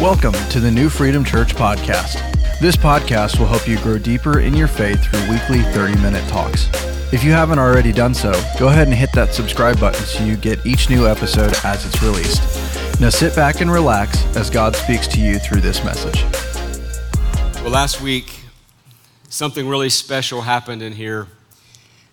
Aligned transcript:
Welcome 0.00 0.34
to 0.50 0.60
the 0.60 0.70
New 0.70 0.88
Freedom 0.88 1.24
Church 1.24 1.56
podcast. 1.56 2.20
This 2.60 2.76
podcast 2.76 3.40
will 3.40 3.48
help 3.48 3.66
you 3.66 3.76
grow 3.78 3.98
deeper 3.98 4.38
in 4.38 4.54
your 4.54 4.68
faith 4.68 5.02
through 5.02 5.28
weekly 5.28 5.60
30 5.72 6.00
minute 6.00 6.22
talks. 6.28 6.68
If 7.12 7.24
you 7.24 7.32
haven't 7.32 7.58
already 7.58 7.90
done 7.90 8.14
so, 8.14 8.30
go 8.60 8.68
ahead 8.68 8.86
and 8.86 8.96
hit 8.96 9.10
that 9.14 9.34
subscribe 9.34 9.80
button 9.80 10.00
so 10.04 10.22
you 10.22 10.36
get 10.36 10.64
each 10.64 10.88
new 10.88 11.08
episode 11.08 11.52
as 11.64 11.84
it's 11.84 12.00
released. 12.00 13.00
Now 13.00 13.08
sit 13.08 13.34
back 13.34 13.60
and 13.60 13.72
relax 13.72 14.24
as 14.36 14.50
God 14.50 14.76
speaks 14.76 15.08
to 15.08 15.20
you 15.20 15.40
through 15.40 15.62
this 15.62 15.82
message. 15.82 16.22
Well, 17.60 17.72
last 17.72 18.00
week, 18.00 18.42
something 19.28 19.68
really 19.68 19.90
special 19.90 20.42
happened 20.42 20.80
in 20.80 20.92
here, 20.92 21.26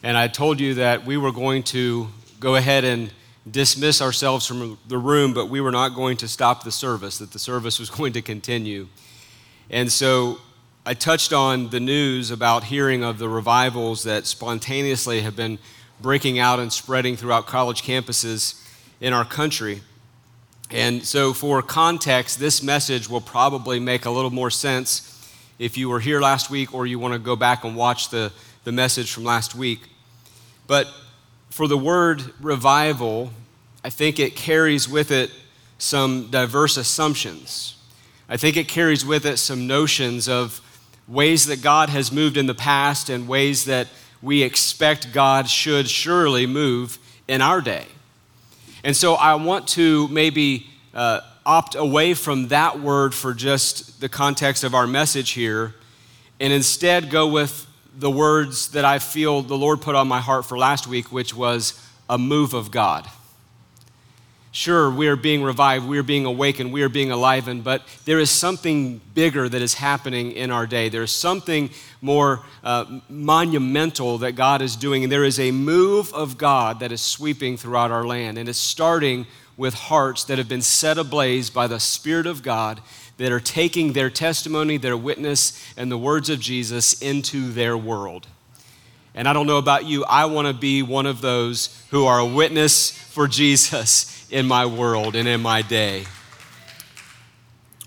and 0.01 0.17
I 0.17 0.27
told 0.27 0.59
you 0.59 0.73
that 0.73 1.05
we 1.05 1.17
were 1.17 1.31
going 1.31 1.61
to 1.65 2.07
go 2.39 2.55
ahead 2.55 2.83
and 2.83 3.11
dismiss 3.49 4.01
ourselves 4.01 4.45
from 4.45 4.77
the 4.87 4.97
room, 4.97 5.33
but 5.33 5.49
we 5.49 5.61
were 5.61 5.71
not 5.71 5.89
going 5.89 6.17
to 6.17 6.27
stop 6.27 6.63
the 6.63 6.71
service, 6.71 7.19
that 7.19 7.31
the 7.31 7.39
service 7.39 7.79
was 7.79 7.89
going 7.97 8.13
to 8.13 8.21
continue. 8.21 8.87
And 9.69 9.91
so 9.91 10.39
I 10.85 10.93
touched 10.93 11.33
on 11.33 11.69
the 11.69 11.79
news 11.79 12.31
about 12.31 12.65
hearing 12.65 13.03
of 13.03 13.17
the 13.17 13.29
revivals 13.29 14.03
that 14.03 14.25
spontaneously 14.25 15.21
have 15.21 15.35
been 15.35 15.57
breaking 16.01 16.39
out 16.39 16.59
and 16.59 16.71
spreading 16.71 17.15
throughout 17.15 17.47
college 17.47 17.81
campuses 17.81 18.61
in 19.01 19.13
our 19.13 19.25
country. 19.25 19.81
And 20.71 21.03
so, 21.03 21.33
for 21.33 21.61
context, 21.61 22.39
this 22.39 22.63
message 22.63 23.07
will 23.07 23.21
probably 23.21 23.79
make 23.79 24.05
a 24.05 24.09
little 24.09 24.31
more 24.31 24.49
sense 24.49 25.11
if 25.59 25.77
you 25.77 25.89
were 25.89 25.99
here 25.99 26.19
last 26.19 26.49
week 26.49 26.73
or 26.73 26.85
you 26.85 26.99
want 26.99 27.13
to 27.13 27.19
go 27.19 27.35
back 27.35 27.63
and 27.63 27.75
watch 27.75 28.09
the, 28.09 28.31
the 28.63 28.71
message 28.71 29.11
from 29.11 29.23
last 29.23 29.55
week. 29.55 29.79
But 30.67 30.87
for 31.55 31.69
the 31.69 31.77
word 31.77 32.21
revival, 32.41 33.31
I 33.81 33.89
think 33.89 34.19
it 34.19 34.35
carries 34.35 34.89
with 34.89 35.09
it 35.09 35.31
some 35.77 36.27
diverse 36.29 36.75
assumptions. 36.75 37.77
I 38.27 38.35
think 38.35 38.57
it 38.57 38.67
carries 38.67 39.05
with 39.05 39.25
it 39.25 39.37
some 39.37 39.65
notions 39.65 40.27
of 40.27 40.59
ways 41.07 41.45
that 41.45 41.61
God 41.61 41.87
has 41.87 42.11
moved 42.11 42.35
in 42.35 42.47
the 42.47 42.53
past 42.53 43.09
and 43.09 43.25
ways 43.25 43.63
that 43.63 43.87
we 44.21 44.43
expect 44.43 45.13
God 45.13 45.47
should 45.47 45.87
surely 45.87 46.45
move 46.45 46.99
in 47.25 47.41
our 47.41 47.61
day. 47.61 47.85
And 48.83 48.93
so 48.93 49.13
I 49.13 49.35
want 49.35 49.65
to 49.69 50.09
maybe 50.09 50.67
uh, 50.93 51.21
opt 51.45 51.75
away 51.75 52.15
from 52.15 52.49
that 52.49 52.81
word 52.81 53.15
for 53.15 53.33
just 53.33 54.01
the 54.01 54.09
context 54.09 54.65
of 54.65 54.75
our 54.75 54.87
message 54.87 55.29
here 55.31 55.73
and 56.37 56.51
instead 56.51 57.09
go 57.09 57.25
with 57.27 57.65
the 57.97 58.11
words 58.11 58.69
that 58.69 58.85
I 58.85 58.99
feel 58.99 59.41
the 59.41 59.57
Lord 59.57 59.81
put 59.81 59.95
on 59.95 60.07
my 60.07 60.19
heart 60.19 60.45
for 60.45 60.57
last 60.57 60.87
week, 60.87 61.11
which 61.11 61.33
was 61.33 61.79
a 62.09 62.17
move 62.17 62.53
of 62.53 62.71
God. 62.71 63.07
Sure, 64.51 64.89
we 64.89 65.07
are 65.09 65.17
being 65.17 65.43
revived, 65.43 65.85
we 65.85 65.97
are 65.97 66.03
being 66.03 66.25
awakened, 66.25 66.71
we 66.71 66.81
are 66.81 66.87
being 66.87 67.11
alivened, 67.11 67.65
but 67.65 67.83
there 68.05 68.19
is 68.19 68.29
something 68.29 69.01
bigger 69.13 69.49
that 69.49 69.61
is 69.61 69.73
happening 69.73 70.31
in 70.31 70.49
our 70.49 70.65
day. 70.65 70.87
There's 70.87 71.11
something 71.11 71.69
more 72.01 72.41
uh, 72.63 73.01
monumental 73.09 74.17
that 74.19 74.33
God 74.33 74.61
is 74.61 74.77
doing, 74.77 75.03
and 75.03 75.11
there 75.11 75.25
is 75.25 75.41
a 75.41 75.51
move 75.51 76.13
of 76.13 76.37
God 76.37 76.79
that 76.79 76.93
is 76.93 77.01
sweeping 77.01 77.57
throughout 77.57 77.91
our 77.91 78.05
land, 78.05 78.37
and 78.37 78.47
it's 78.47 78.57
starting 78.57 79.27
with 79.57 79.73
hearts 79.73 80.23
that 80.25 80.37
have 80.37 80.47
been 80.47 80.61
set 80.61 80.97
ablaze 80.97 81.49
by 81.49 81.67
the 81.67 81.79
Spirit 81.79 82.25
of 82.25 82.41
God 82.41 82.79
that 83.17 83.31
are 83.31 83.39
taking 83.39 83.93
their 83.93 84.09
testimony, 84.09 84.77
their 84.77 84.97
witness, 84.97 85.73
and 85.77 85.91
the 85.91 85.97
words 85.97 86.29
of 86.29 86.39
Jesus 86.39 87.01
into 87.01 87.51
their 87.51 87.77
world. 87.77 88.27
And 89.13 89.27
I 89.27 89.33
don't 89.33 89.47
know 89.47 89.57
about 89.57 89.85
you, 89.85 90.03
I 90.05 90.25
want 90.25 90.47
to 90.47 90.53
be 90.53 90.83
one 90.83 91.05
of 91.05 91.21
those 91.21 91.81
who 91.91 92.05
are 92.05 92.19
a 92.19 92.25
witness 92.25 92.91
for 92.91 93.27
Jesus 93.27 94.27
in 94.29 94.45
my 94.45 94.65
world 94.65 95.15
and 95.15 95.27
in 95.27 95.41
my 95.41 95.61
day. 95.61 96.05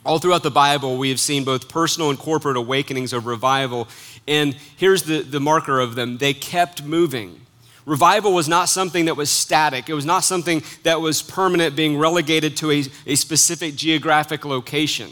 All 0.06 0.18
throughout 0.18 0.42
the 0.42 0.50
Bible, 0.50 0.96
we 0.96 1.10
have 1.10 1.20
seen 1.20 1.44
both 1.44 1.68
personal 1.68 2.08
and 2.08 2.18
corporate 2.18 2.56
awakenings 2.56 3.12
of 3.12 3.26
revival. 3.26 3.88
And 4.26 4.56
here's 4.76 5.02
the, 5.02 5.20
the 5.20 5.40
marker 5.40 5.80
of 5.80 5.96
them 5.96 6.16
they 6.16 6.32
kept 6.32 6.82
moving. 6.82 7.42
Revival 7.88 8.34
was 8.34 8.48
not 8.48 8.68
something 8.68 9.06
that 9.06 9.16
was 9.16 9.30
static. 9.30 9.88
It 9.88 9.94
was 9.94 10.04
not 10.04 10.22
something 10.22 10.62
that 10.82 11.00
was 11.00 11.22
permanent, 11.22 11.74
being 11.74 11.96
relegated 11.96 12.54
to 12.58 12.70
a, 12.70 12.84
a 13.06 13.14
specific 13.14 13.76
geographic 13.76 14.44
location. 14.44 15.10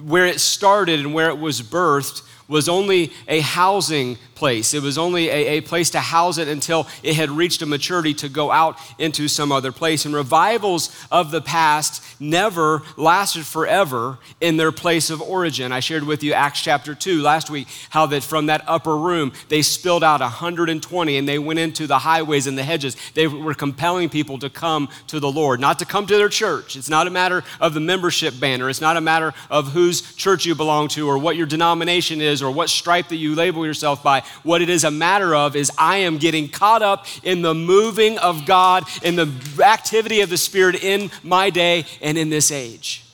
Where 0.00 0.24
it 0.24 0.40
started 0.40 1.00
and 1.00 1.12
where 1.12 1.28
it 1.28 1.38
was 1.38 1.60
birthed 1.60 2.22
was 2.46 2.68
only 2.68 3.12
a 3.26 3.40
housing 3.40 4.16
place. 4.34 4.74
It 4.74 4.82
was 4.82 4.98
only 4.98 5.28
a, 5.28 5.58
a, 5.58 5.60
place 5.60 5.90
to 5.90 6.00
house 6.00 6.38
it 6.38 6.48
until 6.48 6.86
it 7.02 7.14
had 7.14 7.30
reached 7.30 7.62
a 7.62 7.66
maturity 7.66 8.14
to 8.14 8.28
go 8.28 8.50
out 8.50 8.76
into 8.98 9.28
some 9.28 9.52
other 9.52 9.72
place. 9.72 10.04
And 10.04 10.14
revivals 10.14 10.94
of 11.10 11.30
the 11.30 11.40
past 11.40 12.02
never 12.20 12.82
lasted 12.96 13.46
forever 13.46 14.18
in 14.40 14.56
their 14.56 14.72
place 14.72 15.10
of 15.10 15.22
origin. 15.22 15.72
I 15.72 15.80
shared 15.80 16.04
with 16.04 16.22
you 16.22 16.32
Acts 16.32 16.60
chapter 16.60 16.94
2 16.94 17.22
last 17.22 17.50
week 17.50 17.68
how 17.90 18.06
that 18.06 18.22
from 18.22 18.46
that 18.46 18.62
upper 18.66 18.96
room 18.96 19.32
they 19.48 19.62
spilled 19.62 20.04
out 20.04 20.20
120 20.20 21.16
and 21.16 21.28
they 21.28 21.38
went 21.38 21.58
into 21.58 21.86
the 21.86 21.98
highways 21.98 22.46
and 22.46 22.58
the 22.58 22.62
hedges. 22.62 22.96
They 23.14 23.26
were 23.26 23.54
compelling 23.54 24.08
people 24.08 24.38
to 24.38 24.50
come 24.50 24.88
to 25.08 25.20
the 25.20 25.30
Lord, 25.30 25.60
not 25.60 25.78
to 25.78 25.86
come 25.86 26.06
to 26.06 26.16
their 26.16 26.28
church. 26.28 26.76
It's 26.76 26.88
not 26.88 27.06
a 27.06 27.10
matter 27.10 27.44
of 27.60 27.74
the 27.74 27.80
membership 27.80 28.38
banner, 28.38 28.68
it's 28.68 28.80
not 28.80 28.96
a 28.96 29.00
matter 29.00 29.32
of 29.50 29.68
whose 29.72 30.14
church 30.14 30.46
you 30.46 30.54
belong 30.54 30.88
to 30.88 31.08
or 31.08 31.18
what 31.18 31.36
your 31.36 31.46
denomination 31.46 32.20
is 32.20 32.42
or 32.42 32.50
what 32.50 32.68
stripe 32.68 33.08
that 33.08 33.16
you 33.16 33.34
label 33.34 33.64
yourself 33.64 34.02
by. 34.02 34.22
What 34.42 34.62
it 34.62 34.68
is 34.68 34.84
a 34.84 34.90
matter 34.90 35.34
of 35.34 35.56
is 35.56 35.70
I 35.78 35.98
am 35.98 36.18
getting 36.18 36.48
caught 36.48 36.82
up 36.82 37.06
in 37.22 37.42
the 37.42 37.54
moving 37.54 38.18
of 38.18 38.46
God, 38.46 38.84
in 39.02 39.16
the 39.16 39.30
activity 39.64 40.20
of 40.20 40.30
the 40.30 40.36
Spirit 40.36 40.82
in 40.82 41.10
my 41.22 41.50
day 41.50 41.84
and 42.00 42.18
in 42.18 42.30
this 42.30 42.50
age. 42.50 43.04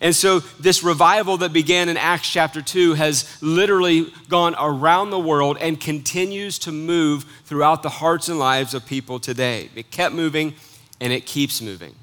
And 0.00 0.14
so, 0.14 0.40
this 0.60 0.82
revival 0.82 1.38
that 1.38 1.52
began 1.52 1.88
in 1.88 1.96
Acts 1.96 2.28
chapter 2.28 2.60
2 2.60 2.94
has 2.94 3.38
literally 3.40 4.12
gone 4.28 4.54
around 4.58 5.10
the 5.10 5.18
world 5.18 5.56
and 5.60 5.80
continues 5.80 6.58
to 6.60 6.72
move 6.72 7.24
throughout 7.44 7.82
the 7.82 7.88
hearts 7.88 8.28
and 8.28 8.38
lives 8.38 8.74
of 8.74 8.84
people 8.84 9.18
today. 9.18 9.70
It 9.74 9.90
kept 9.90 10.14
moving 10.14 10.54
and 11.00 11.12
it 11.12 11.26
keeps 11.26 11.62
moving. 11.62 11.94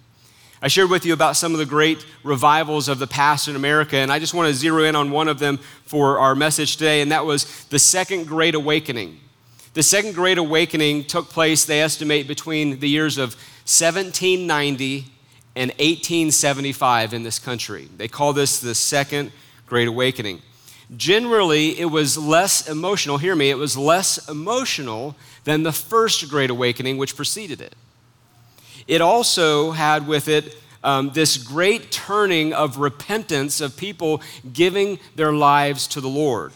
I 0.64 0.68
shared 0.68 0.92
with 0.92 1.08
you 1.08 1.14
about 1.14 1.38
some 1.38 1.54
of 1.54 1.58
the 1.58 1.66
great 1.66 2.06
revivals 2.24 2.88
of 2.88 3.00
the 3.00 3.08
past 3.08 3.48
in 3.48 3.56
America, 3.56 3.98
and 3.98 4.12
I 4.12 4.20
just 4.20 4.36
want 4.36 4.48
to 4.48 4.54
zero 4.54 4.84
in 4.84 4.96
on 4.96 5.10
one 5.10 5.28
of 5.28 5.40
them 5.40 5.58
for 5.86 6.20
our 6.20 6.36
message 6.36 6.78
today, 6.78 7.02
and 7.02 7.12
that 7.12 7.26
was 7.26 7.66
the 7.66 7.80
Second 7.80 8.28
Great 8.28 8.54
Awakening. 8.54 9.20
The 9.74 9.82
Second 9.82 10.14
Great 10.14 10.38
Awakening 10.38 11.06
took 11.06 11.30
place, 11.30 11.66
they 11.66 11.82
estimate, 11.82 12.28
between 12.28 12.80
the 12.80 12.88
years 12.88 13.18
of 13.18 13.30
1790 13.66 15.06
and 15.56 15.72
1875 15.72 17.16
in 17.16 17.24
this 17.24 17.40
country. 17.40 17.90
They 17.98 18.08
call 18.08 18.32
this 18.32 18.60
the 18.60 18.76
Second 18.76 19.32
Great 19.66 19.88
Awakening. 19.88 20.44
Generally, 20.96 21.80
it 21.80 21.86
was 21.86 22.20
less 22.20 22.70
emotional, 22.70 23.18
hear 23.18 23.36
me, 23.36 23.50
it 23.50 23.58
was 23.58 23.76
less 23.78 24.30
emotional 24.30 25.16
than 25.44 25.64
the 25.64 25.72
First 25.72 26.30
Great 26.30 26.52
Awakening, 26.52 27.00
which 27.00 27.16
preceded 27.16 27.62
it. 27.62 27.74
It 28.92 29.00
also 29.00 29.72
had 29.72 30.06
with 30.06 30.28
it 30.28 30.58
um, 30.84 31.12
this 31.12 31.38
great 31.38 31.92
turning 31.92 32.52
of 32.52 32.78
repentance 32.78 33.62
of 33.62 33.78
people 33.78 34.22
giving 34.52 35.00
their 35.16 35.32
lives 35.32 35.88
to 35.88 36.02
the 36.02 36.10
Lord. 36.10 36.52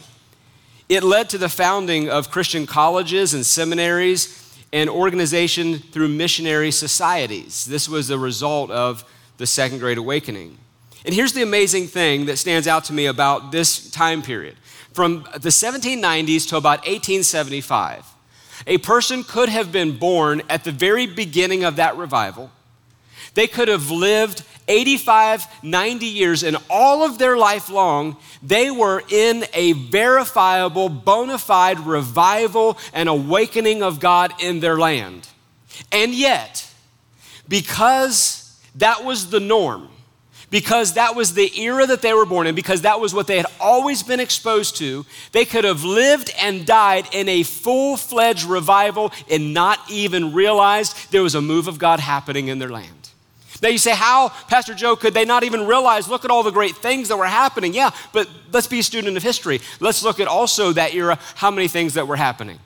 It 0.86 1.02
led 1.02 1.30
to 1.30 1.38
the 1.38 1.48
founding 1.48 2.10
of 2.10 2.30
Christian 2.30 2.66
colleges 2.66 3.32
and 3.32 3.46
seminaries 3.46 4.54
and 4.70 4.90
organization 4.90 5.78
through 5.78 6.08
missionary 6.08 6.72
societies. 6.72 7.64
This 7.64 7.88
was 7.88 8.08
the 8.08 8.18
result 8.18 8.70
of 8.70 9.02
the 9.38 9.46
Second 9.46 9.78
Great 9.78 9.96
Awakening. 9.96 10.58
And 11.06 11.14
here's 11.14 11.32
the 11.32 11.42
amazing 11.42 11.86
thing 11.86 12.26
that 12.26 12.36
stands 12.36 12.68
out 12.68 12.84
to 12.84 12.92
me 12.92 13.06
about 13.06 13.50
this 13.50 13.90
time 13.90 14.20
period. 14.20 14.56
From 14.92 15.22
the 15.32 15.48
1790s 15.48 16.46
to 16.50 16.58
about 16.58 16.80
1875, 16.80 18.04
a 18.66 18.78
person 18.78 19.24
could 19.24 19.48
have 19.48 19.72
been 19.72 19.98
born 19.98 20.42
at 20.48 20.64
the 20.64 20.72
very 20.72 21.06
beginning 21.06 21.64
of 21.64 21.76
that 21.76 21.96
revival. 21.96 22.50
They 23.34 23.46
could 23.46 23.68
have 23.68 23.90
lived 23.90 24.42
85, 24.68 25.46
90 25.62 26.06
years, 26.06 26.42
and 26.42 26.56
all 26.68 27.04
of 27.04 27.18
their 27.18 27.36
life 27.36 27.68
long, 27.68 28.16
they 28.42 28.70
were 28.70 29.02
in 29.08 29.44
a 29.52 29.72
verifiable, 29.72 30.88
bona 30.88 31.38
fide 31.38 31.80
revival 31.80 32.78
and 32.92 33.08
awakening 33.08 33.82
of 33.82 34.00
God 34.00 34.32
in 34.40 34.60
their 34.60 34.76
land. 34.76 35.28
And 35.92 36.14
yet, 36.14 36.68
because 37.48 38.58
that 38.76 39.04
was 39.04 39.30
the 39.30 39.40
norm, 39.40 39.88
because 40.50 40.94
that 40.94 41.14
was 41.14 41.34
the 41.34 41.60
era 41.60 41.86
that 41.86 42.02
they 42.02 42.14
were 42.14 42.26
born 42.26 42.46
in, 42.46 42.54
because 42.54 42.82
that 42.82 43.00
was 43.00 43.12
what 43.12 43.26
they 43.26 43.36
had 43.36 43.46
always 43.60 44.02
been 44.02 44.20
exposed 44.20 44.76
to, 44.76 45.04
they 45.32 45.44
could 45.44 45.64
have 45.64 45.84
lived 45.84 46.32
and 46.40 46.66
died 46.66 47.06
in 47.12 47.28
a 47.28 47.42
full 47.42 47.96
fledged 47.96 48.44
revival 48.44 49.12
and 49.30 49.52
not 49.52 49.80
even 49.90 50.32
realized 50.32 51.10
there 51.10 51.22
was 51.22 51.34
a 51.34 51.40
move 51.40 51.68
of 51.68 51.78
God 51.78 52.00
happening 52.00 52.48
in 52.48 52.58
their 52.58 52.70
land. 52.70 52.92
Now 53.62 53.70
you 53.70 53.78
say, 53.78 53.94
how, 53.94 54.28
Pastor 54.48 54.74
Joe, 54.74 54.96
could 54.96 55.14
they 55.14 55.24
not 55.24 55.42
even 55.42 55.66
realize, 55.66 56.08
look 56.08 56.24
at 56.24 56.30
all 56.30 56.42
the 56.42 56.50
great 56.50 56.76
things 56.76 57.08
that 57.08 57.16
were 57.16 57.26
happening? 57.26 57.72
Yeah, 57.72 57.90
but 58.12 58.28
let's 58.52 58.66
be 58.66 58.80
a 58.80 58.82
student 58.82 59.16
of 59.16 59.22
history. 59.22 59.60
Let's 59.80 60.02
look 60.02 60.20
at 60.20 60.28
also 60.28 60.72
that 60.72 60.94
era, 60.94 61.18
how 61.36 61.50
many 61.50 61.66
things 61.66 61.94
that 61.94 62.06
were 62.06 62.16
happening. 62.16 62.58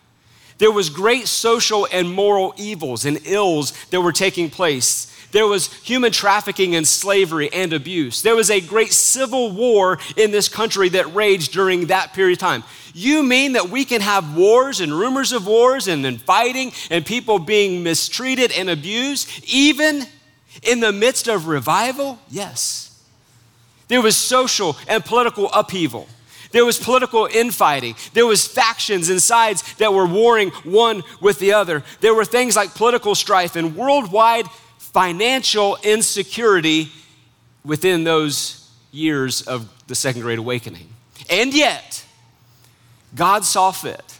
There 0.58 0.70
was 0.70 0.90
great 0.90 1.26
social 1.26 1.88
and 1.90 2.12
moral 2.12 2.52
evils 2.58 3.06
and 3.06 3.20
ills 3.24 3.72
that 3.86 4.00
were 4.00 4.12
taking 4.12 4.50
place 4.50 5.09
There 5.32 5.46
was 5.46 5.72
human 5.72 6.12
trafficking 6.12 6.74
and 6.74 6.86
slavery 6.86 7.52
and 7.52 7.72
abuse. 7.72 8.22
There 8.22 8.34
was 8.34 8.50
a 8.50 8.60
great 8.60 8.92
civil 8.92 9.50
war 9.50 9.98
in 10.16 10.30
this 10.30 10.48
country 10.48 10.88
that 10.90 11.14
raged 11.14 11.52
during 11.52 11.86
that 11.86 12.12
period 12.12 12.34
of 12.34 12.40
time. 12.40 12.64
You 12.94 13.22
mean 13.22 13.52
that 13.52 13.68
we 13.68 13.84
can 13.84 14.00
have 14.00 14.36
wars 14.36 14.80
and 14.80 14.92
rumors 14.92 15.32
of 15.32 15.46
wars 15.46 15.86
and 15.86 16.04
then 16.04 16.18
fighting 16.18 16.72
and 16.90 17.06
people 17.06 17.38
being 17.38 17.82
mistreated 17.82 18.50
and 18.52 18.68
abused, 18.68 19.28
even 19.46 20.06
in 20.62 20.80
the 20.80 20.92
midst 20.92 21.28
of 21.28 21.46
revival? 21.46 22.18
Yes. 22.28 22.86
There 23.88 24.02
was 24.02 24.16
social 24.16 24.76
and 24.88 25.04
political 25.04 25.50
upheaval. 25.52 26.08
There 26.52 26.64
was 26.64 26.78
political 26.78 27.26
infighting. 27.26 27.94
There 28.12 28.26
was 28.26 28.46
factions 28.46 29.08
and 29.08 29.22
sides 29.22 29.62
that 29.76 29.94
were 29.94 30.06
warring 30.06 30.50
one 30.64 31.04
with 31.20 31.38
the 31.38 31.52
other. 31.52 31.84
There 32.00 32.14
were 32.14 32.24
things 32.24 32.56
like 32.56 32.74
political 32.74 33.14
strife 33.14 33.54
and 33.54 33.76
worldwide 33.76 34.46
financial 34.92 35.78
insecurity 35.82 36.90
within 37.64 38.04
those 38.04 38.68
years 38.90 39.42
of 39.42 39.68
the 39.86 39.94
Second 39.94 40.22
Great 40.22 40.38
Awakening. 40.38 40.88
And 41.28 41.54
yet, 41.54 42.04
God 43.14 43.44
saw 43.44 43.70
fit 43.70 44.18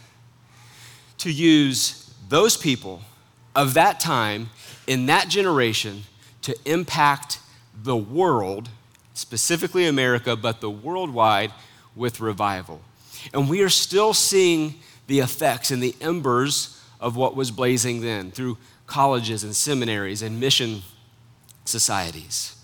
to 1.19 1.31
use 1.31 2.13
those 2.29 2.55
people 2.55 3.01
of 3.55 3.73
that 3.73 3.99
time 3.99 4.49
in 4.87 5.07
that 5.07 5.27
generation 5.27 6.03
to 6.43 6.55
impact 6.65 7.39
the 7.83 7.95
world, 7.95 8.69
specifically 9.13 9.85
America, 9.85 10.35
but 10.35 10.61
the 10.61 10.69
worldwide 10.69 11.51
with 11.95 12.19
revival. 12.19 12.81
And 13.33 13.49
we 13.49 13.61
are 13.61 13.69
still 13.69 14.13
seeing 14.13 14.75
the 15.07 15.19
effects 15.19 15.71
and 15.71 15.83
the 15.83 15.95
embers 15.99 16.81
of 16.99 17.15
what 17.15 17.35
was 17.35 17.51
blazing 17.51 18.01
then 18.01 18.31
through 18.31 18.57
colleges 18.91 19.45
and 19.45 19.55
seminaries 19.55 20.21
and 20.21 20.37
mission 20.37 20.81
societies. 21.63 22.55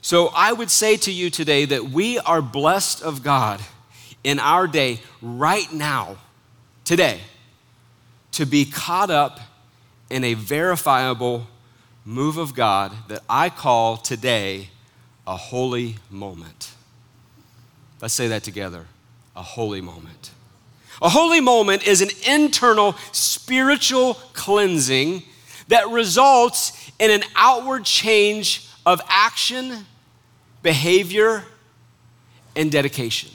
So 0.00 0.30
I 0.34 0.52
would 0.52 0.70
say 0.70 0.96
to 0.96 1.12
you 1.12 1.30
today 1.30 1.64
that 1.66 1.84
we 1.84 2.18
are 2.18 2.42
blessed 2.42 3.00
of 3.02 3.22
God 3.22 3.60
in 4.24 4.40
our 4.40 4.66
day, 4.66 5.00
right 5.22 5.72
now, 5.72 6.16
today, 6.84 7.20
to 8.32 8.44
be 8.44 8.64
caught 8.64 9.10
up 9.10 9.38
in 10.10 10.24
a 10.24 10.34
verifiable 10.34 11.46
move 12.04 12.38
of 12.38 12.54
God 12.54 12.92
that 13.06 13.22
I 13.28 13.48
call 13.48 13.96
today 13.96 14.68
a 15.28 15.36
holy 15.36 15.96
moment. 16.10 16.72
Let's 18.00 18.14
say 18.14 18.26
that 18.28 18.42
together 18.42 18.86
a 19.36 19.42
holy 19.42 19.80
moment. 19.80 20.32
A 21.00 21.08
holy 21.08 21.40
moment 21.40 21.86
is 21.86 22.02
an 22.02 22.10
internal 22.26 22.96
spiritual 23.12 24.14
cleansing 24.34 25.22
that 25.68 25.88
results 25.90 26.90
in 26.98 27.10
an 27.10 27.22
outward 27.36 27.84
change 27.84 28.68
of 28.84 29.00
action, 29.08 29.86
behavior, 30.62 31.44
and 32.56 32.70
dedication. 32.70 33.30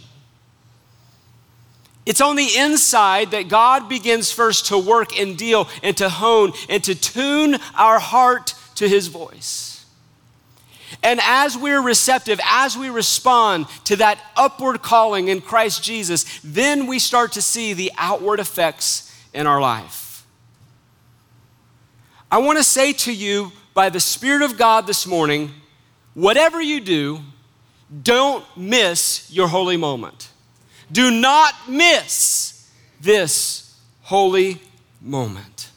It's 2.06 2.22
on 2.22 2.38
the 2.38 2.50
inside 2.58 3.32
that 3.32 3.50
God 3.50 3.90
begins 3.90 4.32
first 4.32 4.68
to 4.68 4.78
work 4.78 5.20
and 5.20 5.38
deal 5.38 5.68
and 5.84 5.96
to 5.98 6.08
hone 6.08 6.54
and 6.70 6.82
to 6.86 6.96
tune 6.96 7.58
our 7.78 8.00
heart 8.00 8.54
to 8.76 8.88
His 8.88 9.08
voice. 9.08 9.86
And 11.04 11.20
as 11.22 11.58
we're 11.58 11.82
receptive, 11.82 12.40
as 12.46 12.78
we 12.78 12.90
respond 12.90 13.68
to 13.86 13.98
that 13.98 14.20
upward 14.36 14.82
calling 14.82 15.28
in 15.28 15.42
Christ 15.42 15.84
Jesus, 15.84 16.40
then 16.44 16.88
we 16.88 16.98
start 16.98 17.34
to 17.34 17.42
see 17.42 17.74
the 17.74 17.92
outward 17.98 18.40
effects 18.40 19.14
in 19.34 19.46
our 19.46 19.60
life. 19.60 20.07
I 22.30 22.40
want 22.40 22.58
to 22.58 22.64
say 22.64 22.92
to 22.94 23.14
you, 23.14 23.52
by 23.74 23.90
the 23.90 24.00
Spirit 24.00 24.42
of 24.42 24.58
God 24.58 24.86
this 24.86 25.08
morning, 25.08 25.52
whatever 26.14 26.62
you 26.62 26.82
do, 26.82 27.20
don't 28.04 28.44
miss 28.58 29.32
your 29.32 29.48
holy 29.48 29.78
moment. 29.78 30.30
Do 30.92 31.10
not 31.12 31.54
miss 31.70 32.70
this 33.00 33.80
holy 34.02 34.60
moment. 35.02 35.70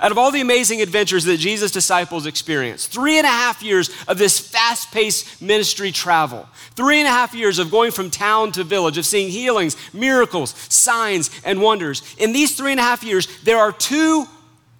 Out 0.00 0.10
of 0.10 0.18
all 0.18 0.30
the 0.30 0.40
amazing 0.40 0.80
adventures 0.82 1.24
that 1.24 1.38
Jesus' 1.38 1.70
disciples 1.70 2.26
experienced, 2.26 2.92
three 2.92 3.16
and 3.16 3.26
a 3.26 3.30
half 3.30 3.62
years 3.62 3.90
of 4.08 4.18
this 4.18 4.38
fast 4.38 4.92
paced 4.92 5.40
ministry 5.40 5.92
travel, 5.92 6.48
three 6.74 6.98
and 6.98 7.06
a 7.06 7.10
half 7.10 7.32
years 7.32 7.58
of 7.58 7.70
going 7.70 7.92
from 7.92 8.10
town 8.10 8.50
to 8.52 8.64
village, 8.64 8.98
of 8.98 9.06
seeing 9.06 9.30
healings, 9.30 9.76
miracles, 9.92 10.50
signs, 10.68 11.30
and 11.44 11.60
wonders. 11.62 12.02
In 12.18 12.32
these 12.32 12.56
three 12.56 12.72
and 12.72 12.80
a 12.80 12.84
half 12.84 13.04
years, 13.04 13.28
there 13.42 13.58
are 13.58 13.70
two 13.72 14.26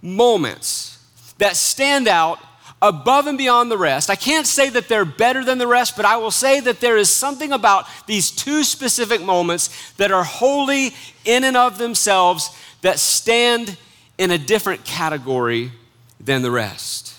moments 0.05 0.99
that 1.39 1.56
stand 1.56 2.06
out 2.06 2.39
above 2.83 3.27
and 3.27 3.39
beyond 3.39 3.71
the 3.71 3.79
rest. 3.79 4.11
I 4.11 4.15
can't 4.15 4.47
say 4.47 4.69
that 4.69 4.89
they're 4.89 5.06
better 5.06 5.43
than 5.43 5.56
the 5.56 5.67
rest, 5.67 5.97
but 5.97 6.05
I 6.05 6.19
will 6.19 6.31
say 6.31 6.61
that 6.61 6.81
there 6.81 6.99
is 6.99 7.11
something 7.11 7.53
about 7.53 7.87
these 8.06 8.31
two 8.31 8.62
specific 8.62 9.23
moments 9.23 9.93
that 9.95 10.12
are 10.12 10.23
holy 10.23 10.95
in 11.25 11.45
and 11.45 11.56
of 11.56 11.79
themselves 11.79 12.51
that 12.83 12.99
stand 12.99 13.79
in 14.19 14.31
a 14.31 14.39
different 14.39 14.85
category 14.85 15.73
than 16.21 16.43
the 16.43 16.51
rest. 16.51 17.15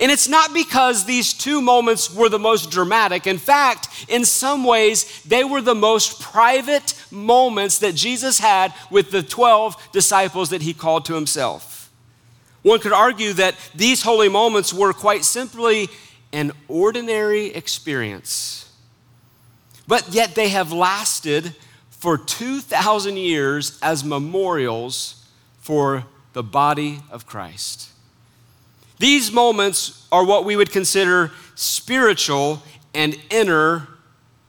And 0.00 0.12
it's 0.12 0.28
not 0.28 0.52
because 0.52 1.04
these 1.04 1.32
two 1.32 1.62
moments 1.62 2.12
were 2.12 2.28
the 2.28 2.38
most 2.38 2.70
dramatic. 2.70 3.26
In 3.26 3.38
fact, 3.38 4.06
in 4.08 4.24
some 4.24 4.64
ways, 4.64 5.22
they 5.22 5.44
were 5.44 5.62
the 5.62 5.74
most 5.74 6.20
private 6.20 6.94
moments 7.10 7.78
that 7.78 7.94
Jesus 7.94 8.38
had 8.38 8.74
with 8.90 9.10
the 9.10 9.22
12 9.22 9.92
disciples 9.92 10.50
that 10.50 10.60
he 10.60 10.74
called 10.74 11.06
to 11.06 11.14
himself. 11.14 11.67
One 12.62 12.80
could 12.80 12.92
argue 12.92 13.32
that 13.34 13.54
these 13.74 14.02
holy 14.02 14.28
moments 14.28 14.72
were 14.74 14.92
quite 14.92 15.24
simply 15.24 15.88
an 16.32 16.52
ordinary 16.68 17.46
experience, 17.46 18.70
but 19.86 20.08
yet 20.12 20.34
they 20.34 20.48
have 20.48 20.72
lasted 20.72 21.54
for 21.90 22.18
2,000 22.18 23.16
years 23.16 23.78
as 23.82 24.04
memorials 24.04 25.24
for 25.60 26.04
the 26.32 26.42
body 26.42 27.00
of 27.10 27.26
Christ. 27.26 27.88
These 28.98 29.32
moments 29.32 30.06
are 30.10 30.24
what 30.24 30.44
we 30.44 30.56
would 30.56 30.70
consider 30.70 31.30
spiritual 31.54 32.62
and 32.94 33.16
inner 33.30 33.88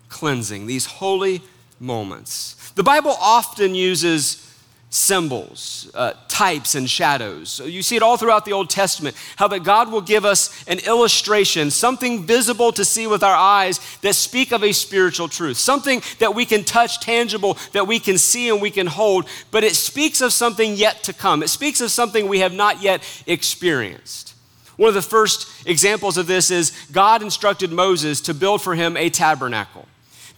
cleansing, 0.09 0.65
these 0.65 0.85
holy 0.85 1.41
moments. 1.79 2.71
The 2.75 2.83
Bible 2.83 3.15
often 3.19 3.75
uses 3.75 4.48
symbols, 4.89 5.89
uh, 5.93 6.13
types, 6.27 6.73
and 6.73 6.89
shadows. 6.89 7.49
So 7.49 7.65
you 7.65 7.83
see 7.83 7.95
it 7.95 8.01
all 8.01 8.17
throughout 8.17 8.45
the 8.45 8.53
Old 8.53 8.69
Testament, 8.69 9.15
how 9.35 9.47
that 9.49 9.63
God 9.63 9.91
will 9.91 10.01
give 10.01 10.25
us 10.25 10.63
an 10.67 10.79
illustration, 10.79 11.69
something 11.69 12.23
visible 12.23 12.71
to 12.71 12.83
see 12.83 13.05
with 13.05 13.21
our 13.21 13.35
eyes 13.35 13.79
that 14.01 14.15
speak 14.15 14.51
of 14.51 14.63
a 14.63 14.71
spiritual 14.71 15.27
truth, 15.27 15.57
something 15.57 16.01
that 16.17 16.33
we 16.33 16.43
can 16.43 16.63
touch, 16.63 16.99
tangible, 17.01 17.57
that 17.73 17.87
we 17.87 17.99
can 17.99 18.17
see 18.17 18.49
and 18.49 18.61
we 18.61 18.71
can 18.71 18.87
hold, 18.87 19.27
but 19.51 19.63
it 19.63 19.75
speaks 19.75 20.21
of 20.21 20.33
something 20.33 20.75
yet 20.75 21.03
to 21.03 21.13
come. 21.13 21.43
It 21.43 21.49
speaks 21.49 21.81
of 21.81 21.91
something 21.91 22.27
we 22.27 22.39
have 22.39 22.53
not 22.53 22.81
yet 22.81 23.03
experienced. 23.27 24.33
One 24.75 24.87
of 24.87 24.95
the 24.95 25.01
first 25.01 25.67
examples 25.67 26.17
of 26.17 26.25
this 26.25 26.49
is 26.49 26.71
God 26.91 27.21
instructed 27.21 27.71
Moses 27.71 28.21
to 28.21 28.33
build 28.33 28.61
for 28.61 28.73
him 28.73 28.97
a 28.97 29.09
tabernacle. 29.09 29.87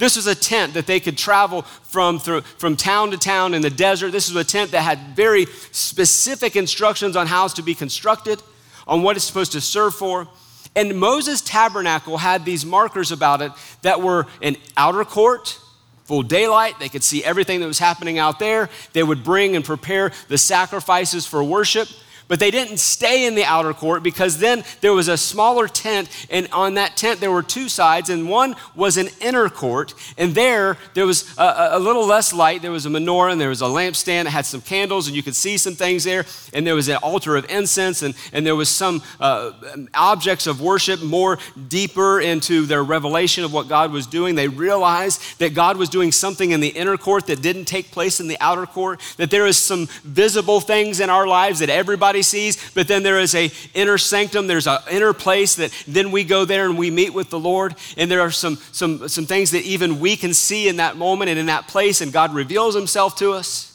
This 0.02 0.16
was 0.16 0.26
a 0.26 0.34
tent 0.34 0.74
that 0.74 0.88
they 0.88 1.00
could 1.00 1.16
travel 1.16 1.62
from, 1.62 2.18
through, 2.18 2.42
from 2.42 2.76
town 2.76 3.12
to 3.12 3.18
town 3.18 3.54
in 3.54 3.62
the 3.62 3.70
desert. 3.70 4.10
This 4.10 4.34
was 4.34 4.36
a 4.36 4.44
tent 4.44 4.72
that 4.72 4.82
had 4.82 5.16
very 5.16 5.46
specific 5.72 6.56
instructions 6.56 7.16
on 7.16 7.28
how 7.28 7.46
it's 7.46 7.54
to 7.54 7.62
be 7.62 7.76
constructed, 7.76 8.42
on 8.88 9.04
what 9.04 9.16
it's 9.16 9.26
supposed 9.26 9.52
to 9.52 9.62
serve 9.62 9.94
for. 9.94 10.28
And 10.76 11.00
Moses' 11.00 11.42
tabernacle 11.42 12.18
had 12.18 12.46
these 12.46 12.66
markers 12.66 13.12
about 13.12 13.44
it 13.44 13.52
that 13.84 14.02
were 14.02 14.26
an 14.42 14.56
outer 14.76 15.06
court, 15.06 15.60
full 16.06 16.24
daylight. 16.24 16.80
They 16.80 16.90
could 16.90 17.04
see 17.04 17.24
everything 17.24 17.60
that 17.60 17.68
was 17.68 17.78
happening 17.78 18.18
out 18.18 18.40
there. 18.40 18.72
They 18.94 19.04
would 19.04 19.24
bring 19.24 19.56
and 19.56 19.64
prepare 19.64 20.14
the 20.30 20.38
sacrifices 20.40 21.28
for 21.28 21.44
worship. 21.44 21.88
But 22.28 22.40
they 22.40 22.52
didn't 22.52 22.78
stay 22.78 23.26
in 23.26 23.36
the 23.36 23.44
outer 23.44 23.74
court 23.74 24.04
because 24.04 24.38
then 24.38 24.64
there 24.82 24.94
was 24.94 25.08
a 25.08 25.18
smaller 25.18 25.68
tent, 25.68 26.10
and 26.30 26.48
on 26.52 26.76
that 26.76 26.98
tent 26.98 27.20
there 27.20 27.32
were 27.32 27.44
two 27.44 27.70
sides, 27.70 28.10
and 28.10 28.30
one 28.30 28.56
was 28.76 28.98
an 28.98 29.10
inner 29.20 29.50
court. 29.50 29.94
And 30.18 30.34
there, 30.34 30.78
there 30.94 31.06
was 31.06 31.38
a, 31.38 31.70
a 31.72 31.80
little 31.80 32.06
less 32.06 32.34
light. 32.34 32.62
There 32.62 32.72
was 32.72 32.86
a 32.86 32.90
menorah, 32.90 33.32
and 33.32 33.42
there 33.42 33.50
was 33.50 33.62
a 33.62 33.66
lampstand 33.66 34.26
that 34.26 34.32
had 34.32 34.46
some 34.46 34.62
candles, 34.62 35.08
and 35.08 35.16
you 35.16 35.24
could 35.24 35.36
see 35.36 35.58
some 35.58 35.76
things 35.76 36.04
there. 36.04 36.26
And 36.54 36.66
there 36.66 36.76
was 36.76 36.88
an 36.90 36.98
altar 36.98 37.36
of 37.36 37.50
incense, 37.50 38.02
and, 38.02 38.14
and 38.34 38.46
there 38.46 38.56
was 38.56 38.70
some 38.70 39.02
uh, 39.20 39.52
objects 39.94 40.48
of 40.48 40.62
worship 40.62 41.02
more 41.02 41.38
deeper 41.68 42.20
into 42.20 42.66
their 42.66 42.84
revelation 42.84 43.44
of 43.44 43.54
what 43.54 43.68
God 43.68 43.92
was 43.92 44.06
doing. 44.08 44.36
They 44.36 44.48
realized 44.48 45.40
that 45.40 45.54
God 45.54 45.78
was 45.78 45.90
doing 45.90 46.12
something 46.12 46.52
in 46.52 46.60
the 46.60 46.70
inner 46.70 46.98
court 46.98 47.28
that 47.28 47.42
didn't 47.42 47.66
take 47.66 47.92
place 47.92 48.20
in 48.20 48.28
the 48.28 48.38
outer 48.40 48.66
court, 48.66 49.00
that 49.18 49.32
there 49.32 49.48
is 49.48 49.58
some 49.58 49.88
visible 50.04 50.60
things 50.60 51.00
in 51.00 51.10
our 51.10 51.26
lives 51.26 51.60
that 51.60 51.70
everybody 51.70 52.11
sees, 52.22 52.72
but 52.74 52.90
then 52.90 53.04
there 53.04 53.20
is 53.20 53.34
a 53.34 53.50
inner 53.74 53.98
sanctum, 53.98 54.48
there's 54.48 54.68
an 54.68 54.80
inner 54.92 55.14
place 55.14 55.56
that 55.56 55.72
then 55.88 56.12
we 56.12 56.26
go 56.26 56.44
there 56.44 56.66
and 56.66 56.78
we 56.78 56.92
meet 56.92 57.14
with 57.14 57.30
the 57.30 57.40
Lord. 57.40 57.76
And 57.96 58.12
there 58.12 58.20
are 58.20 58.32
some, 58.32 58.58
some, 58.74 59.08
some 59.08 59.26
things 59.26 59.52
that 59.52 59.64
even 59.64 60.02
we 60.02 60.18
can 60.18 60.34
see 60.34 60.68
in 60.68 60.76
that 60.76 60.98
moment 60.98 61.30
and 61.30 61.40
in 61.40 61.46
that 61.46 61.70
place, 61.70 62.02
and 62.02 62.12
God 62.12 62.34
reveals 62.34 62.76
himself 62.76 63.16
to 63.20 63.32
us. 63.32 63.72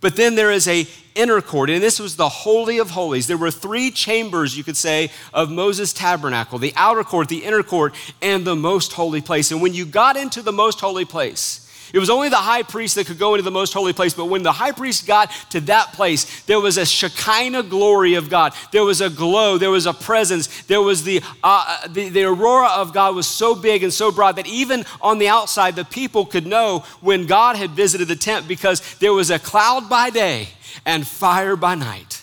But 0.00 0.14
then 0.16 0.36
there 0.36 0.52
is 0.52 0.68
a 0.68 0.86
inner 1.14 1.40
court, 1.40 1.70
and 1.70 1.82
this 1.82 1.98
was 1.98 2.16
the 2.16 2.28
Holy 2.28 2.78
of 2.78 2.90
Holies. 2.90 3.26
There 3.26 3.38
were 3.38 3.50
three 3.50 3.90
chambers, 3.90 4.56
you 4.56 4.62
could 4.62 4.76
say, 4.76 5.10
of 5.32 5.50
Moses' 5.50 5.92
tabernacle 5.92 6.58
the 6.58 6.74
outer 6.76 7.04
court, 7.04 7.28
the 7.28 7.44
inner 7.44 7.62
court, 7.62 7.94
and 8.20 8.44
the 8.44 8.54
most 8.54 8.92
holy 8.92 9.20
place. 9.20 9.50
And 9.50 9.62
when 9.62 9.74
you 9.74 9.86
got 9.86 10.16
into 10.16 10.42
the 10.42 10.52
most 10.52 10.80
holy 10.80 11.04
place, 11.04 11.63
it 11.94 12.00
was 12.00 12.10
only 12.10 12.28
the 12.28 12.34
high 12.34 12.64
priest 12.64 12.96
that 12.96 13.06
could 13.06 13.20
go 13.20 13.34
into 13.34 13.44
the 13.44 13.52
most 13.52 13.72
holy 13.72 13.92
place, 13.92 14.14
but 14.14 14.24
when 14.24 14.42
the 14.42 14.50
high 14.50 14.72
priest 14.72 15.06
got 15.06 15.30
to 15.50 15.60
that 15.60 15.92
place, 15.92 16.42
there 16.42 16.58
was 16.58 16.76
a 16.76 16.84
Shekinah 16.84 17.62
glory 17.62 18.14
of 18.14 18.28
God. 18.28 18.52
There 18.72 18.82
was 18.82 19.00
a 19.00 19.08
glow, 19.08 19.58
there 19.58 19.70
was 19.70 19.86
a 19.86 19.94
presence, 19.94 20.64
there 20.64 20.82
was 20.82 21.04
the, 21.04 21.22
uh, 21.44 21.86
the, 21.86 22.08
the 22.08 22.24
aurora 22.24 22.66
of 22.66 22.92
God 22.92 23.14
was 23.14 23.28
so 23.28 23.54
big 23.54 23.84
and 23.84 23.92
so 23.92 24.10
broad 24.10 24.34
that 24.36 24.48
even 24.48 24.84
on 25.00 25.18
the 25.18 25.28
outside, 25.28 25.76
the 25.76 25.84
people 25.84 26.26
could 26.26 26.48
know 26.48 26.80
when 27.00 27.26
God 27.26 27.54
had 27.54 27.70
visited 27.70 28.08
the 28.08 28.16
tent 28.16 28.48
because 28.48 28.82
there 28.96 29.12
was 29.12 29.30
a 29.30 29.38
cloud 29.38 29.88
by 29.88 30.10
day 30.10 30.48
and 30.84 31.06
fire 31.06 31.54
by 31.54 31.76
night. 31.76 32.13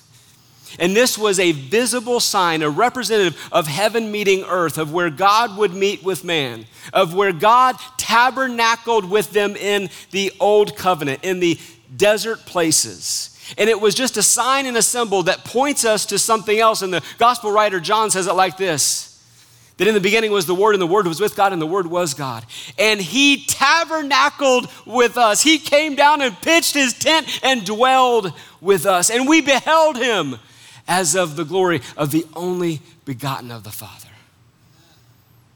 And 0.79 0.95
this 0.95 1.17
was 1.17 1.39
a 1.39 1.51
visible 1.51 2.19
sign, 2.19 2.61
a 2.61 2.69
representative 2.69 3.39
of 3.51 3.67
heaven 3.67 4.11
meeting 4.11 4.43
earth, 4.43 4.77
of 4.77 4.93
where 4.93 5.09
God 5.09 5.57
would 5.57 5.73
meet 5.73 6.03
with 6.03 6.23
man, 6.23 6.65
of 6.93 7.13
where 7.13 7.33
God 7.33 7.75
tabernacled 7.97 9.09
with 9.09 9.31
them 9.31 9.55
in 9.55 9.89
the 10.11 10.31
old 10.39 10.75
covenant, 10.75 11.23
in 11.23 11.39
the 11.39 11.59
desert 11.95 12.45
places. 12.45 13.27
And 13.57 13.69
it 13.69 13.79
was 13.79 13.95
just 13.95 14.17
a 14.17 14.23
sign 14.23 14.65
and 14.65 14.77
a 14.77 14.81
symbol 14.81 15.23
that 15.23 15.43
points 15.43 15.83
us 15.83 16.05
to 16.07 16.19
something 16.19 16.57
else. 16.57 16.81
And 16.81 16.93
the 16.93 17.03
gospel 17.17 17.51
writer 17.51 17.79
John 17.79 18.09
says 18.09 18.27
it 18.27 18.33
like 18.33 18.57
this 18.57 19.11
that 19.77 19.87
in 19.87 19.95
the 19.95 19.99
beginning 19.99 20.31
was 20.31 20.45
the 20.45 20.53
Word, 20.53 20.75
and 20.75 20.81
the 20.81 20.85
Word 20.85 21.07
was 21.07 21.19
with 21.19 21.35
God, 21.35 21.53
and 21.53 21.59
the 21.59 21.65
Word 21.65 21.87
was 21.87 22.13
God. 22.13 22.45
And 22.77 23.01
He 23.01 23.45
tabernacled 23.45 24.69
with 24.85 25.17
us. 25.17 25.41
He 25.41 25.57
came 25.57 25.95
down 25.95 26.21
and 26.21 26.39
pitched 26.39 26.75
His 26.75 26.93
tent 26.93 27.39
and 27.41 27.65
dwelled 27.65 28.31
with 28.61 28.85
us. 28.85 29.09
And 29.09 29.27
we 29.27 29.41
beheld 29.41 29.97
Him 29.97 30.37
as 30.91 31.15
of 31.15 31.37
the 31.37 31.45
glory 31.45 31.79
of 31.95 32.11
the 32.11 32.25
only 32.35 32.81
begotten 33.05 33.49
of 33.49 33.63
the 33.63 33.71
Father. 33.71 34.09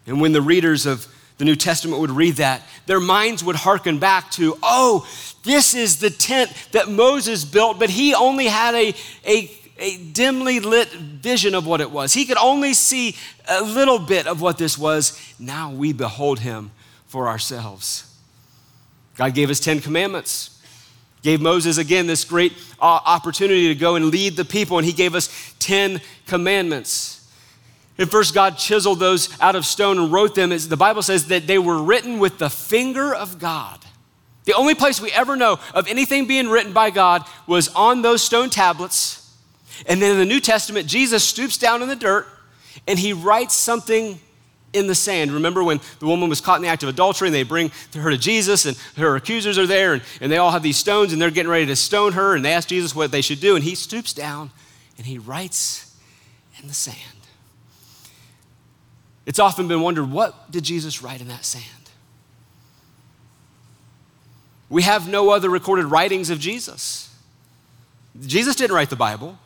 And 0.07 0.21
when 0.21 0.31
the 0.31 0.41
readers 0.41 0.85
of 0.85 1.13
the 1.37 1.43
New 1.43 1.57
Testament 1.57 1.99
would 1.99 2.11
read 2.11 2.35
that, 2.35 2.61
their 2.85 3.01
minds 3.01 3.43
would 3.43 3.57
hearken 3.57 3.99
back 3.99 4.31
to, 4.31 4.57
oh, 4.63 5.05
this 5.43 5.75
is 5.75 5.99
the 5.99 6.09
tent 6.09 6.53
that 6.71 6.87
Moses 6.87 7.43
built, 7.43 7.77
but 7.77 7.89
he 7.89 8.15
only 8.15 8.45
had 8.45 8.75
a, 8.75 8.95
a, 9.27 9.51
a 9.77 9.97
dimly 9.97 10.61
lit 10.61 10.93
vision 10.93 11.53
of 11.53 11.67
what 11.67 11.81
it 11.81 11.91
was. 11.91 12.13
He 12.13 12.23
could 12.23 12.37
only 12.37 12.73
see 12.73 13.17
a 13.49 13.61
little 13.61 13.99
bit 13.99 14.27
of 14.27 14.39
what 14.39 14.57
this 14.57 14.77
was. 14.77 15.19
Now 15.37 15.69
we 15.69 15.91
behold 15.91 16.39
him 16.39 16.71
for 17.07 17.27
ourselves. 17.27 18.09
God 19.17 19.33
gave 19.33 19.49
us 19.49 19.59
10 19.59 19.81
commandments 19.81 20.54
gave 21.25 21.41
Moses 21.41 21.79
again 21.79 22.05
this 22.05 22.23
great 22.23 22.53
uh, 22.79 22.99
opportunity 23.03 23.67
to 23.69 23.75
go 23.75 23.95
and 23.95 24.05
lead 24.05 24.37
the 24.37 24.45
people, 24.45 24.77
and 24.77 24.85
he 24.85 24.93
gave 24.93 25.15
us 25.15 25.55
10 25.57 25.99
commandments. 26.27 27.27
And 27.97 28.11
first, 28.11 28.35
God 28.35 28.59
chiseled 28.59 28.99
those 28.99 29.35
out 29.41 29.55
of 29.55 29.65
stone 29.65 29.97
and 29.97 30.11
wrote 30.11 30.35
them. 30.35 30.51
The 30.51 30.77
Bible 30.77 31.01
says 31.01 31.27
that 31.29 31.47
they 31.47 31.57
were 31.57 31.81
written 31.81 32.19
with 32.19 32.37
the 32.37 32.49
finger 32.49 33.15
of 33.15 33.39
God. 33.39 33.83
The 34.43 34.53
only 34.53 34.75
place 34.75 35.01
we 35.01 35.11
ever 35.13 35.35
know 35.35 35.57
of 35.73 35.87
anything 35.87 36.27
being 36.27 36.47
written 36.47 36.73
by 36.73 36.91
God 36.91 37.25
was 37.47 37.69
on 37.69 38.03
those 38.03 38.21
stone 38.21 38.51
tablets. 38.51 39.35
And 39.87 39.99
then 39.99 40.11
in 40.11 40.19
the 40.19 40.25
New 40.25 40.39
Testament, 40.39 40.87
Jesus 40.87 41.23
stoops 41.23 41.57
down 41.57 41.81
in 41.81 41.87
the 41.87 41.95
dirt 41.95 42.27
and 42.87 42.99
he 42.99 43.13
writes 43.13 43.55
something 43.55 44.19
in 44.75 44.87
the 44.87 44.95
sand. 44.95 45.31
Remember 45.31 45.63
when 45.63 45.79
the 45.99 46.05
woman 46.05 46.29
was 46.29 46.41
caught 46.41 46.57
in 46.57 46.61
the 46.61 46.67
act 46.67 46.83
of 46.83 46.89
adultery 46.89 47.27
and 47.27 47.35
they 47.35 47.43
bring 47.43 47.71
her 47.93 48.11
to 48.11 48.17
Jesus 48.17 48.65
and 48.65 48.77
her 48.97 49.15
accusers 49.15 49.57
are 49.57 49.65
there 49.65 49.93
and, 49.93 50.03
and 50.21 50.31
they 50.31 50.37
all 50.37 50.51
have 50.51 50.63
these 50.63 50.77
stones 50.77 51.13
and 51.13 51.21
they're 51.21 51.31
getting 51.31 51.51
ready 51.51 51.65
to 51.65 51.75
stone 51.75 52.13
her 52.13 52.35
and 52.35 52.43
they 52.43 52.53
ask 52.53 52.67
Jesus 52.67 52.95
what 52.95 53.11
they 53.11 53.21
should 53.21 53.39
do 53.39 53.55
and 53.55 53.63
he 53.63 53.75
stoops 53.75 54.13
down 54.13 54.51
and 54.97 55.07
he 55.07 55.17
writes 55.17 55.97
in 56.61 56.67
the 56.67 56.73
sand. 56.73 56.97
It's 59.25 59.39
often 59.39 59.67
been 59.67 59.81
wondered 59.81 60.11
what 60.11 60.51
did 60.51 60.63
Jesus 60.63 61.01
write 61.01 61.21
in 61.21 61.27
that 61.29 61.45
sand? 61.45 61.63
We 64.69 64.83
have 64.83 65.07
no 65.07 65.29
other 65.29 65.49
recorded 65.49 65.85
writings 65.85 66.29
of 66.29 66.39
Jesus. 66.39 67.13
Jesus 68.19 68.55
didn't 68.55 68.75
write 68.75 68.89
the 68.89 68.95
Bible. 68.95 69.37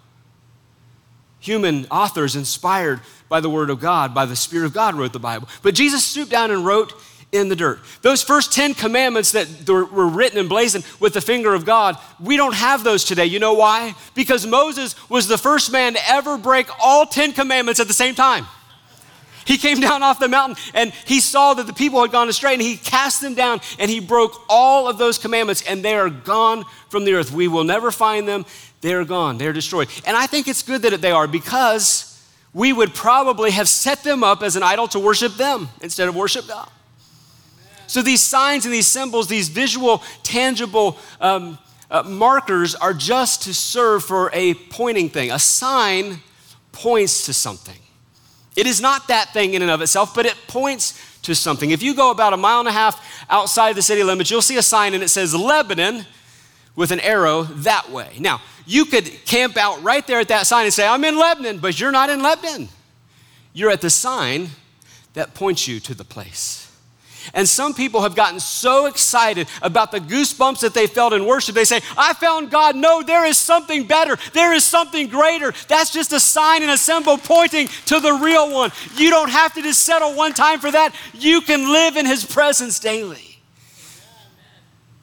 Human 1.40 1.86
authors 1.90 2.36
inspired 2.36 3.00
by 3.30 3.40
the 3.40 3.50
Word 3.50 3.70
of 3.70 3.80
God, 3.80 4.14
by 4.14 4.26
the 4.26 4.36
Spirit 4.36 4.66
of 4.66 4.74
God, 4.74 4.96
wrote 4.96 5.14
the 5.14 5.20
Bible. 5.20 5.48
But 5.62 5.76
Jesus 5.76 6.04
stooped 6.04 6.32
down 6.32 6.52
and 6.52 6.66
wrote 6.66 6.94
in 7.32 7.48
the 7.48 7.56
dirt. 7.56 7.80
Those 8.02 8.24
first 8.24 8.52
10 8.54 8.74
commandments 8.74 9.32
that 9.34 9.48
were 9.68 10.08
written 10.08 10.40
and 10.40 10.50
blazoned 10.50 10.86
with 11.00 11.14
the 11.14 11.22
finger 11.22 11.54
of 11.54 11.66
God, 11.66 11.98
we 12.20 12.38
don't 12.38 12.56
have 12.56 12.84
those 12.84 13.04
today. 13.04 13.26
You 13.26 13.40
know 13.40 13.54
why? 13.54 13.94
Because 14.16 14.48
Moses 14.48 14.96
was 15.10 15.28
the 15.28 15.38
first 15.38 15.72
man 15.72 15.94
to 15.94 16.10
ever 16.10 16.38
break 16.38 16.68
all 16.84 17.06
10 17.06 17.34
commandments 17.34 17.80
at 17.80 17.88
the 17.88 17.94
same 17.94 18.16
time. 18.16 18.46
He 19.50 19.58
came 19.58 19.80
down 19.88 20.04
off 20.04 20.20
the 20.20 20.28
mountain 20.28 20.64
and 20.76 20.94
he 21.06 21.20
saw 21.20 21.56
that 21.56 21.66
the 21.66 21.74
people 21.74 22.02
had 22.02 22.12
gone 22.12 22.30
astray 22.30 22.54
and 22.54 22.62
he 22.62 22.78
cast 22.78 23.20
them 23.20 23.34
down 23.34 23.62
and 23.80 23.90
he 23.90 24.00
broke 24.00 24.40
all 24.48 24.88
of 24.88 25.00
those 25.00 25.18
commandments 25.18 25.64
and 25.68 25.84
they 25.84 25.96
are 25.96 26.10
gone 26.10 26.66
from 26.90 27.04
the 27.04 27.14
earth. 27.14 27.32
We 27.32 27.48
will 27.48 27.64
never 27.64 27.90
find 27.90 28.28
them. 28.28 28.46
They're 28.82 29.04
gone. 29.04 29.40
They're 29.40 29.52
destroyed. 29.52 29.90
And 30.06 30.16
I 30.16 30.28
think 30.28 30.48
it's 30.48 30.62
good 30.62 30.84
that 30.84 31.02
they 31.02 31.12
are 31.12 31.28
because 31.28 32.06
we 32.54 32.72
would 32.72 32.94
probably 32.94 33.50
have 33.52 33.68
set 33.68 34.04
them 34.04 34.24
up 34.24 34.44
as 34.44 34.56
an 34.56 34.62
idol 34.62 34.88
to 34.90 35.00
worship 35.00 35.34
them 35.34 35.70
instead 35.82 36.08
of 36.08 36.16
worship 36.16 36.48
God. 36.48 36.70
So 37.88 38.04
these 38.04 38.22
signs 38.22 38.66
and 38.66 38.74
these 38.74 38.86
symbols, 38.86 39.28
these 39.28 39.50
visual, 39.50 40.04
tangible 40.22 41.00
um, 41.20 41.58
uh, 41.90 42.04
markers 42.04 42.76
are 42.76 42.94
just 42.94 43.42
to 43.44 43.54
serve 43.54 44.04
for 44.04 44.30
a 44.32 44.54
pointing 44.54 45.10
thing. 45.10 45.32
A 45.32 45.40
sign 45.40 46.20
points 46.72 47.26
to 47.26 47.34
something. 47.34 47.80
It 48.56 48.68
is 48.68 48.82
not 48.82 49.08
that 49.08 49.32
thing 49.34 49.54
in 49.54 49.62
and 49.62 49.72
of 49.72 49.82
itself, 49.82 50.14
but 50.14 50.26
it 50.26 50.36
points 50.48 51.00
to 51.22 51.36
something. 51.36 51.72
If 51.72 51.84
you 51.84 51.94
go 51.94 52.12
about 52.12 52.34
a 52.34 52.38
mile 52.38 52.60
and 52.60 52.68
a 52.68 52.72
half 52.72 53.26
outside 53.30 53.76
the 53.76 53.82
city 53.82 54.04
limits, 54.04 54.32
you'll 54.32 54.42
see 54.42 54.58
a 54.58 54.64
sign 54.64 54.94
and 54.94 55.04
it 55.04 55.10
says 55.10 55.36
Lebanon 55.36 56.06
with 56.76 56.92
an 56.92 57.00
arrow 57.02 57.44
that 57.44 57.90
way. 57.92 58.16
Now, 58.20 58.42
you 58.66 58.86
could 58.86 59.06
camp 59.26 59.58
out 59.58 59.82
right 59.84 60.06
there 60.06 60.20
at 60.20 60.28
that 60.30 60.48
sign 60.48 60.66
and 60.66 60.74
say, 60.74 60.88
I'm 60.88 61.04
in 61.04 61.18
Lebanon, 61.18 61.60
but 61.60 61.80
you're 61.80 61.92
not 61.92 62.10
in 62.10 62.22
Lebanon. 62.22 62.70
You're 63.54 63.72
at 63.72 63.82
the 63.82 63.90
sign 63.90 64.50
that 65.14 65.34
points 65.34 65.68
you 65.68 65.80
to 65.82 65.94
the 65.94 66.04
place. 66.06 66.69
And 67.34 67.48
some 67.48 67.74
people 67.74 68.02
have 68.02 68.16
gotten 68.16 68.40
so 68.40 68.86
excited 68.86 69.48
about 69.62 69.92
the 69.92 70.00
goosebumps 70.00 70.62
that 70.62 70.74
they 70.74 70.88
felt 70.88 71.14
in 71.14 71.26
worship, 71.26 71.56
they 71.56 71.66
say, 71.66 71.82
I 71.98 72.14
found 72.14 72.52
God. 72.52 72.76
No, 72.76 73.02
there 73.02 73.26
is 73.26 73.38
something 73.38 73.86
better. 73.86 74.18
There 74.34 74.54
is 74.54 74.64
something 74.64 75.08
greater. 75.08 75.54
That's 75.68 75.92
just 75.92 76.14
a 76.14 76.20
sign 76.20 76.62
and 76.62 76.72
a 76.72 76.78
symbol 76.78 77.18
pointing 77.18 77.68
to 77.86 78.00
the 78.00 78.14
real 78.14 78.52
one. 78.52 78.72
You 78.96 79.10
don't 79.10 79.30
have 79.30 79.54
to 79.56 79.62
just 79.62 79.84
settle 79.84 80.16
one 80.16 80.34
time 80.34 80.60
for 80.60 80.72
that. 80.72 80.94
You 81.14 81.42
can 81.42 81.72
live 81.72 81.98
in 81.98 82.06
His 82.06 82.26
presence 82.26 82.80
daily. 82.80 83.40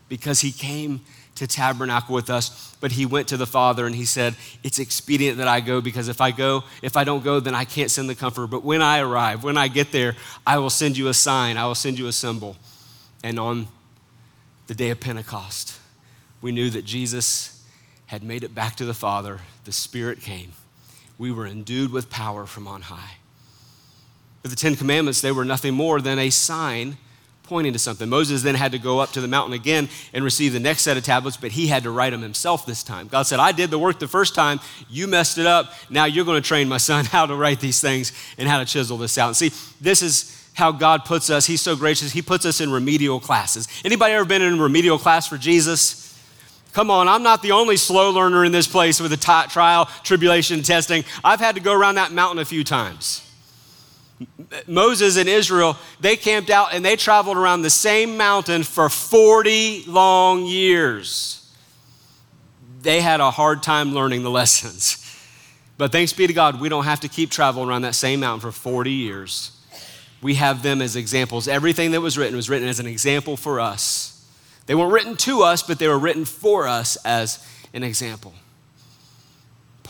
Because 0.08 0.40
He 0.40 0.52
came 0.52 1.00
to 1.36 1.46
tabernacle 1.46 2.14
with 2.14 2.30
us, 2.30 2.74
but 2.80 2.92
he 2.92 3.06
went 3.06 3.28
to 3.28 3.36
the 3.36 3.46
Father 3.46 3.86
and 3.86 3.94
he 3.94 4.04
said, 4.04 4.34
It's 4.62 4.78
expedient 4.78 5.38
that 5.38 5.48
I 5.48 5.60
go 5.60 5.80
because 5.80 6.08
if 6.08 6.20
I 6.20 6.30
go, 6.30 6.64
if 6.82 6.96
I 6.96 7.04
don't 7.04 7.22
go, 7.22 7.40
then 7.40 7.54
I 7.54 7.64
can't 7.64 7.90
send 7.90 8.08
the 8.10 8.14
comforter. 8.14 8.46
But 8.46 8.64
when 8.64 8.82
I 8.82 9.00
arrive, 9.00 9.44
when 9.44 9.56
I 9.56 9.68
get 9.68 9.92
there, 9.92 10.16
I 10.46 10.58
will 10.58 10.70
send 10.70 10.96
you 10.96 11.08
a 11.08 11.14
sign, 11.14 11.56
I 11.56 11.66
will 11.66 11.74
send 11.74 11.98
you 11.98 12.06
a 12.06 12.12
symbol. 12.12 12.56
And 13.22 13.38
on 13.38 13.68
the 14.66 14.74
day 14.74 14.90
of 14.90 15.00
Pentecost, 15.00 15.78
we 16.40 16.52
knew 16.52 16.70
that 16.70 16.84
Jesus 16.84 17.64
had 18.06 18.22
made 18.22 18.44
it 18.44 18.54
back 18.54 18.76
to 18.76 18.84
the 18.84 18.94
Father. 18.94 19.40
The 19.64 19.72
Spirit 19.72 20.20
came. 20.20 20.52
We 21.18 21.32
were 21.32 21.46
endued 21.46 21.92
with 21.92 22.10
power 22.10 22.46
from 22.46 22.68
on 22.68 22.82
high. 22.82 23.16
But 24.42 24.50
the 24.50 24.56
Ten 24.56 24.76
Commandments, 24.76 25.20
they 25.20 25.32
were 25.32 25.44
nothing 25.44 25.74
more 25.74 26.00
than 26.00 26.18
a 26.18 26.30
sign 26.30 26.98
pointing 27.46 27.72
to 27.72 27.78
something. 27.78 28.08
Moses 28.08 28.42
then 28.42 28.54
had 28.54 28.72
to 28.72 28.78
go 28.78 28.98
up 28.98 29.12
to 29.12 29.20
the 29.20 29.28
mountain 29.28 29.54
again 29.54 29.88
and 30.12 30.24
receive 30.24 30.52
the 30.52 30.60
next 30.60 30.82
set 30.82 30.96
of 30.96 31.04
tablets, 31.04 31.36
but 31.36 31.52
he 31.52 31.66
had 31.66 31.84
to 31.84 31.90
write 31.90 32.10
them 32.10 32.22
himself 32.22 32.66
this 32.66 32.82
time. 32.82 33.08
God 33.08 33.22
said, 33.22 33.38
I 33.38 33.52
did 33.52 33.70
the 33.70 33.78
work 33.78 33.98
the 33.98 34.08
first 34.08 34.34
time, 34.34 34.60
you 34.90 35.06
messed 35.06 35.38
it 35.38 35.46
up. 35.46 35.72
Now 35.88 36.04
you're 36.04 36.24
going 36.24 36.42
to 36.42 36.46
train 36.46 36.68
my 36.68 36.78
son 36.78 37.04
how 37.06 37.26
to 37.26 37.34
write 37.34 37.60
these 37.60 37.80
things 37.80 38.12
and 38.38 38.48
how 38.48 38.58
to 38.58 38.64
chisel 38.64 38.98
this 38.98 39.16
out. 39.18 39.28
And 39.28 39.36
see, 39.36 39.52
this 39.80 40.02
is 40.02 40.50
how 40.54 40.72
God 40.72 41.04
puts 41.04 41.28
us. 41.28 41.46
He's 41.46 41.60
so 41.60 41.76
gracious. 41.76 42.12
He 42.12 42.22
puts 42.22 42.46
us 42.46 42.60
in 42.60 42.72
remedial 42.72 43.20
classes. 43.20 43.68
Anybody 43.84 44.14
ever 44.14 44.24
been 44.24 44.42
in 44.42 44.58
a 44.58 44.62
remedial 44.62 44.98
class 44.98 45.26
for 45.26 45.36
Jesus? 45.36 46.02
Come 46.72 46.90
on, 46.90 47.08
I'm 47.08 47.22
not 47.22 47.42
the 47.42 47.52
only 47.52 47.78
slow 47.78 48.10
learner 48.10 48.44
in 48.44 48.52
this 48.52 48.66
place 48.66 49.00
with 49.00 49.12
a 49.12 49.16
t- 49.16 49.50
trial, 49.50 49.86
tribulation, 50.02 50.62
testing. 50.62 51.04
I've 51.24 51.40
had 51.40 51.54
to 51.54 51.60
go 51.60 51.72
around 51.72 51.94
that 51.94 52.12
mountain 52.12 52.38
a 52.38 52.44
few 52.44 52.64
times. 52.64 53.25
Moses 54.66 55.16
and 55.16 55.28
Israel, 55.28 55.76
they 56.00 56.16
camped 56.16 56.50
out 56.50 56.72
and 56.72 56.84
they 56.84 56.96
traveled 56.96 57.36
around 57.36 57.62
the 57.62 57.70
same 57.70 58.16
mountain 58.16 58.62
for 58.62 58.88
40 58.88 59.84
long 59.86 60.44
years. 60.44 61.52
They 62.82 63.00
had 63.00 63.20
a 63.20 63.30
hard 63.30 63.62
time 63.62 63.92
learning 63.92 64.22
the 64.22 64.30
lessons. 64.42 65.02
But 65.78 65.92
thanks 65.92 66.12
be 66.12 66.26
to 66.26 66.32
God, 66.32 66.60
we 66.60 66.68
don't 66.68 66.84
have 66.84 67.00
to 67.00 67.08
keep 67.08 67.30
traveling 67.30 67.68
around 67.68 67.82
that 67.82 67.94
same 67.94 68.20
mountain 68.20 68.50
for 68.50 68.52
40 68.52 68.90
years. 68.90 69.52
We 70.22 70.36
have 70.36 70.62
them 70.62 70.80
as 70.80 70.96
examples. 70.96 71.46
Everything 71.46 71.90
that 71.90 72.00
was 72.00 72.16
written 72.16 72.34
was 72.34 72.48
written 72.48 72.68
as 72.68 72.80
an 72.80 72.86
example 72.86 73.36
for 73.36 73.60
us. 73.60 74.12
They 74.64 74.74
weren't 74.74 74.92
written 74.92 75.16
to 75.18 75.42
us, 75.42 75.62
but 75.62 75.78
they 75.78 75.88
were 75.88 75.98
written 75.98 76.24
for 76.24 76.66
us 76.66 76.96
as 77.04 77.46
an 77.74 77.82
example 77.82 78.32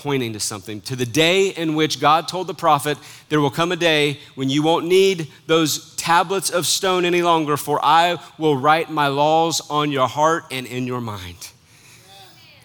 pointing 0.07 0.33
to 0.33 0.39
something, 0.39 0.81
to 0.81 0.95
the 0.95 1.05
day 1.05 1.49
in 1.49 1.75
which 1.75 1.99
God 1.99 2.29
told 2.29 2.47
the 2.47 2.55
prophet, 2.55 2.97
There 3.29 3.41
will 3.41 3.51
come 3.51 3.73
a 3.73 3.77
day 3.77 4.21
when 4.37 4.49
you 4.49 4.63
won't 4.63 4.87
need 4.87 5.33
those 5.49 5.97
tablets 5.97 6.49
of 6.49 6.65
stone 6.65 7.05
any 7.05 7.23
longer, 7.23 7.57
for 7.57 7.85
I 7.85 8.19
will 8.39 8.57
write 8.57 8.89
my 8.89 9.09
laws 9.09 9.61
on 9.69 9.91
your 9.91 10.07
heart 10.07 10.45
and 10.53 10.65
in 10.65 10.87
your 10.87 11.01
mind. 11.01 11.51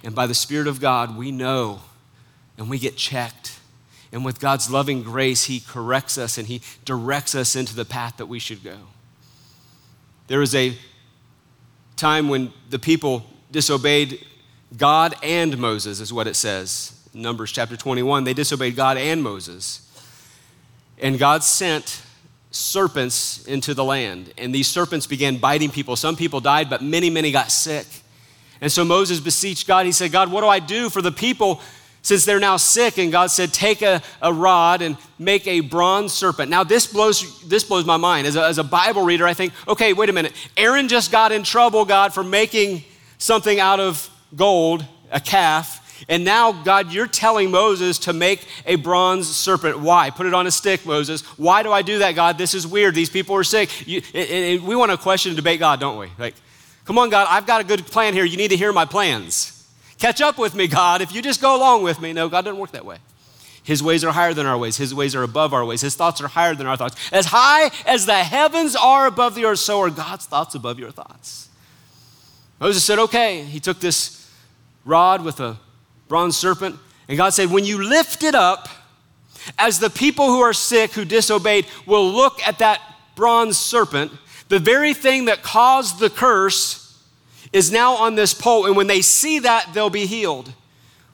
And 0.04 0.14
by 0.14 0.28
the 0.28 0.36
Spirit 0.36 0.68
of 0.68 0.80
God, 0.80 1.18
we 1.18 1.32
know 1.32 1.82
and 2.60 2.70
we 2.70 2.78
get 2.78 2.96
checked. 2.96 3.60
And 4.12 4.24
with 4.24 4.40
God's 4.40 4.70
loving 4.70 5.02
grace, 5.02 5.46
He 5.46 5.62
corrects 5.62 6.20
us 6.20 6.38
and 6.38 6.48
He 6.48 6.62
directs 6.86 7.34
us 7.34 7.56
into 7.56 7.74
the 7.74 7.86
path 7.86 8.18
that 8.18 8.28
we 8.28 8.38
should 8.38 8.64
go. 8.64 8.78
There 10.28 10.38
was 10.38 10.54
a 10.54 10.78
time 11.96 12.30
when 12.30 12.54
the 12.70 12.78
people 12.78 13.26
disobeyed 13.50 14.28
God 14.78 15.16
and 15.24 15.58
Moses, 15.58 16.00
is 16.00 16.14
what 16.14 16.28
it 16.28 16.36
says. 16.36 17.01
Numbers 17.14 17.52
chapter 17.52 17.76
21, 17.76 18.24
they 18.24 18.34
disobeyed 18.34 18.76
God 18.76 18.98
and 18.98 19.22
Moses. 19.22 19.88
And 21.00 21.20
God 21.20 21.44
sent 21.44 22.02
serpents 22.52 23.46
into 23.46 23.74
the 23.74 23.84
land, 23.84 24.34
and 24.38 24.54
these 24.54 24.68
serpents 24.68 25.08
began 25.08 25.38
biting 25.38 25.70
people. 25.70 25.96
Some 25.96 26.16
people 26.16 26.40
died, 26.40 26.70
but 26.70 26.82
many, 26.82 27.10
many 27.10 27.32
got 27.32 27.52
sick. 27.52 27.88
And 28.62 28.72
so 28.72 28.86
Moses 28.86 29.20
beseeched 29.20 29.68
God. 29.68 29.86
He 29.86 29.92
said, 29.92 30.12
God, 30.12 30.32
what 30.32 30.42
do 30.42 30.48
I 30.48 30.60
do 30.60 30.90
for 30.90 31.02
the 31.02 31.12
people 31.12 31.62
since 32.04 32.26
they're 32.26 32.40
now 32.40 32.58
sick? 32.58 33.00
And 33.00 33.12
God 33.12 33.32
said, 33.32 33.52
Take 33.52 33.82
a, 33.82 34.04
a 34.22 34.32
rod 34.32 34.84
and 34.84 34.98
make 35.18 35.48
a 35.48 35.62
bronze 35.62 36.14
serpent. 36.14 36.50
Now, 36.52 36.64
this 36.64 36.86
blows, 36.86 37.42
this 37.42 37.64
blows 37.64 37.86
my 37.86 37.98
mind. 37.98 38.28
As 38.28 38.36
a, 38.36 38.46
as 38.46 38.60
a 38.60 38.64
Bible 38.64 39.04
reader, 39.04 39.26
I 39.26 39.34
think, 39.34 39.54
okay, 39.68 39.94
wait 39.94 40.10
a 40.10 40.14
minute. 40.14 40.34
Aaron 40.56 40.88
just 40.88 41.12
got 41.12 41.32
in 41.32 41.44
trouble, 41.44 41.86
God, 41.86 42.14
for 42.14 42.24
making 42.24 42.84
something 43.18 43.60
out 43.60 43.80
of 43.80 44.08
gold, 44.36 44.86
a 45.12 45.20
calf. 45.20 45.80
And 46.10 46.26
now, 46.26 46.52
God, 46.52 46.92
you're 46.92 47.08
telling 47.08 47.52
Moses 47.52 48.00
to 48.00 48.14
make 48.14 48.46
a 48.66 48.76
bronze 48.76 49.34
serpent. 49.34 49.80
Why? 49.80 50.10
Put 50.10 50.26
it 50.26 50.34
on 50.34 50.48
a 50.48 50.52
stick, 50.52 50.86
Moses. 50.86 51.22
Why 51.38 51.64
do 51.64 51.72
I 51.72 51.82
do 51.82 52.00
that, 52.00 52.14
God? 52.14 52.38
This 52.38 52.54
is 52.54 52.66
weird. 52.66 52.96
These 52.96 53.10
people 53.10 53.36
are 53.36 53.44
sick. 53.44 53.88
You, 53.88 54.02
and, 54.14 54.64
we 54.64 54.76
want 54.76 54.92
to 54.92 54.98
question 54.98 55.32
and 55.32 55.36
debate 55.36 55.60
God, 55.60 55.80
don't 55.80 55.98
we? 55.98 56.10
Like, 56.18 56.36
come 56.86 56.98
on, 56.98 57.10
God, 57.10 57.28
I've 57.30 57.46
got 57.46 57.62
a 57.62 57.64
good 57.64 57.86
plan 57.86 58.14
here. 58.14 58.26
You 58.26 58.38
need 58.38 58.50
to 58.50 58.58
hear 58.58 58.74
my 58.74 58.86
plans. 58.86 59.58
Catch 60.00 60.22
up 60.22 60.38
with 60.38 60.56
me, 60.56 60.68
God. 60.68 61.02
If 61.02 61.14
you 61.14 61.22
just 61.22 61.42
go 61.42 61.56
along 61.56 61.84
with 61.84 62.02
me. 62.02 62.14
No, 62.14 62.28
God 62.30 62.46
doesn't 62.46 62.60
work 62.60 62.72
that 62.72 62.86
way. 62.86 62.98
His 63.64 63.84
ways 63.84 64.04
are 64.04 64.12
higher 64.12 64.34
than 64.34 64.48
our 64.48 64.58
ways. 64.58 64.78
His 64.78 64.94
ways 64.94 65.16
are 65.16 65.22
above 65.22 65.54
our 65.54 65.64
ways. 65.64 65.82
His 65.82 65.96
thoughts 65.96 66.20
are 66.22 66.28
higher 66.28 66.56
than 66.56 66.66
our 66.66 66.76
thoughts. 66.76 66.96
As 67.12 67.28
high 67.28 67.70
as 67.86 68.08
the 68.08 68.24
heavens 68.24 68.76
are 68.76 69.06
above 69.06 69.36
the 69.36 69.46
earth, 69.46 69.60
so 69.60 69.80
are 69.82 69.92
God's 69.92 70.26
thoughts 70.26 70.56
above 70.56 70.80
your 70.80 70.90
thoughts. 70.90 71.50
Moses 72.60 72.84
said, 72.84 72.98
Okay. 72.98 73.44
He 73.44 73.60
took 73.60 73.80
this 73.80 74.28
rod 74.84 75.24
with 75.24 75.40
a 75.40 75.58
bronze 76.12 76.36
serpent. 76.36 76.78
And 77.08 77.18
God 77.18 77.30
said, 77.30 77.50
When 77.50 77.64
you 77.64 77.82
lift 77.82 78.22
it 78.22 78.36
up, 78.36 78.68
as 79.58 79.80
the 79.80 79.90
people 79.90 80.28
who 80.28 80.42
are 80.42 80.52
sick, 80.52 80.92
who 80.92 81.06
disobeyed, 81.06 81.66
will 81.86 82.12
look 82.12 82.46
at 82.46 82.60
that 82.60 82.82
bronze 83.16 83.58
serpent, 83.58 84.12
the 84.50 84.60
very 84.60 84.94
thing 84.94 85.26
that 85.26 85.42
caused 85.42 86.00
the 86.00 86.10
curse 86.10 87.02
is 87.54 87.72
now 87.72 87.94
on 87.94 88.16
this 88.16 88.34
pole. 88.34 88.66
And 88.66 88.76
when 88.76 88.88
they 88.88 89.02
see 89.02 89.40
that, 89.40 89.70
they'll 89.74 89.90
be 89.90 90.06
healed. 90.06 90.54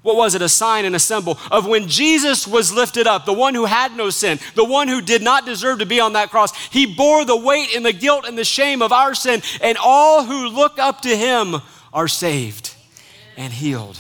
What 0.02 0.16
was 0.16 0.34
it? 0.34 0.42
A 0.42 0.50
sign 0.50 0.84
and 0.84 0.96
a 0.96 1.00
symbol 1.00 1.38
of 1.52 1.68
when 1.68 1.88
Jesus 1.88 2.48
was 2.48 2.74
lifted 2.74 3.06
up, 3.06 3.26
the 3.26 3.34
one 3.34 3.54
who 3.54 3.66
had 3.66 3.96
no 3.96 4.10
sin, 4.10 4.40
the 4.56 4.66
one 4.66 4.88
who 4.88 5.00
did 5.00 5.22
not 5.22 5.46
deserve 5.46 5.78
to 5.78 5.86
be 5.86 6.00
on 6.00 6.14
that 6.14 6.32
cross. 6.32 6.58
He 6.70 6.96
bore 6.96 7.24
the 7.24 7.38
weight 7.38 7.76
and 7.76 7.86
the 7.86 7.94
guilt 7.94 8.26
and 8.28 8.36
the 8.36 8.44
shame 8.44 8.82
of 8.82 8.92
our 8.92 9.14
sin, 9.14 9.44
and 9.62 9.78
all 9.80 10.26
who 10.26 10.48
look 10.48 10.80
up 10.80 11.02
to 11.02 11.16
him 11.16 11.58
are 11.94 12.08
saved 12.08 12.74
and 13.36 13.54
healed. 13.54 14.00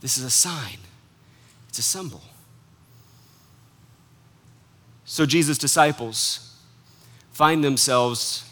This 0.00 0.16
is 0.16 0.24
a 0.24 0.30
sign, 0.30 0.78
it's 1.68 1.78
a 1.78 1.82
symbol. 1.82 2.22
So 5.04 5.24
Jesus' 5.26 5.58
disciples 5.58 6.54
find 7.32 7.64
themselves 7.64 8.44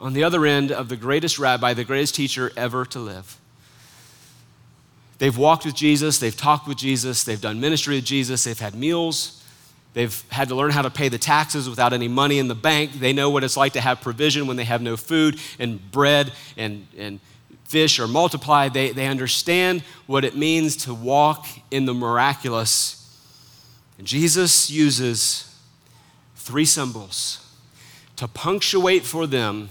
on 0.00 0.12
the 0.12 0.22
other 0.22 0.46
end 0.46 0.70
of 0.70 0.88
the 0.88 0.96
greatest 0.96 1.38
rabbi, 1.38 1.74
the 1.74 1.84
greatest 1.84 2.14
teacher 2.14 2.52
ever 2.56 2.84
to 2.86 2.98
live. 3.00 3.38
They've 5.18 5.36
walked 5.36 5.64
with 5.64 5.74
Jesus, 5.74 6.18
they've 6.18 6.36
talked 6.36 6.68
with 6.68 6.78
Jesus, 6.78 7.24
they've 7.24 7.40
done 7.40 7.60
ministry 7.60 7.96
with 7.96 8.04
Jesus, 8.04 8.44
they've 8.44 8.58
had 8.58 8.76
meals, 8.76 9.42
they've 9.94 10.22
had 10.30 10.48
to 10.48 10.54
learn 10.54 10.70
how 10.70 10.82
to 10.82 10.90
pay 10.90 11.08
the 11.08 11.18
taxes 11.18 11.68
without 11.68 11.92
any 11.92 12.06
money 12.06 12.38
in 12.38 12.46
the 12.46 12.54
bank. 12.54 12.92
They 12.92 13.12
know 13.12 13.28
what 13.28 13.42
it's 13.42 13.56
like 13.56 13.72
to 13.72 13.80
have 13.80 14.00
provision 14.00 14.46
when 14.46 14.56
they 14.56 14.64
have 14.64 14.80
no 14.80 14.96
food 14.96 15.40
and 15.58 15.90
bread 15.90 16.32
and, 16.56 16.86
and 16.96 17.18
fish 17.68 18.00
are 18.00 18.08
multiplied. 18.08 18.72
They, 18.74 18.90
they 18.90 19.06
understand 19.06 19.82
what 20.06 20.24
it 20.24 20.34
means 20.34 20.74
to 20.84 20.94
walk 20.94 21.46
in 21.70 21.84
the 21.84 21.92
miraculous. 21.92 22.94
And 23.98 24.06
Jesus 24.06 24.70
uses 24.70 25.54
three 26.34 26.64
symbols 26.64 27.44
to 28.16 28.26
punctuate 28.26 29.04
for 29.04 29.26
them 29.26 29.68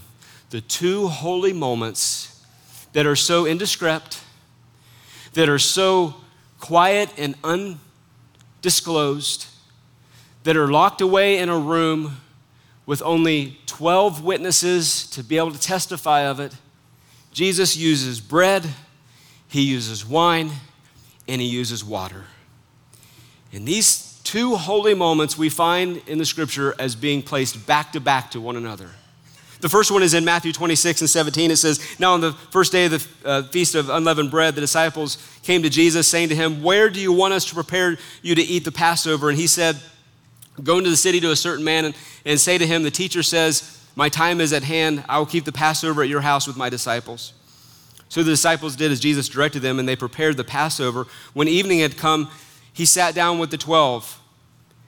the 0.51 0.61
two 0.61 1.07
holy 1.07 1.53
moments 1.53 2.45
that 2.93 3.07
are 3.07 3.15
so 3.15 3.45
indescript, 3.45 4.21
that 5.33 5.49
are 5.49 5.59
so 5.59 6.15
quiet 6.59 7.09
and 7.17 7.35
undisclosed, 8.63 9.47
that 10.43 10.55
are 10.55 10.67
locked 10.67 11.01
away 11.01 11.39
in 11.39 11.49
a 11.49 11.57
room 11.57 12.17
with 12.85 13.01
only 13.01 13.57
12 13.65 14.23
witnesses 14.23 15.07
to 15.09 15.23
be 15.23 15.37
able 15.37 15.51
to 15.51 15.59
testify 15.59 16.21
of 16.21 16.39
it 16.39 16.53
Jesus 17.37 17.77
uses 17.77 18.19
bread, 18.19 18.67
he 19.47 19.61
uses 19.61 20.03
wine, 20.03 20.49
and 21.27 21.39
he 21.39 21.45
uses 21.45 21.85
water. 21.85 22.23
And 23.53 23.63
these 23.63 24.19
two 24.23 24.55
holy 24.55 24.95
moments 24.95 25.37
we 25.37 25.49
find 25.49 26.01
in 26.07 26.17
the 26.17 26.25
scripture 26.25 26.73
as 26.79 26.95
being 26.95 27.21
placed 27.21 27.67
back 27.67 27.91
to 27.91 27.99
back 27.99 28.31
to 28.31 28.41
one 28.41 28.55
another. 28.55 28.89
The 29.61 29.69
first 29.69 29.91
one 29.91 30.01
is 30.01 30.15
in 30.15 30.25
Matthew 30.25 30.51
26 30.51 31.01
and 31.01 31.09
17. 31.11 31.51
It 31.51 31.57
says, 31.57 31.99
Now 31.99 32.15
on 32.15 32.21
the 32.21 32.33
first 32.33 32.71
day 32.71 32.85
of 32.85 32.91
the 32.93 33.29
uh, 33.29 33.43
Feast 33.43 33.75
of 33.75 33.91
Unleavened 33.91 34.31
Bread, 34.31 34.55
the 34.55 34.61
disciples 34.61 35.19
came 35.43 35.61
to 35.61 35.69
Jesus, 35.69 36.07
saying 36.07 36.29
to 36.29 36.35
him, 36.35 36.63
Where 36.63 36.89
do 36.89 36.99
you 36.99 37.13
want 37.13 37.35
us 37.35 37.45
to 37.45 37.53
prepare 37.53 37.99
you 38.23 38.33
to 38.33 38.41
eat 38.41 38.65
the 38.65 38.71
Passover? 38.71 39.29
And 39.29 39.37
he 39.37 39.45
said, 39.45 39.79
Go 40.63 40.79
into 40.79 40.89
the 40.89 40.97
city 40.97 41.19
to 41.19 41.29
a 41.29 41.35
certain 41.35 41.63
man 41.63 41.85
and, 41.85 41.95
and 42.25 42.39
say 42.39 42.57
to 42.57 42.65
him, 42.65 42.81
The 42.81 42.89
teacher 42.89 43.21
says, 43.21 43.76
my 43.97 44.09
time 44.09 44.39
is 44.41 44.53
at 44.53 44.61
hand. 44.61 45.03
I 45.09 45.17
will 45.17 45.25
keep 45.25 45.43
the 45.43 45.51
Passover 45.51 46.03
at 46.03 46.07
your 46.07 46.21
house 46.21 46.45
with 46.45 46.55
my 46.55 46.69
disciples. 46.69 47.33
So 48.09 48.21
the 48.21 48.29
disciples 48.29 48.75
did 48.75 48.91
as 48.91 48.99
Jesus 48.99 49.27
directed 49.27 49.63
them, 49.63 49.79
and 49.79 49.89
they 49.89 49.95
prepared 49.95 50.37
the 50.37 50.43
Passover. 50.43 51.07
When 51.33 51.47
evening 51.47 51.79
had 51.79 51.97
come, 51.97 52.29
he 52.71 52.85
sat 52.85 53.15
down 53.15 53.39
with 53.39 53.49
the 53.49 53.57
twelve. 53.57 54.21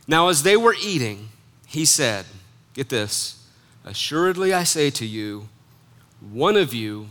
Now, 0.08 0.30
as 0.30 0.44
they 0.44 0.56
were 0.56 0.76
eating, 0.80 1.30
he 1.66 1.86
said, 1.86 2.28
Get 2.76 2.90
this, 2.90 3.48
assuredly 3.84 4.54
I 4.54 4.64
say 4.64 4.92
to 4.92 5.08
you, 5.08 5.50
one 6.32 6.56
of 6.56 6.76
you 6.76 7.08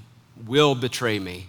will 0.46 0.76
betray 0.76 1.18
me. 1.18 1.48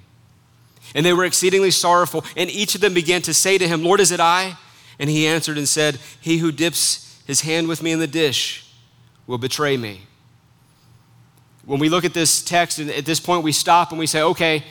And 0.95 1.05
they 1.05 1.13
were 1.13 1.25
exceedingly 1.25 1.69
sorrowful, 1.69 2.25
and 2.35 2.49
each 2.49 2.73
of 2.73 2.81
them 2.81 2.95
began 2.95 3.21
to 3.21 3.35
say 3.35 3.59
to 3.59 3.67
him, 3.67 3.83
Lord, 3.83 3.99
is 3.99 4.11
it 4.11 4.19
I? 4.19 4.57
And 4.97 5.11
he 5.11 5.27
answered 5.27 5.59
and 5.59 5.69
said, 5.69 5.99
He 6.19 6.39
who 6.39 6.51
dips 6.51 7.21
his 7.27 7.41
hand 7.41 7.67
with 7.67 7.83
me 7.83 7.91
in 7.91 7.99
the 7.99 8.07
dish 8.07 8.67
will 9.27 9.37
betray 9.37 9.77
me 9.77 10.07
when 11.69 11.79
we 11.79 11.87
look 11.87 12.03
at 12.03 12.15
this 12.15 12.41
text, 12.41 12.79
and 12.79 12.89
at 12.89 13.05
this 13.05 13.19
point 13.19 13.43
we 13.43 13.51
stop 13.51 13.91
and 13.91 13.99
we 13.99 14.07
say, 14.07 14.23
okay, 14.23 14.63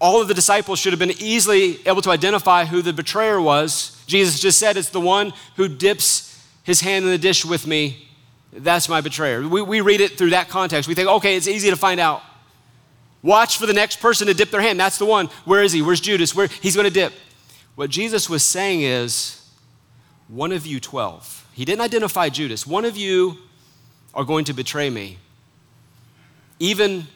all 0.00 0.20
of 0.20 0.26
the 0.26 0.34
disciples 0.34 0.80
should 0.80 0.92
have 0.92 0.98
been 0.98 1.12
easily 1.20 1.78
able 1.86 2.02
to 2.02 2.10
identify 2.10 2.64
who 2.64 2.82
the 2.82 2.92
betrayer 2.92 3.40
was. 3.40 4.02
Jesus 4.08 4.40
just 4.40 4.58
said, 4.58 4.76
it's 4.76 4.88
the 4.88 5.00
one 5.00 5.32
who 5.54 5.68
dips 5.68 6.44
his 6.64 6.80
hand 6.80 7.04
in 7.04 7.12
the 7.12 7.18
dish 7.18 7.44
with 7.44 7.68
me. 7.68 8.08
That's 8.52 8.88
my 8.88 9.00
betrayer. 9.00 9.46
We, 9.46 9.62
we 9.62 9.80
read 9.80 10.00
it 10.00 10.18
through 10.18 10.30
that 10.30 10.48
context. 10.48 10.88
We 10.88 10.96
think, 10.96 11.08
okay, 11.08 11.36
it's 11.36 11.46
easy 11.46 11.70
to 11.70 11.76
find 11.76 12.00
out. 12.00 12.20
Watch 13.22 13.56
for 13.58 13.66
the 13.66 13.72
next 13.72 14.00
person 14.00 14.26
to 14.26 14.34
dip 14.34 14.50
their 14.50 14.60
hand. 14.60 14.80
That's 14.80 14.98
the 14.98 15.06
one. 15.06 15.28
Where 15.44 15.62
is 15.62 15.70
he? 15.70 15.82
Where's 15.82 16.00
Judas? 16.00 16.34
Where 16.34 16.48
he's 16.48 16.74
going 16.74 16.88
to 16.88 16.92
dip. 16.92 17.12
What 17.76 17.90
Jesus 17.90 18.28
was 18.28 18.42
saying 18.42 18.82
is, 18.82 19.48
one 20.26 20.50
of 20.50 20.66
you 20.66 20.80
12. 20.80 21.46
He 21.52 21.64
didn't 21.64 21.82
identify 21.82 22.28
Judas. 22.28 22.66
One 22.66 22.84
of 22.84 22.96
you 22.96 23.38
are 24.14 24.24
going 24.24 24.44
to 24.46 24.52
betray 24.52 24.90
me 24.90 25.18
even 26.58 27.06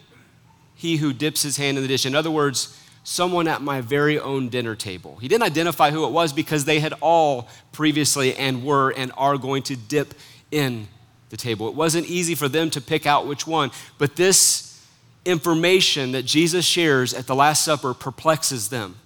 he 0.74 0.96
who 0.96 1.12
dips 1.12 1.42
his 1.42 1.56
hand 1.56 1.76
in 1.76 1.82
the 1.82 1.88
dish. 1.88 2.06
In 2.06 2.14
other 2.14 2.30
words, 2.30 2.78
someone 3.02 3.48
at 3.48 3.62
my 3.62 3.80
very 3.80 4.18
own 4.18 4.48
dinner 4.48 4.76
table. 4.76 5.16
He 5.16 5.28
didn't 5.28 5.44
identify 5.44 5.90
who 5.90 6.04
it 6.06 6.10
was 6.10 6.32
because 6.32 6.64
they 6.64 6.78
had 6.78 6.94
all 7.00 7.48
previously 7.72 8.34
and 8.36 8.62
were 8.64 8.90
and 8.90 9.10
are 9.16 9.38
going 9.38 9.62
to 9.64 9.76
dip 9.76 10.14
in 10.50 10.88
the 11.30 11.36
table. 11.36 11.68
It 11.68 11.74
wasn't 11.74 12.06
easy 12.06 12.34
for 12.34 12.48
them 12.48 12.70
to 12.70 12.80
pick 12.80 13.06
out 13.06 13.26
which 13.26 13.46
one, 13.46 13.70
but 13.98 14.16
this 14.16 14.86
information 15.24 16.12
that 16.12 16.24
Jesus 16.24 16.64
shares 16.64 17.12
at 17.12 17.26
the 17.26 17.34
Last 17.34 17.64
Supper 17.64 17.94
perplexes 17.94 18.68
them. 18.68 18.96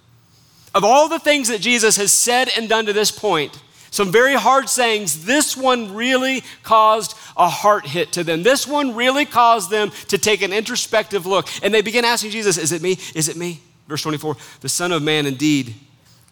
Of 0.75 0.83
all 0.83 1.07
the 1.07 1.19
things 1.19 1.47
that 1.49 1.61
Jesus 1.61 1.97
has 1.97 2.11
said 2.11 2.49
and 2.57 2.67
done 2.67 2.85
to 2.85 2.93
this 2.93 3.11
point, 3.11 3.61
some 3.91 4.11
very 4.11 4.33
hard 4.33 4.69
sayings. 4.69 5.25
This 5.25 5.55
one 5.55 5.93
really 5.93 6.43
caused 6.63 7.15
a 7.35 7.49
heart 7.49 7.85
hit 7.85 8.13
to 8.13 8.23
them. 8.23 8.43
This 8.43 8.67
one 8.67 8.95
really 8.95 9.25
caused 9.25 9.69
them 9.69 9.91
to 10.09 10.17
take 10.17 10.41
an 10.41 10.53
introspective 10.53 11.25
look. 11.25 11.47
And 11.63 11.73
they 11.73 11.81
begin 11.81 12.05
asking 12.05 12.31
Jesus, 12.31 12.57
Is 12.57 12.71
it 12.71 12.81
me? 12.81 12.97
Is 13.15 13.29
it 13.29 13.37
me? 13.37 13.61
Verse 13.87 14.01
24 14.01 14.37
The 14.61 14.69
Son 14.69 14.91
of 14.91 15.01
Man 15.01 15.25
indeed 15.25 15.75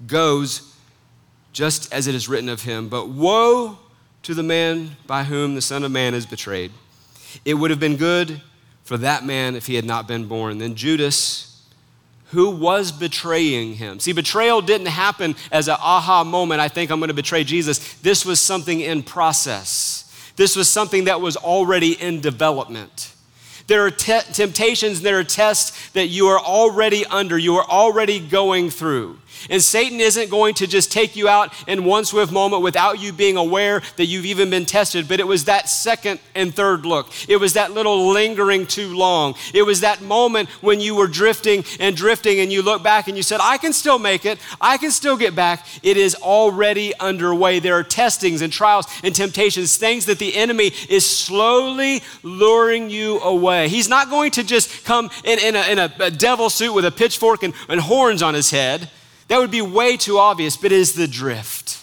goes 0.07 0.75
just 1.53 1.91
as 1.93 2.07
it 2.07 2.15
is 2.15 2.29
written 2.29 2.49
of 2.49 2.63
him, 2.63 2.87
but 2.87 3.09
woe 3.09 3.77
to 4.23 4.33
the 4.33 4.43
man 4.43 4.91
by 5.07 5.23
whom 5.23 5.55
the 5.55 5.61
Son 5.61 5.83
of 5.83 5.91
Man 5.91 6.13
is 6.13 6.25
betrayed. 6.25 6.71
It 7.45 7.55
would 7.55 7.71
have 7.71 7.79
been 7.79 7.97
good 7.97 8.41
for 8.83 8.97
that 8.97 9.25
man 9.25 9.55
if 9.55 9.67
he 9.67 9.75
had 9.75 9.85
not 9.85 10.07
been 10.07 10.25
born. 10.25 10.57
Then 10.57 10.75
Judas, 10.75 11.65
who 12.31 12.49
was 12.49 12.91
betraying 12.91 13.75
him. 13.75 13.99
See, 13.99 14.13
betrayal 14.13 14.61
didn't 14.61 14.87
happen 14.87 15.35
as 15.51 15.67
an 15.67 15.77
aha 15.79 16.23
moment, 16.23 16.61
I 16.61 16.67
think 16.67 16.91
I'm 16.91 16.99
going 16.99 17.09
to 17.09 17.13
betray 17.13 17.43
Jesus. 17.43 17.95
This 17.95 18.25
was 18.25 18.39
something 18.39 18.79
in 18.79 19.03
process, 19.03 20.10
this 20.35 20.55
was 20.55 20.69
something 20.69 21.05
that 21.05 21.21
was 21.21 21.37
already 21.37 21.93
in 22.01 22.21
development. 22.21 23.13
There 23.67 23.85
are 23.85 23.91
te- 23.91 24.33
temptations, 24.33 25.01
there 25.01 25.19
are 25.19 25.23
tests 25.23 25.91
that 25.91 26.07
you 26.07 26.27
are 26.27 26.39
already 26.39 27.05
under, 27.05 27.37
you 27.37 27.55
are 27.55 27.65
already 27.69 28.19
going 28.19 28.69
through. 28.69 29.17
And 29.49 29.61
Satan 29.61 29.99
isn't 29.99 30.29
going 30.29 30.53
to 30.55 30.67
just 30.67 30.91
take 30.91 31.15
you 31.15 31.27
out 31.27 31.53
in 31.67 31.83
one 31.83 32.05
swift 32.05 32.31
moment 32.31 32.63
without 32.63 32.99
you 32.99 33.13
being 33.13 33.37
aware 33.37 33.81
that 33.97 34.05
you've 34.05 34.25
even 34.25 34.49
been 34.49 34.65
tested. 34.65 35.07
But 35.07 35.19
it 35.19 35.27
was 35.27 35.45
that 35.45 35.69
second 35.69 36.19
and 36.35 36.53
third 36.53 36.85
look. 36.85 37.09
It 37.29 37.37
was 37.37 37.53
that 37.53 37.71
little 37.71 38.11
lingering 38.11 38.67
too 38.67 38.95
long. 38.95 39.35
It 39.53 39.63
was 39.63 39.81
that 39.81 40.01
moment 40.01 40.49
when 40.61 40.79
you 40.79 40.95
were 40.95 41.07
drifting 41.07 41.63
and 41.79 41.95
drifting 41.95 42.39
and 42.39 42.51
you 42.51 42.61
look 42.61 42.83
back 42.83 43.07
and 43.07 43.17
you 43.17 43.23
said, 43.23 43.39
I 43.41 43.57
can 43.57 43.73
still 43.73 43.99
make 43.99 44.25
it. 44.25 44.39
I 44.59 44.77
can 44.77 44.91
still 44.91 45.17
get 45.17 45.35
back. 45.35 45.65
It 45.83 45.97
is 45.97 46.15
already 46.15 46.93
underway. 46.99 47.59
There 47.59 47.75
are 47.75 47.83
testings 47.83 48.41
and 48.41 48.51
trials 48.51 48.87
and 49.03 49.15
temptations, 49.15 49.77
things 49.77 50.05
that 50.05 50.19
the 50.19 50.35
enemy 50.35 50.71
is 50.89 51.05
slowly 51.05 52.01
luring 52.23 52.89
you 52.89 53.19
away. 53.21 53.69
He's 53.69 53.89
not 53.89 54.09
going 54.09 54.31
to 54.31 54.43
just 54.43 54.85
come 54.85 55.09
in, 55.23 55.39
in, 55.39 55.55
a, 55.55 55.71
in 55.71 55.79
a, 55.79 55.93
a 55.99 56.11
devil 56.11 56.49
suit 56.49 56.73
with 56.73 56.85
a 56.85 56.91
pitchfork 56.91 57.43
and, 57.43 57.53
and 57.67 57.81
horns 57.81 58.21
on 58.21 58.33
his 58.33 58.51
head. 58.51 58.89
That 59.31 59.39
would 59.39 59.49
be 59.49 59.61
way 59.61 59.95
too 59.95 60.17
obvious, 60.17 60.57
but 60.57 60.73
it 60.73 60.77
is 60.77 60.91
the 60.91 61.07
drift. 61.07 61.81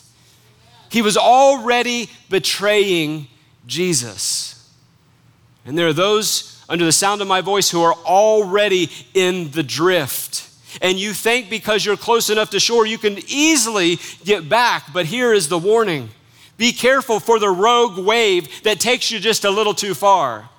He 0.91 1.01
was 1.01 1.17
already 1.17 2.11
betraying 2.29 3.27
Jesus. 3.67 4.71
And 5.65 5.79
there 5.79 5.87
are 5.87 5.95
those 5.95 6.63
under 6.69 6.85
the 6.85 6.93
sound 6.93 7.23
of 7.23 7.27
my 7.27 7.41
voice 7.41 7.71
who 7.71 7.81
are 7.81 7.95
already 8.05 8.91
in 9.15 9.51
the 9.53 9.63
drift. 9.63 10.47
And 10.83 10.99
you 10.99 11.15
think 11.15 11.49
because 11.49 11.87
you're 11.87 11.97
close 11.97 12.29
enough 12.29 12.51
to 12.51 12.61
shore, 12.61 12.87
you 12.87 12.99
can 12.99 13.17
easily 13.29 13.99
get 14.27 14.51
back. 14.51 14.93
But 14.93 15.07
here 15.07 15.33
is 15.33 15.49
the 15.49 15.57
warning 15.57 16.11
be 16.59 16.71
careful 16.71 17.19
for 17.19 17.39
the 17.39 17.49
rogue 17.49 17.97
wave 17.97 18.63
that 18.65 18.79
takes 18.79 19.11
you 19.11 19.21
just 19.21 19.47
a 19.47 19.51
little 19.51 19.73
too 19.73 19.95
far. 19.95 20.51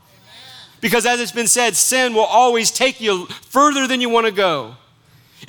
Because 0.81 1.05
as 1.05 1.19
it's 1.19 1.31
been 1.31 1.45
said, 1.45 1.75
sin 1.75 2.15
will 2.15 2.23
always 2.23 2.71
take 2.71 2.99
you 2.99 3.27
further 3.27 3.85
than 3.85 4.01
you 4.01 4.09
want 4.09 4.25
to 4.25 4.31
go. 4.31 4.75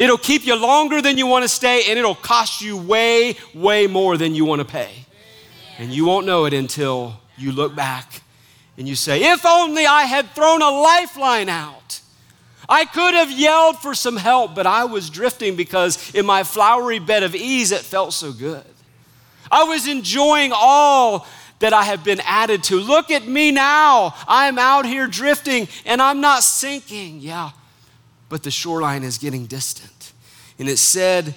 It'll 0.01 0.19
keep 0.19 0.47
you 0.47 0.57
longer 0.57 1.03
than 1.03 1.19
you 1.19 1.27
want 1.27 1.45
to 1.45 1.49
stay, 1.49 1.85
and 1.91 1.99
it'll 1.99 2.15
cost 2.15 2.63
you 2.63 2.77
way, 2.77 3.37
way 3.55 3.87
more 3.87 4.17
than 4.17 4.35
you 4.35 4.47
want 4.47 4.61
to 4.61 4.65
pay. 4.65 4.91
And 5.79 5.93
you 5.93 6.07
won't 6.07 6.25
know 6.27 6.47
it 6.47 6.55
until 6.55 7.21
you 7.37 7.53
look 7.53 7.77
back 7.77 8.23
and 8.79 8.89
you 8.89 8.97
say, 8.97 9.31
If 9.31 9.45
only 9.45 9.85
I 9.85 10.05
had 10.05 10.31
thrown 10.31 10.63
a 10.63 10.71
lifeline 10.71 11.51
out. 11.51 12.01
I 12.67 12.85
could 12.85 13.15
have 13.15 13.31
yelled 13.31 13.79
for 13.79 13.95
some 13.95 14.17
help, 14.17 14.55
but 14.55 14.67
I 14.67 14.85
was 14.85 15.11
drifting 15.11 15.57
because 15.57 16.15
in 16.15 16.25
my 16.25 16.45
flowery 16.45 16.99
bed 16.99 17.23
of 17.23 17.35
ease, 17.35 17.73
it 17.73 17.81
felt 17.81 18.13
so 18.13 18.33
good. 18.33 18.65
I 19.51 19.65
was 19.65 19.89
enjoying 19.89 20.53
all 20.55 21.27
that 21.59 21.73
I 21.73 21.83
have 21.83 22.05
been 22.05 22.21
added 22.25 22.63
to. 22.65 22.77
Look 22.77 23.11
at 23.11 23.27
me 23.27 23.51
now. 23.51 24.15
I'm 24.27 24.59
out 24.59 24.87
here 24.87 25.09
drifting 25.09 25.69
and 25.85 26.01
I'm 26.01 26.21
not 26.21 26.43
sinking. 26.43 27.21
Yeah, 27.21 27.51
but 28.31 28.45
the 28.45 28.51
shoreline 28.51 29.03
is 29.03 29.19
getting 29.19 29.45
distant. 29.45 30.13
And 30.59 30.69
it 30.69 30.79
said 30.79 31.35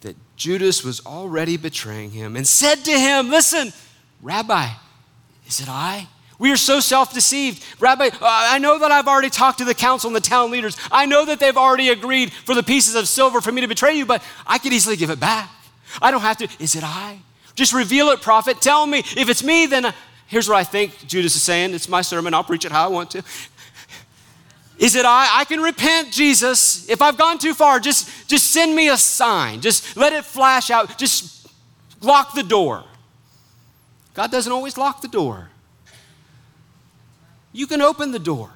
that 0.00 0.16
Judas 0.34 0.82
was 0.82 1.04
already 1.06 1.56
betraying 1.56 2.10
him 2.10 2.34
and 2.34 2.44
said 2.44 2.76
to 2.86 2.90
him, 2.90 3.30
Listen, 3.30 3.72
Rabbi, 4.20 4.68
is 5.46 5.60
it 5.60 5.68
I? 5.68 6.08
We 6.38 6.50
are 6.50 6.56
so 6.56 6.80
self 6.80 7.14
deceived. 7.14 7.62
Rabbi, 7.78 8.06
uh, 8.06 8.10
I 8.20 8.58
know 8.58 8.80
that 8.80 8.90
I've 8.90 9.06
already 9.06 9.30
talked 9.30 9.58
to 9.58 9.64
the 9.64 9.74
council 9.74 10.08
and 10.08 10.16
the 10.16 10.20
town 10.20 10.50
leaders. 10.50 10.76
I 10.90 11.06
know 11.06 11.24
that 11.24 11.38
they've 11.38 11.56
already 11.56 11.90
agreed 11.90 12.32
for 12.32 12.56
the 12.56 12.64
pieces 12.64 12.96
of 12.96 13.06
silver 13.06 13.40
for 13.40 13.52
me 13.52 13.60
to 13.60 13.68
betray 13.68 13.94
you, 13.94 14.06
but 14.06 14.24
I 14.44 14.58
could 14.58 14.72
easily 14.72 14.96
give 14.96 15.10
it 15.10 15.20
back. 15.20 15.50
I 16.00 16.10
don't 16.10 16.22
have 16.22 16.38
to. 16.38 16.48
Is 16.58 16.74
it 16.74 16.82
I? 16.82 17.20
Just 17.54 17.72
reveal 17.72 18.08
it, 18.08 18.22
prophet. 18.22 18.60
Tell 18.60 18.86
me. 18.86 19.00
If 19.00 19.28
it's 19.28 19.44
me, 19.44 19.66
then 19.66 19.84
uh, 19.84 19.92
here's 20.26 20.48
what 20.48 20.56
I 20.56 20.64
think 20.64 21.06
Judas 21.06 21.36
is 21.36 21.42
saying. 21.42 21.74
It's 21.74 21.88
my 21.88 22.00
sermon. 22.00 22.32
I'll 22.32 22.42
preach 22.42 22.64
it 22.64 22.72
how 22.72 22.86
I 22.86 22.88
want 22.88 23.10
to. 23.10 23.22
Is 24.82 24.96
it 24.96 25.06
I? 25.06 25.28
I 25.38 25.44
can 25.44 25.60
repent, 25.60 26.10
Jesus. 26.10 26.90
If 26.90 27.00
I've 27.00 27.16
gone 27.16 27.38
too 27.38 27.54
far, 27.54 27.78
just, 27.78 28.28
just 28.28 28.50
send 28.50 28.74
me 28.74 28.88
a 28.88 28.96
sign. 28.96 29.60
Just 29.60 29.96
let 29.96 30.12
it 30.12 30.24
flash 30.24 30.72
out. 30.72 30.98
Just 30.98 31.46
lock 32.00 32.34
the 32.34 32.42
door. 32.42 32.82
God 34.12 34.32
doesn't 34.32 34.52
always 34.52 34.76
lock 34.76 35.00
the 35.00 35.06
door. 35.06 35.50
You 37.52 37.68
can 37.68 37.80
open 37.80 38.10
the 38.10 38.18
door. 38.18 38.50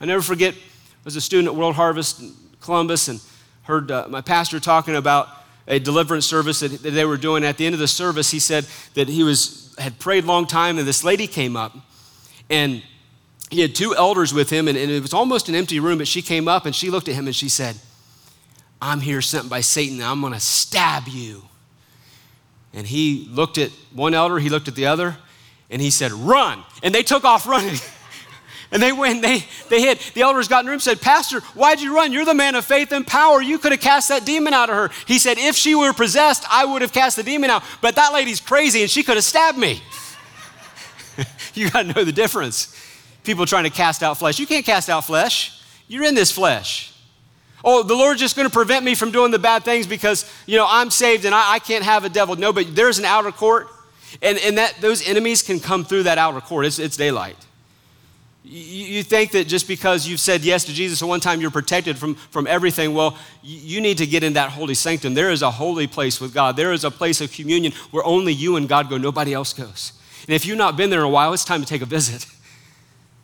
I 0.00 0.06
never 0.06 0.22
forget, 0.22 0.54
I 0.54 1.04
was 1.04 1.16
a 1.16 1.20
student 1.20 1.48
at 1.48 1.54
World 1.54 1.74
Harvest 1.74 2.20
in 2.20 2.32
Columbus 2.62 3.08
and 3.08 3.20
heard 3.64 3.90
uh, 3.90 4.06
my 4.08 4.22
pastor 4.22 4.58
talking 4.58 4.96
about 4.96 5.28
a 5.68 5.78
deliverance 5.78 6.24
service 6.24 6.60
that, 6.60 6.82
that 6.82 6.92
they 6.92 7.04
were 7.04 7.18
doing. 7.18 7.44
At 7.44 7.58
the 7.58 7.66
end 7.66 7.74
of 7.74 7.78
the 7.78 7.88
service, 7.88 8.30
he 8.30 8.38
said 8.38 8.66
that 8.94 9.08
he 9.08 9.22
was, 9.22 9.74
had 9.76 9.98
prayed 9.98 10.24
a 10.24 10.26
long 10.26 10.46
time 10.46 10.78
and 10.78 10.88
this 10.88 11.04
lady 11.04 11.26
came 11.26 11.58
up 11.58 11.76
and 12.48 12.82
he 13.50 13.60
had 13.60 13.74
two 13.74 13.94
elders 13.94 14.32
with 14.32 14.50
him, 14.50 14.68
and, 14.68 14.76
and, 14.76 14.90
it 14.90 15.02
was 15.02 15.14
almost 15.14 15.48
an 15.48 15.54
empty 15.54 15.80
room, 15.80 15.98
but 15.98 16.08
she 16.08 16.22
came 16.22 16.48
up 16.48 16.66
and 16.66 16.74
she 16.74 16.90
looked 16.90 17.08
at 17.08 17.14
him 17.14 17.26
and 17.26 17.36
she 17.36 17.48
said, 17.48 17.76
I'm 18.80 19.00
here 19.00 19.22
sent 19.22 19.48
by 19.48 19.60
Satan. 19.60 20.02
I'm 20.02 20.20
going 20.20 20.32
to 20.32 20.40
stab 20.40 21.08
you. 21.08 21.42
And 22.72 22.86
he 22.86 23.28
looked 23.30 23.56
at 23.58 23.70
one 23.92 24.14
elder, 24.14 24.38
he 24.38 24.48
looked 24.50 24.68
at 24.68 24.74
the 24.74 24.86
other, 24.86 25.16
and 25.70 25.80
he 25.80 25.90
said, 25.90 26.12
Run. 26.12 26.62
And 26.82 26.94
they 26.94 27.02
took 27.02 27.24
off 27.24 27.46
running. 27.46 27.76
and 28.72 28.82
they 28.82 28.92
went, 28.92 29.22
they, 29.22 29.44
they 29.70 29.80
hid. 29.80 30.00
The 30.14 30.22
elders 30.22 30.48
got 30.48 30.60
in 30.60 30.66
the 30.66 30.70
room 30.72 30.80
said, 30.80 31.00
Pastor, 31.00 31.40
why'd 31.54 31.80
you 31.80 31.94
run? 31.94 32.12
You're 32.12 32.24
the 32.24 32.34
man 32.34 32.56
of 32.56 32.64
faith 32.64 32.90
and 32.90 33.06
power. 33.06 33.40
You 33.40 33.58
could 33.58 33.72
have 33.72 33.80
cast 33.80 34.08
that 34.08 34.26
demon 34.26 34.52
out 34.52 34.68
of 34.68 34.76
her. 34.76 34.90
He 35.06 35.18
said, 35.20 35.38
If 35.38 35.54
she 35.54 35.74
were 35.76 35.92
possessed, 35.92 36.44
I 36.50 36.64
would 36.64 36.82
have 36.82 36.92
cast 36.92 37.16
the 37.16 37.22
demon 37.22 37.50
out. 37.50 37.62
But 37.80 37.94
that 37.94 38.12
lady's 38.12 38.40
crazy 38.40 38.82
and 38.82 38.90
she 38.90 39.04
could 39.04 39.14
have 39.14 39.24
stabbed 39.24 39.56
me. 39.56 39.80
you 41.54 41.70
got 41.70 41.82
to 41.82 41.92
know 41.92 42.04
the 42.04 42.12
difference 42.12 42.83
people 43.24 43.46
trying 43.46 43.64
to 43.64 43.70
cast 43.70 44.02
out 44.02 44.18
flesh. 44.18 44.38
You 44.38 44.46
can't 44.46 44.64
cast 44.64 44.88
out 44.88 45.04
flesh. 45.04 45.60
You're 45.88 46.04
in 46.04 46.14
this 46.14 46.30
flesh. 46.30 46.92
Oh, 47.64 47.82
the 47.82 47.94
Lord's 47.94 48.20
just 48.20 48.36
going 48.36 48.46
to 48.46 48.52
prevent 48.52 48.84
me 48.84 48.94
from 48.94 49.10
doing 49.10 49.30
the 49.30 49.38
bad 49.38 49.64
things 49.64 49.86
because, 49.86 50.30
you 50.46 50.56
know, 50.56 50.66
I'm 50.68 50.90
saved 50.90 51.24
and 51.24 51.34
I, 51.34 51.54
I 51.54 51.58
can't 51.58 51.82
have 51.82 52.04
a 52.04 52.10
devil. 52.10 52.36
No, 52.36 52.52
but 52.52 52.76
there's 52.76 52.98
an 52.98 53.06
outer 53.06 53.32
court, 53.32 53.68
and, 54.20 54.38
and 54.38 54.58
that 54.58 54.76
those 54.80 55.06
enemies 55.08 55.42
can 55.42 55.58
come 55.58 55.84
through 55.84 56.02
that 56.02 56.18
outer 56.18 56.42
court. 56.42 56.66
It's, 56.66 56.78
it's 56.78 56.96
daylight. 56.96 57.38
You, 58.44 58.84
you 58.96 59.02
think 59.02 59.30
that 59.30 59.48
just 59.48 59.66
because 59.66 60.06
you've 60.06 60.20
said 60.20 60.44
yes 60.44 60.64
to 60.64 60.74
Jesus 60.74 61.00
at 61.00 61.08
one 61.08 61.20
time, 61.20 61.40
you're 61.40 61.50
protected 61.50 61.96
from, 61.96 62.16
from 62.16 62.46
everything. 62.46 62.92
Well, 62.92 63.16
you 63.42 63.80
need 63.80 63.96
to 63.98 64.06
get 64.06 64.22
in 64.22 64.34
that 64.34 64.50
holy 64.50 64.74
sanctum. 64.74 65.14
There 65.14 65.30
is 65.30 65.40
a 65.40 65.50
holy 65.50 65.86
place 65.86 66.20
with 66.20 66.34
God. 66.34 66.56
There 66.56 66.74
is 66.74 66.84
a 66.84 66.90
place 66.90 67.22
of 67.22 67.32
communion 67.32 67.72
where 67.90 68.04
only 68.04 68.34
you 68.34 68.56
and 68.56 68.68
God 68.68 68.90
go, 68.90 68.98
nobody 68.98 69.32
else 69.32 69.54
goes. 69.54 69.92
And 70.26 70.34
if 70.34 70.44
you've 70.44 70.58
not 70.58 70.76
been 70.76 70.90
there 70.90 71.00
in 71.00 71.06
a 71.06 71.10
while, 71.10 71.32
it's 71.32 71.44
time 71.44 71.62
to 71.62 71.66
take 71.66 71.82
a 71.82 71.86
visit. 71.86 72.26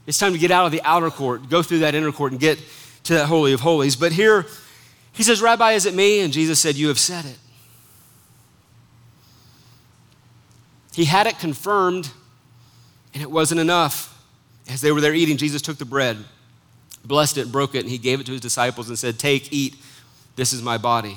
It's 0.06 0.18
time 0.18 0.32
to 0.32 0.38
get 0.38 0.50
out 0.50 0.66
of 0.66 0.72
the 0.72 0.82
outer 0.82 1.10
court, 1.10 1.48
go 1.48 1.62
through 1.62 1.80
that 1.80 1.94
inner 1.94 2.12
court, 2.12 2.32
and 2.32 2.40
get 2.40 2.60
to 3.04 3.14
that 3.14 3.26
Holy 3.26 3.52
of 3.52 3.60
Holies. 3.60 3.96
But 3.96 4.12
here, 4.12 4.46
he 5.12 5.22
says, 5.22 5.42
Rabbi, 5.42 5.72
is 5.72 5.86
it 5.86 5.94
me? 5.94 6.20
And 6.20 6.32
Jesus 6.32 6.58
said, 6.60 6.76
You 6.76 6.88
have 6.88 6.98
said 6.98 7.24
it. 7.24 7.38
He 10.92 11.04
had 11.04 11.26
it 11.26 11.38
confirmed, 11.38 12.10
and 13.14 13.22
it 13.22 13.30
wasn't 13.30 13.60
enough. 13.60 14.08
As 14.68 14.80
they 14.80 14.92
were 14.92 15.00
there 15.00 15.14
eating, 15.14 15.36
Jesus 15.36 15.62
took 15.62 15.78
the 15.78 15.84
bread, 15.84 16.16
blessed 17.04 17.38
it, 17.38 17.50
broke 17.50 17.74
it, 17.74 17.80
and 17.80 17.88
he 17.88 17.98
gave 17.98 18.20
it 18.20 18.26
to 18.26 18.32
his 18.32 18.40
disciples 18.40 18.88
and 18.88 18.98
said, 18.98 19.18
Take, 19.18 19.52
eat, 19.52 19.76
this 20.36 20.52
is 20.52 20.62
my 20.62 20.78
body. 20.78 21.16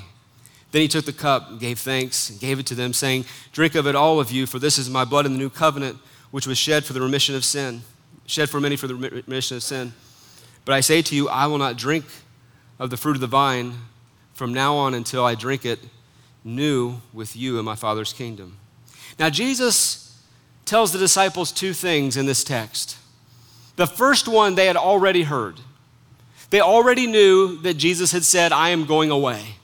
Then 0.71 0.81
he 0.81 0.87
took 0.87 1.05
the 1.05 1.13
cup 1.13 1.49
and 1.49 1.59
gave 1.59 1.79
thanks 1.79 2.29
and 2.29 2.39
gave 2.39 2.59
it 2.59 2.65
to 2.67 2.75
them, 2.75 2.93
saying, 2.93 3.25
Drink 3.51 3.75
of 3.75 3.87
it, 3.87 3.95
all 3.95 4.19
of 4.19 4.31
you, 4.31 4.45
for 4.45 4.59
this 4.59 4.77
is 4.77 4.89
my 4.89 5.05
blood 5.05 5.25
in 5.25 5.33
the 5.33 5.37
new 5.37 5.49
covenant, 5.49 5.97
which 6.31 6.47
was 6.47 6.57
shed 6.57 6.83
for 6.83 6.93
the 6.93 7.01
remission 7.01 7.35
of 7.35 7.45
sin 7.45 7.83
shed 8.25 8.49
for 8.49 8.59
many 8.59 8.75
for 8.75 8.87
the 8.87 8.95
remission 8.95 9.57
of 9.57 9.63
sin. 9.63 9.93
But 10.65 10.73
I 10.73 10.79
say 10.79 11.01
to 11.01 11.15
you, 11.15 11.29
I 11.29 11.47
will 11.47 11.57
not 11.57 11.77
drink 11.77 12.05
of 12.79 12.89
the 12.89 12.97
fruit 12.97 13.15
of 13.15 13.21
the 13.21 13.27
vine 13.27 13.73
from 14.33 14.53
now 14.53 14.75
on 14.75 14.93
until 14.93 15.25
I 15.25 15.35
drink 15.35 15.65
it 15.65 15.79
new 16.43 16.97
with 17.13 17.35
you 17.35 17.59
in 17.59 17.65
my 17.65 17.75
Father's 17.75 18.13
kingdom. 18.13 18.57
Now, 19.19 19.29
Jesus 19.29 20.21
tells 20.65 20.91
the 20.91 20.99
disciples 20.99 21.51
two 21.51 21.73
things 21.73 22.17
in 22.17 22.25
this 22.25 22.43
text. 22.43 22.97
The 23.75 23.87
first 23.87 24.27
one 24.27 24.55
they 24.55 24.67
had 24.67 24.77
already 24.77 25.23
heard. 25.23 25.59
They 26.49 26.61
already 26.61 27.07
knew 27.07 27.57
that 27.61 27.75
Jesus 27.75 28.11
had 28.11 28.23
said, 28.23 28.51
I 28.51 28.69
am 28.69 28.85
going 28.85 29.11
away. 29.11 29.55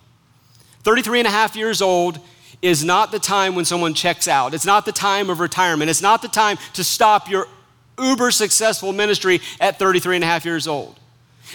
33 0.83 1.19
and 1.19 1.27
a 1.27 1.31
half 1.31 1.55
years 1.55 1.81
old 1.81 2.19
is 2.61 2.83
not 2.83 3.11
the 3.11 3.19
time 3.19 3.55
when 3.55 3.65
someone 3.65 3.93
checks 3.93 4.27
out. 4.27 4.53
It's 4.53 4.65
not 4.65 4.85
the 4.85 4.91
time 4.91 5.29
of 5.29 5.39
retirement. 5.39 5.89
It's 5.89 6.01
not 6.01 6.21
the 6.21 6.27
time 6.27 6.57
to 6.73 6.83
stop 6.83 7.29
your 7.29 7.47
uber 8.01 8.31
successful 8.31 8.93
ministry 8.93 9.41
at 9.59 9.79
33 9.79 10.17
and 10.17 10.23
a 10.23 10.27
half 10.27 10.45
years 10.45 10.67
old. 10.67 10.99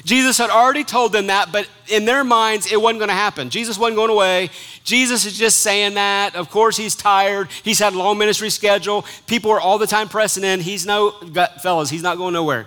Jesus 0.02 0.38
had 0.38 0.50
already 0.50 0.82
told 0.82 1.12
them 1.12 1.28
that, 1.28 1.52
but 1.52 1.68
in 1.88 2.04
their 2.04 2.24
minds, 2.24 2.70
it 2.72 2.80
wasn't 2.80 2.98
going 2.98 3.10
to 3.10 3.14
happen. 3.14 3.48
Jesus 3.48 3.78
wasn't 3.78 3.96
going 3.96 4.10
away. 4.10 4.50
Jesus 4.82 5.24
is 5.24 5.38
just 5.38 5.60
saying 5.60 5.94
that. 5.94 6.34
Of 6.34 6.50
course, 6.50 6.76
he's 6.76 6.96
tired. 6.96 7.48
He's 7.62 7.78
had 7.78 7.92
a 7.92 7.98
long 7.98 8.18
ministry 8.18 8.50
schedule. 8.50 9.04
People 9.28 9.52
are 9.52 9.60
all 9.60 9.78
the 9.78 9.86
time 9.86 10.08
pressing 10.08 10.42
in. 10.42 10.60
He's 10.60 10.84
no, 10.84 11.12
fellas, 11.62 11.90
he's 11.90 12.02
not 12.02 12.16
going 12.16 12.32
nowhere. 12.32 12.66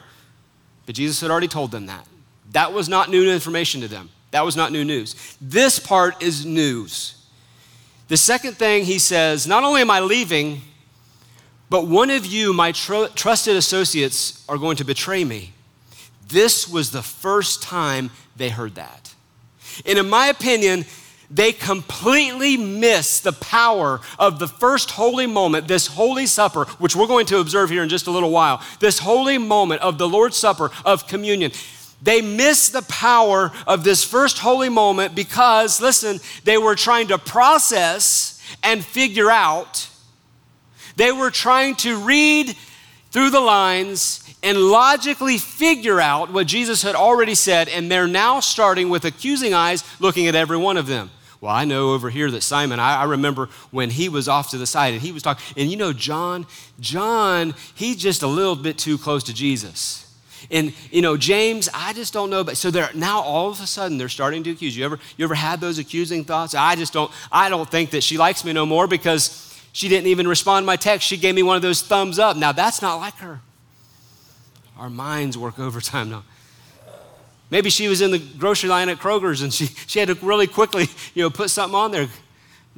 But 0.86 0.96
Jesus 0.96 1.20
had 1.20 1.30
already 1.30 1.50
told 1.50 1.72
them 1.72 1.88
that. 1.88 2.08
That 2.52 2.72
was 2.72 2.88
not 2.88 3.10
new 3.10 3.30
information 3.30 3.82
to 3.82 3.90
them. 3.90 4.10
That 4.32 4.46
was 4.46 4.56
not 4.56 4.72
new 4.72 4.86
news. 4.86 5.38
This 5.42 5.80
part 5.80 6.24
is 6.24 6.46
news. 6.46 7.13
The 8.08 8.18
second 8.18 8.54
thing 8.54 8.86
he 8.86 9.00
says, 9.00 9.46
not 9.46 9.63
only 9.63 9.82
am 9.82 9.92
I 9.92 10.00
leaving, 10.00 10.62
but 11.69 11.88
one 11.88 12.10
of 12.10 12.25
you, 12.25 12.53
my 12.53 12.71
tr- 12.71 13.08
trusted 13.15 13.56
associates, 13.56 14.43
are 14.47 14.58
going 14.58 14.77
to 14.77 14.86
betray 14.86 15.23
me. 15.23 15.51
This 16.27 16.67
was 16.67 16.91
the 16.91 17.01
first 17.01 17.62
time 17.62 18.12
they 18.36 18.49
heard 18.49 18.75
that. 18.75 19.13
And 19.86 19.97
in 19.97 20.10
my 20.10 20.27
opinion, 20.27 20.86
they 21.30 21.51
completely 21.51 22.56
miss 22.56 23.19
the 23.19 23.34
power 23.34 23.99
of 24.17 24.39
the 24.39 24.47
first 24.47 24.91
holy 24.91 25.27
moment, 25.27 25.67
this 25.67 25.88
Holy 25.88 26.25
Supper, 26.25 26.65
which 26.80 26.95
we're 26.95 27.08
going 27.08 27.25
to 27.27 27.39
observe 27.39 27.69
here 27.69 27.84
in 27.84 27.89
just 27.89 28.08
a 28.08 28.12
little 28.12 28.32
while. 28.32 28.62
This 28.80 28.99
holy 28.99 29.38
moment 29.38 29.82
of 29.82 29.97
the 29.97 30.08
Lord's 30.08 30.38
Supper, 30.38 30.71
of 30.86 31.08
communion. 31.08 31.51
They 32.01 32.21
miss 32.21 32.69
the 32.69 32.84
power 32.84 33.51
of 33.65 33.84
this 33.84 34.03
first 34.03 34.39
holy 34.39 34.69
moment 34.69 35.15
because, 35.15 35.82
listen, 35.82 36.19
they 36.43 36.58
were 36.58 36.75
trying 36.75 37.08
to 37.08 37.17
process 37.17 38.41
and 38.63 38.86
figure 38.86 39.30
out. 39.30 39.89
They 40.97 41.12
were 41.12 41.29
trying 41.29 41.75
to 41.77 41.95
read 41.95 42.57
through 43.12 43.29
the 43.29 43.39
lines 43.39 44.23
and 44.41 44.57
logically 44.57 45.38
figure 45.38 46.01
out 46.01 46.33
what 46.33 46.47
Jesus 46.47 46.81
had 46.81 46.95
already 46.95 47.36
said, 47.36 47.69
and 47.69 47.89
they're 47.89 48.07
now 48.07 48.39
starting 48.39 48.89
with 48.89 49.05
accusing 49.05 49.53
eyes 49.53 49.83
looking 49.99 50.27
at 50.27 50.33
every 50.33 50.57
one 50.57 50.75
of 50.75 50.88
them. 50.88 51.12
Well, 51.39 51.53
I 51.53 51.65
know 51.65 51.93
over 51.93 52.10
here 52.10 52.31
that 52.31 52.41
Simon, 52.41 52.79
I, 52.79 53.01
I, 53.01 53.03
remember 53.03 53.49
when 53.69 53.91
he 53.91 54.10
was 54.10 54.27
off 54.27 54.49
to 54.51 54.57
the 54.57 54.65
side 54.65 54.93
and 54.93 55.01
he 55.01 55.12
was 55.12 55.21
talking, 55.21 55.43
and 55.55 55.69
you 55.69 55.77
know, 55.77 55.93
John, 55.93 56.47
John, 56.79 57.53
he's 57.75 57.97
just 57.97 58.23
a 58.23 58.27
little 58.27 58.55
bit 58.55 58.79
too 58.79 58.97
close 58.97 59.23
to 59.25 59.33
Jesus. 59.36 60.03
And 60.49 60.73
you 60.89 61.03
know, 61.03 61.15
James, 61.15 61.69
I 61.75 61.93
just 61.93 62.12
don't 62.12 62.31
know. 62.31 62.43
But 62.43 62.57
so 62.57 62.71
they're 62.71 62.89
now 62.95 63.21
all 63.21 63.51
of 63.51 63.60
a 63.62 63.67
sudden 63.67 63.99
they're 63.99 64.10
starting 64.10 64.43
to 64.43 64.51
accuse 64.51 64.75
you. 64.75 64.83
Ever 64.86 64.99
you 65.15 65.25
ever 65.25 65.36
had 65.36 65.62
those 65.62 65.77
accusing 65.77 66.23
thoughts? 66.23 66.55
I 66.55 66.75
just 66.75 66.93
don't, 66.93 67.12
I 67.31 67.49
don't 67.49 67.69
think 67.69 67.91
that 67.91 68.01
she 68.01 68.17
likes 68.17 68.43
me 68.43 68.53
no 68.53 68.65
more 68.65 68.88
because 68.88 69.47
she 69.73 69.88
didn't 69.88 70.08
even 70.08 70.27
respond 70.27 70.63
to 70.63 70.65
my 70.65 70.75
text. 70.75 71.08
She 71.08 71.17
gave 71.17 71.36
me 71.36 71.43
one 71.43 71.56
of 71.56 71.62
those 71.62 71.82
thumbs 71.82 72.19
up. 72.19 72.38
Now 72.38 72.51
that's 72.51 72.82
not 72.82 72.95
like 72.95 73.15
her. 73.15 73.41
Our 74.77 74.89
minds 74.89 75.38
work 75.38 75.60
overtime 75.60 76.10
now. 76.10 76.23
Maybe 77.49 77.69
she 77.69 77.88
was 77.88 78.01
in 78.01 78.12
the 78.12 78.19
grocery 78.19 78.69
line 78.69 78.89
at 78.89 78.97
Kroger's 78.97 79.41
and 79.41 79.53
she, 79.53 79.67
she 79.88 79.99
had 79.99 80.10
to 80.10 80.15
really 80.15 80.47
quickly, 80.47 80.88
you 81.13 81.23
know, 81.23 81.30
put 81.30 81.49
something 81.49 81.75
on 81.75 81.91
there. 81.91 82.08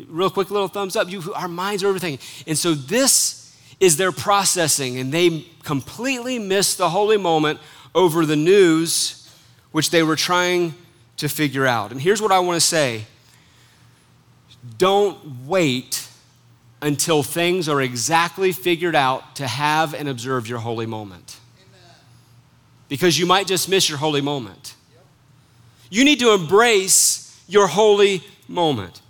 Real 0.08 0.30
quick 0.30 0.52
little 0.52 0.67
thumbs 0.67 0.95
up. 0.95 1.10
You, 1.10 1.34
our 1.34 1.47
minds 1.47 1.84
are 1.84 1.88
everything. 1.88 2.19
And 2.47 2.58
so 2.58 2.73
this 2.73 3.39
is 3.80 3.97
their 3.97 4.12
processing, 4.12 4.97
and 4.97 5.12
they 5.12 5.45
completely 5.63 6.38
miss 6.38 6.75
the 6.75 6.89
holy 6.89 7.17
moment 7.17 7.60
over 7.95 8.25
the 8.25 8.36
news 8.36 9.30
which 9.71 9.89
they 9.89 10.04
were 10.04 10.15
trying 10.15 10.73
to 11.17 11.30
figure 11.30 11.65
out. 11.65 11.91
And 11.91 12.02
here's 12.02 12.21
what 12.21 12.32
I 12.32 12.39
want 12.39 12.56
to 12.56 12.65
say 12.65 13.06
don't 14.78 15.45
wait 15.45 16.09
until 16.82 17.24
things 17.24 17.68
are 17.68 17.82
exactly 17.82 18.52
figured 18.52 18.96
out 18.96 19.36
to 19.36 19.48
have 19.48 19.94
and 19.94 20.08
observe 20.08 20.48
your 20.48 20.60
holy 20.60 20.86
moment 20.86 21.39
because 22.89 23.18
you 23.20 23.26
might 23.26 23.48
just 23.48 23.70
miss 23.70 23.88
your 23.88 24.00
holy 24.00 24.20
moment. 24.20 24.76
You 25.89 26.04
need 26.04 26.20
to 26.20 26.34
embrace 26.34 27.42
your 27.48 27.68
holy 27.68 28.24
moment. 28.48 29.02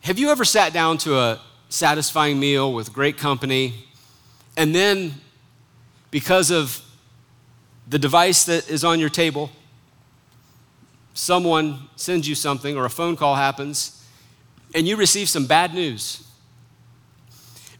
Have 0.00 0.18
you 0.18 0.30
ever 0.30 0.44
sat 0.44 0.72
down 0.72 0.98
to 0.98 1.18
a 1.18 1.40
satisfying 1.68 2.38
meal 2.40 2.72
with 2.72 2.92
great 2.92 3.16
company, 3.16 3.86
and 4.56 4.74
then 4.74 5.14
because 6.10 6.50
of 6.50 6.82
the 7.86 7.98
device 7.98 8.44
that 8.44 8.68
is 8.68 8.84
on 8.84 8.98
your 8.98 9.08
table, 9.08 9.50
someone 11.14 11.88
sends 11.96 12.28
you 12.28 12.34
something 12.34 12.76
or 12.76 12.84
a 12.84 12.90
phone 12.90 13.16
call 13.16 13.34
happens, 13.34 13.97
and 14.74 14.86
you 14.86 14.96
receive 14.96 15.28
some 15.28 15.46
bad 15.46 15.74
news. 15.74 16.26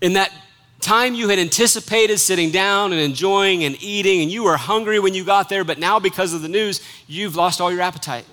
In 0.00 0.14
that 0.14 0.32
time 0.80 1.14
you 1.14 1.28
had 1.28 1.38
anticipated 1.38 2.18
sitting 2.18 2.50
down 2.50 2.92
and 2.92 3.00
enjoying 3.00 3.64
and 3.64 3.80
eating, 3.82 4.22
and 4.22 4.30
you 4.30 4.44
were 4.44 4.56
hungry 4.56 4.98
when 5.00 5.14
you 5.14 5.24
got 5.24 5.48
there, 5.48 5.64
but 5.64 5.78
now 5.78 5.98
because 5.98 6.32
of 6.32 6.42
the 6.42 6.48
news, 6.48 6.80
you've 7.06 7.36
lost 7.36 7.60
all 7.60 7.70
your 7.72 7.82
appetite. 7.82 8.24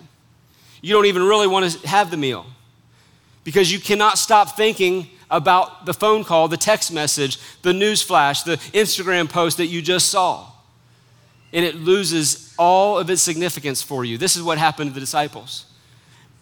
You 0.82 0.94
don't 0.94 1.08
even 1.08 1.24
really 1.24 1.48
want 1.48 1.70
to 1.70 1.88
have 1.88 2.12
the 2.12 2.18
meal 2.18 2.46
because 3.44 3.72
you 3.72 3.80
cannot 3.80 4.18
stop 4.18 4.56
thinking 4.56 5.08
about 5.30 5.86
the 5.86 5.94
phone 5.94 6.24
call, 6.24 6.48
the 6.48 6.58
text 6.58 6.94
message, 6.94 7.40
the 7.62 7.74
news 7.74 8.02
flash, 8.02 8.44
the 8.44 8.58
Instagram 8.74 9.30
post 9.30 9.58
that 9.58 9.68
you 9.68 9.82
just 9.82 10.10
saw. 10.10 10.48
And 11.52 11.66
it 11.66 11.76
loses 11.76 12.54
all 12.60 13.00
of 13.00 13.10
its 13.10 13.22
significance 13.22 13.82
for 13.82 14.06
you. 14.06 14.18
This 14.18 14.36
is 14.36 14.44
what 14.44 14.58
happened 14.58 14.92
to 14.92 14.94
the 14.94 15.00
disciples. 15.00 15.66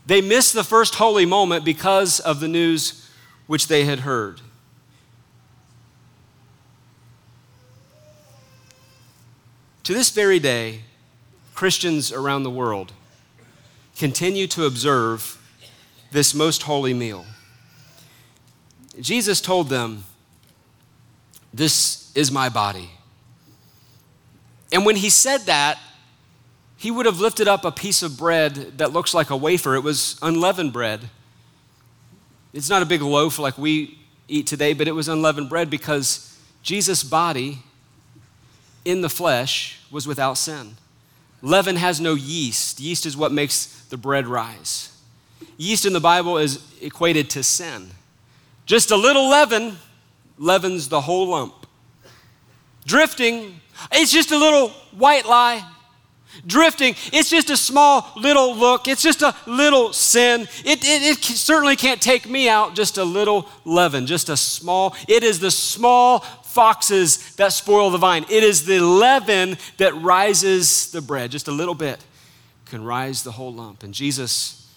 They 0.05 0.21
missed 0.21 0.53
the 0.53 0.63
first 0.63 0.95
holy 0.95 1.25
moment 1.25 1.63
because 1.63 2.19
of 2.19 2.39
the 2.39 2.47
news 2.47 3.09
which 3.47 3.67
they 3.67 3.85
had 3.85 3.99
heard. 3.99 4.41
To 9.83 9.93
this 9.93 10.09
very 10.09 10.39
day, 10.39 10.81
Christians 11.53 12.11
around 12.11 12.43
the 12.43 12.49
world 12.49 12.93
continue 13.97 14.47
to 14.47 14.65
observe 14.65 15.39
this 16.11 16.33
most 16.33 16.63
holy 16.63 16.93
meal. 16.93 17.25
Jesus 18.99 19.41
told 19.41 19.69
them, 19.69 20.05
This 21.53 22.11
is 22.15 22.31
my 22.31 22.49
body. 22.49 22.91
And 24.71 24.85
when 24.85 24.95
he 24.95 25.09
said 25.09 25.41
that, 25.41 25.79
he 26.83 26.91
would 26.91 27.05
have 27.05 27.21
lifted 27.21 27.47
up 27.47 27.63
a 27.63 27.71
piece 27.71 28.03
of 28.03 28.17
bread 28.17 28.77
that 28.77 28.91
looks 28.91 29.13
like 29.13 29.29
a 29.29 29.37
wafer. 29.37 29.73
It 29.73 29.83
was 29.83 30.19
unleavened 30.21 30.73
bread. 30.73 31.09
It's 32.51 32.69
not 32.69 32.81
a 32.81 32.85
big 32.85 33.01
loaf 33.01 33.39
like 33.39 33.57
we 33.57 33.99
eat 34.27 34.47
today, 34.47 34.73
but 34.73 34.89
it 34.89 34.91
was 34.91 35.07
unleavened 35.07 35.47
bread 35.47 35.69
because 35.69 36.37
Jesus' 36.61 37.01
body 37.01 37.59
in 38.83 38.99
the 38.99 39.09
flesh 39.09 39.79
was 39.91 40.05
without 40.05 40.33
sin. 40.33 40.75
Leaven 41.41 41.77
has 41.77 42.01
no 42.01 42.15
yeast. 42.15 42.81
Yeast 42.81 43.05
is 43.05 43.15
what 43.15 43.31
makes 43.31 43.85
the 43.85 43.95
bread 43.95 44.27
rise. 44.27 44.91
Yeast 45.55 45.85
in 45.85 45.93
the 45.93 46.01
Bible 46.01 46.37
is 46.37 46.69
equated 46.81 47.29
to 47.29 47.43
sin. 47.43 47.91
Just 48.65 48.91
a 48.91 48.97
little 48.97 49.29
leaven 49.29 49.77
leavens 50.37 50.89
the 50.89 50.99
whole 50.99 51.29
lump. 51.29 51.65
Drifting, 52.85 53.61
it's 53.89 54.11
just 54.11 54.31
a 54.31 54.37
little 54.37 54.67
white 54.91 55.25
lie. 55.25 55.65
Drifting, 56.45 56.95
it's 57.11 57.29
just 57.29 57.49
a 57.49 57.57
small 57.57 58.11
little 58.15 58.55
look. 58.55 58.87
It's 58.87 59.03
just 59.03 59.21
a 59.21 59.35
little 59.45 59.93
sin. 59.93 60.41
It, 60.65 60.83
it, 60.83 61.01
it 61.03 61.23
certainly 61.23 61.75
can't 61.75 62.01
take 62.01 62.27
me 62.27 62.49
out. 62.49 62.75
Just 62.75 62.97
a 62.97 63.03
little 63.03 63.47
leaven, 63.65 64.05
just 64.05 64.29
a 64.29 64.37
small. 64.37 64.95
It 65.07 65.23
is 65.23 65.39
the 65.39 65.51
small 65.51 66.19
foxes 66.19 67.35
that 67.35 67.53
spoil 67.53 67.89
the 67.89 67.97
vine. 67.97 68.25
It 68.29 68.43
is 68.43 68.65
the 68.65 68.79
leaven 68.79 69.57
that 69.77 69.93
rises 69.95 70.91
the 70.91 71.01
bread. 71.01 71.31
Just 71.31 71.47
a 71.47 71.51
little 71.51 71.75
bit 71.75 72.03
can 72.65 72.83
rise 72.83 73.23
the 73.23 73.31
whole 73.33 73.53
lump. 73.53 73.83
And 73.83 73.93
Jesus 73.93 74.67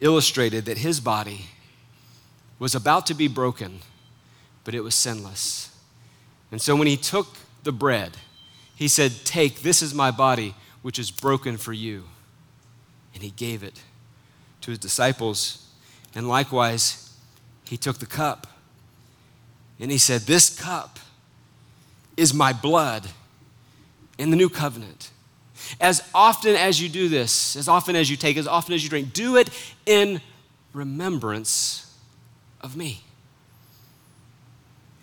illustrated 0.00 0.64
that 0.66 0.78
his 0.78 1.00
body 1.00 1.46
was 2.58 2.74
about 2.74 3.06
to 3.06 3.14
be 3.14 3.28
broken, 3.28 3.80
but 4.64 4.74
it 4.74 4.80
was 4.80 4.94
sinless. 4.94 5.74
And 6.50 6.60
so 6.60 6.76
when 6.76 6.86
he 6.86 6.96
took 6.96 7.38
the 7.62 7.72
bread, 7.72 8.16
he 8.74 8.88
said, 8.88 9.12
Take, 9.24 9.62
this 9.62 9.82
is 9.82 9.94
my 9.94 10.10
body, 10.10 10.54
which 10.82 10.98
is 10.98 11.10
broken 11.10 11.56
for 11.56 11.72
you. 11.72 12.04
And 13.14 13.22
he 13.22 13.30
gave 13.30 13.62
it 13.62 13.82
to 14.62 14.70
his 14.70 14.78
disciples. 14.78 15.66
And 16.14 16.28
likewise, 16.28 17.12
he 17.64 17.76
took 17.76 17.98
the 17.98 18.06
cup 18.06 18.46
and 19.78 19.90
he 19.90 19.98
said, 19.98 20.22
This 20.22 20.50
cup 20.50 20.98
is 22.16 22.34
my 22.34 22.52
blood 22.52 23.08
in 24.18 24.30
the 24.30 24.36
new 24.36 24.48
covenant. 24.48 25.10
As 25.80 26.02
often 26.14 26.54
as 26.54 26.80
you 26.80 26.88
do 26.88 27.08
this, 27.08 27.56
as 27.56 27.68
often 27.68 27.96
as 27.96 28.10
you 28.10 28.16
take, 28.16 28.36
as 28.36 28.46
often 28.46 28.74
as 28.74 28.82
you 28.82 28.90
drink, 28.90 29.12
do 29.12 29.36
it 29.36 29.50
in 29.86 30.20
remembrance 30.72 31.94
of 32.60 32.76
me. 32.76 33.02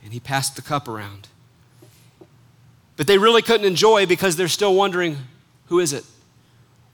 And 0.03 0.13
he 0.13 0.19
passed 0.19 0.55
the 0.55 0.61
cup 0.61 0.87
around. 0.87 1.27
But 2.95 3.07
they 3.07 3.17
really 3.17 3.41
couldn't 3.41 3.65
enjoy 3.67 4.05
because 4.05 4.35
they're 4.35 4.47
still 4.47 4.75
wondering 4.75 5.17
who 5.67 5.79
is 5.79 5.93
it? 5.93 6.05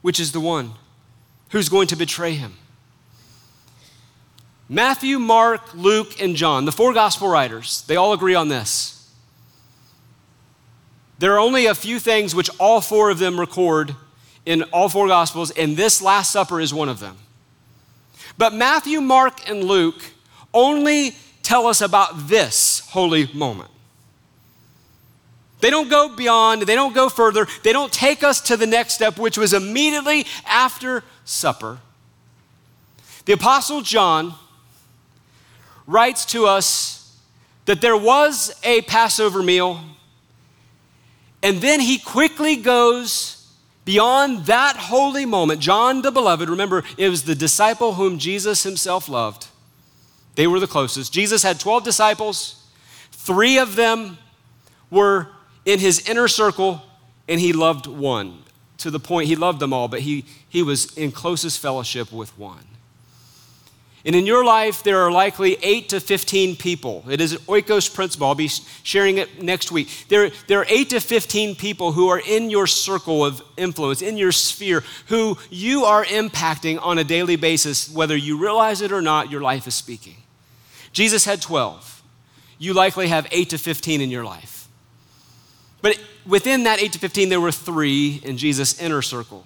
Which 0.02 0.20
is 0.20 0.32
the 0.32 0.40
one? 0.40 0.72
Who's 1.50 1.68
going 1.68 1.86
to 1.88 1.96
betray 1.96 2.34
him? 2.34 2.54
Matthew, 4.68 5.18
Mark, 5.18 5.74
Luke, 5.74 6.20
and 6.20 6.36
John, 6.36 6.64
the 6.64 6.72
four 6.72 6.92
gospel 6.92 7.28
writers, 7.28 7.84
they 7.86 7.96
all 7.96 8.12
agree 8.12 8.34
on 8.34 8.48
this. 8.48 8.94
There 11.18 11.32
are 11.32 11.38
only 11.38 11.66
a 11.66 11.74
few 11.74 11.98
things 12.00 12.34
which 12.34 12.50
all 12.58 12.80
four 12.80 13.10
of 13.10 13.18
them 13.18 13.38
record 13.38 13.94
in 14.44 14.62
all 14.64 14.88
four 14.88 15.08
Gospels, 15.08 15.50
and 15.52 15.76
this 15.76 16.02
Last 16.02 16.30
Supper 16.30 16.60
is 16.60 16.74
one 16.74 16.88
of 16.88 17.00
them. 17.00 17.16
But 18.36 18.52
Matthew, 18.52 19.00
Mark, 19.00 19.48
and 19.48 19.64
Luke 19.64 20.02
only 20.52 21.16
tell 21.42 21.66
us 21.66 21.80
about 21.80 22.28
this 22.28 22.80
holy 22.90 23.30
moment. 23.32 23.70
They 25.64 25.70
don't 25.70 25.88
go 25.88 26.14
beyond, 26.14 26.60
they 26.60 26.74
don't 26.74 26.92
go 26.94 27.08
further, 27.08 27.46
they 27.62 27.72
don't 27.72 27.90
take 27.90 28.22
us 28.22 28.42
to 28.48 28.56
the 28.58 28.66
next 28.66 28.92
step, 28.92 29.18
which 29.18 29.38
was 29.38 29.54
immediately 29.54 30.26
after 30.44 31.02
supper. 31.24 31.78
The 33.24 33.32
Apostle 33.32 33.80
John 33.80 34.34
writes 35.86 36.26
to 36.26 36.44
us 36.44 37.18
that 37.64 37.80
there 37.80 37.96
was 37.96 38.54
a 38.62 38.82
Passover 38.82 39.42
meal, 39.42 39.80
and 41.42 41.62
then 41.62 41.80
he 41.80 41.96
quickly 41.96 42.56
goes 42.56 43.50
beyond 43.86 44.44
that 44.44 44.76
holy 44.76 45.24
moment. 45.24 45.62
John 45.62 46.02
the 46.02 46.12
Beloved, 46.12 46.50
remember, 46.50 46.84
it 46.98 47.08
was 47.08 47.22
the 47.22 47.34
disciple 47.34 47.94
whom 47.94 48.18
Jesus 48.18 48.64
himself 48.64 49.08
loved. 49.08 49.46
They 50.34 50.46
were 50.46 50.60
the 50.60 50.66
closest. 50.66 51.10
Jesus 51.10 51.42
had 51.42 51.58
12 51.58 51.84
disciples, 51.84 52.62
three 53.12 53.56
of 53.56 53.76
them 53.76 54.18
were 54.90 55.30
in 55.64 55.78
his 55.78 56.08
inner 56.08 56.28
circle, 56.28 56.82
and 57.28 57.40
he 57.40 57.52
loved 57.52 57.86
one 57.86 58.44
to 58.78 58.90
the 58.90 59.00
point 59.00 59.28
he 59.28 59.36
loved 59.36 59.60
them 59.60 59.72
all, 59.72 59.88
but 59.88 60.00
he, 60.00 60.24
he 60.48 60.62
was 60.62 60.96
in 60.96 61.12
closest 61.12 61.60
fellowship 61.60 62.12
with 62.12 62.36
one. 62.38 62.64
And 64.06 64.14
in 64.14 64.26
your 64.26 64.44
life, 64.44 64.82
there 64.82 65.00
are 65.00 65.10
likely 65.10 65.56
8 65.62 65.88
to 65.88 66.00
15 66.00 66.56
people. 66.56 67.04
It 67.08 67.22
is 67.22 67.32
an 67.32 67.38
oikos 67.38 67.92
principle. 67.92 68.26
I'll 68.26 68.34
be 68.34 68.48
sharing 68.82 69.16
it 69.16 69.42
next 69.42 69.72
week. 69.72 69.88
There, 70.08 70.30
there 70.46 70.58
are 70.58 70.66
8 70.68 70.90
to 70.90 71.00
15 71.00 71.54
people 71.54 71.92
who 71.92 72.08
are 72.08 72.20
in 72.20 72.50
your 72.50 72.66
circle 72.66 73.24
of 73.24 73.40
influence, 73.56 74.02
in 74.02 74.18
your 74.18 74.32
sphere, 74.32 74.84
who 75.06 75.38
you 75.48 75.84
are 75.84 76.04
impacting 76.04 76.78
on 76.84 76.98
a 76.98 77.04
daily 77.04 77.36
basis. 77.36 77.90
Whether 77.90 78.14
you 78.14 78.36
realize 78.36 78.82
it 78.82 78.92
or 78.92 79.00
not, 79.00 79.30
your 79.30 79.40
life 79.40 79.66
is 79.66 79.74
speaking. 79.74 80.16
Jesus 80.92 81.24
had 81.24 81.40
12. 81.40 82.02
You 82.58 82.74
likely 82.74 83.08
have 83.08 83.26
8 83.30 83.50
to 83.50 83.58
15 83.58 84.02
in 84.02 84.10
your 84.10 84.24
life. 84.24 84.53
But 85.84 86.00
within 86.24 86.62
that 86.62 86.80
8 86.80 86.94
to 86.94 86.98
15, 86.98 87.28
there 87.28 87.42
were 87.42 87.52
three 87.52 88.18
in 88.24 88.38
Jesus' 88.38 88.80
inner 88.80 89.02
circle 89.02 89.44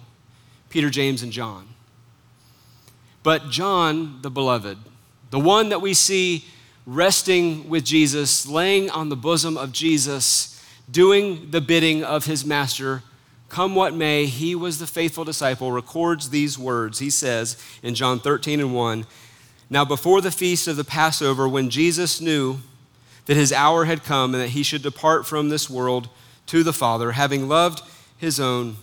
Peter, 0.70 0.88
James, 0.88 1.24
and 1.24 1.32
John. 1.32 1.66
But 3.24 3.50
John, 3.50 4.22
the 4.22 4.30
beloved, 4.30 4.78
the 5.30 5.40
one 5.40 5.70
that 5.70 5.80
we 5.80 5.94
see 5.94 6.44
resting 6.86 7.68
with 7.68 7.84
Jesus, 7.84 8.46
laying 8.46 8.88
on 8.88 9.08
the 9.08 9.16
bosom 9.16 9.56
of 9.56 9.72
Jesus, 9.72 10.64
doing 10.88 11.50
the 11.50 11.60
bidding 11.60 12.04
of 12.04 12.26
his 12.26 12.44
master, 12.44 13.02
come 13.48 13.74
what 13.74 13.92
may, 13.92 14.26
he 14.26 14.54
was 14.54 14.78
the 14.78 14.86
faithful 14.86 15.24
disciple, 15.24 15.72
records 15.72 16.30
these 16.30 16.56
words. 16.56 17.00
He 17.00 17.10
says 17.10 17.60
in 17.82 17.96
John 17.96 18.20
13 18.20 18.60
and 18.60 18.72
1 18.72 19.06
Now, 19.68 19.84
before 19.84 20.20
the 20.20 20.30
feast 20.30 20.68
of 20.68 20.76
the 20.76 20.84
Passover, 20.84 21.48
when 21.48 21.68
Jesus 21.68 22.20
knew 22.20 22.58
that 23.26 23.36
his 23.36 23.52
hour 23.52 23.86
had 23.86 24.04
come 24.04 24.34
and 24.34 24.44
that 24.44 24.50
he 24.50 24.62
should 24.62 24.82
depart 24.82 25.26
from 25.26 25.48
this 25.48 25.68
world, 25.68 26.08
to 26.48 26.62
the 26.62 26.72
Father, 26.72 27.12
having 27.12 27.48
loved 27.48 27.82
his 28.16 28.38
own 28.38 28.76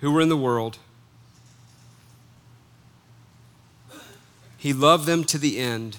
who 0.00 0.10
were 0.10 0.20
in 0.20 0.28
the 0.28 0.36
world. 0.36 0.78
He 4.58 4.72
loved 4.72 5.06
them 5.06 5.24
to 5.24 5.38
the 5.38 5.58
end. 5.58 5.96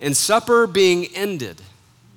And 0.00 0.16
supper 0.16 0.66
being 0.66 1.06
ended. 1.14 1.62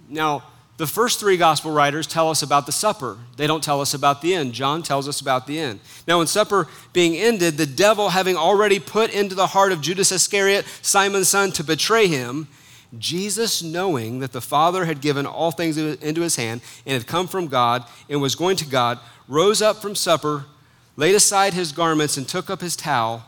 Now, 0.09 0.43
the 0.77 0.87
first 0.87 1.19
three 1.19 1.37
gospel 1.37 1.71
writers 1.71 2.07
tell 2.07 2.29
us 2.29 2.41
about 2.41 2.65
the 2.65 2.71
supper. 2.71 3.17
They 3.37 3.45
don't 3.45 3.63
tell 3.63 3.79
us 3.79 3.93
about 3.93 4.21
the 4.21 4.33
end. 4.33 4.53
John 4.53 4.81
tells 4.81 5.07
us 5.07 5.21
about 5.21 5.45
the 5.45 5.59
end. 5.59 5.79
Now, 6.07 6.21
in 6.21 6.27
supper 6.27 6.67
being 6.91 7.15
ended, 7.15 7.57
the 7.57 7.65
devil 7.65 8.09
having 8.09 8.35
already 8.35 8.79
put 8.79 9.13
into 9.13 9.35
the 9.35 9.47
heart 9.47 9.71
of 9.71 9.81
Judas 9.81 10.11
Iscariot, 10.11 10.65
Simon's 10.81 11.29
son, 11.29 11.51
to 11.51 11.63
betray 11.63 12.07
him, 12.07 12.47
Jesus, 12.99 13.63
knowing 13.63 14.19
that 14.19 14.31
the 14.31 14.41
Father 14.41 14.85
had 14.85 15.01
given 15.01 15.25
all 15.25 15.51
things 15.51 15.77
into 15.77 16.21
his 16.21 16.35
hand 16.35 16.61
and 16.85 16.93
had 16.93 17.07
come 17.07 17.27
from 17.27 17.47
God 17.47 17.83
and 18.09 18.21
was 18.21 18.35
going 18.35 18.55
to 18.57 18.65
God, 18.65 18.99
rose 19.27 19.61
up 19.61 19.81
from 19.81 19.95
supper, 19.95 20.45
laid 20.95 21.15
aside 21.15 21.53
his 21.53 21.71
garments, 21.71 22.17
and 22.17 22.27
took 22.27 22.49
up 22.49 22.61
his 22.61 22.75
towel 22.75 23.25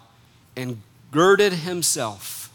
and 0.55 0.81
girded 1.11 1.53
himself. 1.53 2.51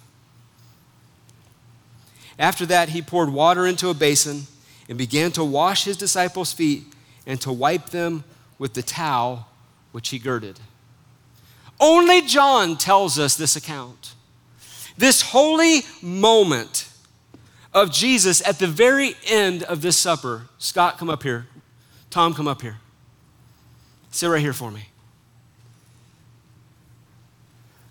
After 2.38 2.64
that, 2.66 2.90
he 2.90 3.02
poured 3.02 3.30
water 3.30 3.66
into 3.66 3.88
a 3.88 3.94
basin 3.94 4.46
and 4.88 4.96
began 4.96 5.30
to 5.32 5.44
wash 5.44 5.84
his 5.84 5.96
disciples' 5.96 6.52
feet 6.52 6.84
and 7.26 7.40
to 7.40 7.52
wipe 7.52 7.90
them 7.90 8.24
with 8.58 8.74
the 8.74 8.82
towel 8.82 9.48
which 9.92 10.08
he 10.10 10.18
girded. 10.18 10.60
Only 11.78 12.22
John 12.22 12.76
tells 12.76 13.18
us 13.18 13.36
this 13.36 13.56
account. 13.56 14.14
This 14.96 15.22
holy 15.22 15.80
moment 16.02 16.89
of 17.72 17.92
Jesus 17.92 18.46
at 18.46 18.58
the 18.58 18.66
very 18.66 19.14
end 19.26 19.62
of 19.64 19.82
this 19.82 19.98
supper. 19.98 20.48
Scott, 20.58 20.98
come 20.98 21.10
up 21.10 21.22
here. 21.22 21.46
Tom, 22.10 22.34
come 22.34 22.48
up 22.48 22.62
here. 22.62 22.78
Sit 24.10 24.26
right 24.28 24.40
here 24.40 24.52
for 24.52 24.70
me. 24.70 24.88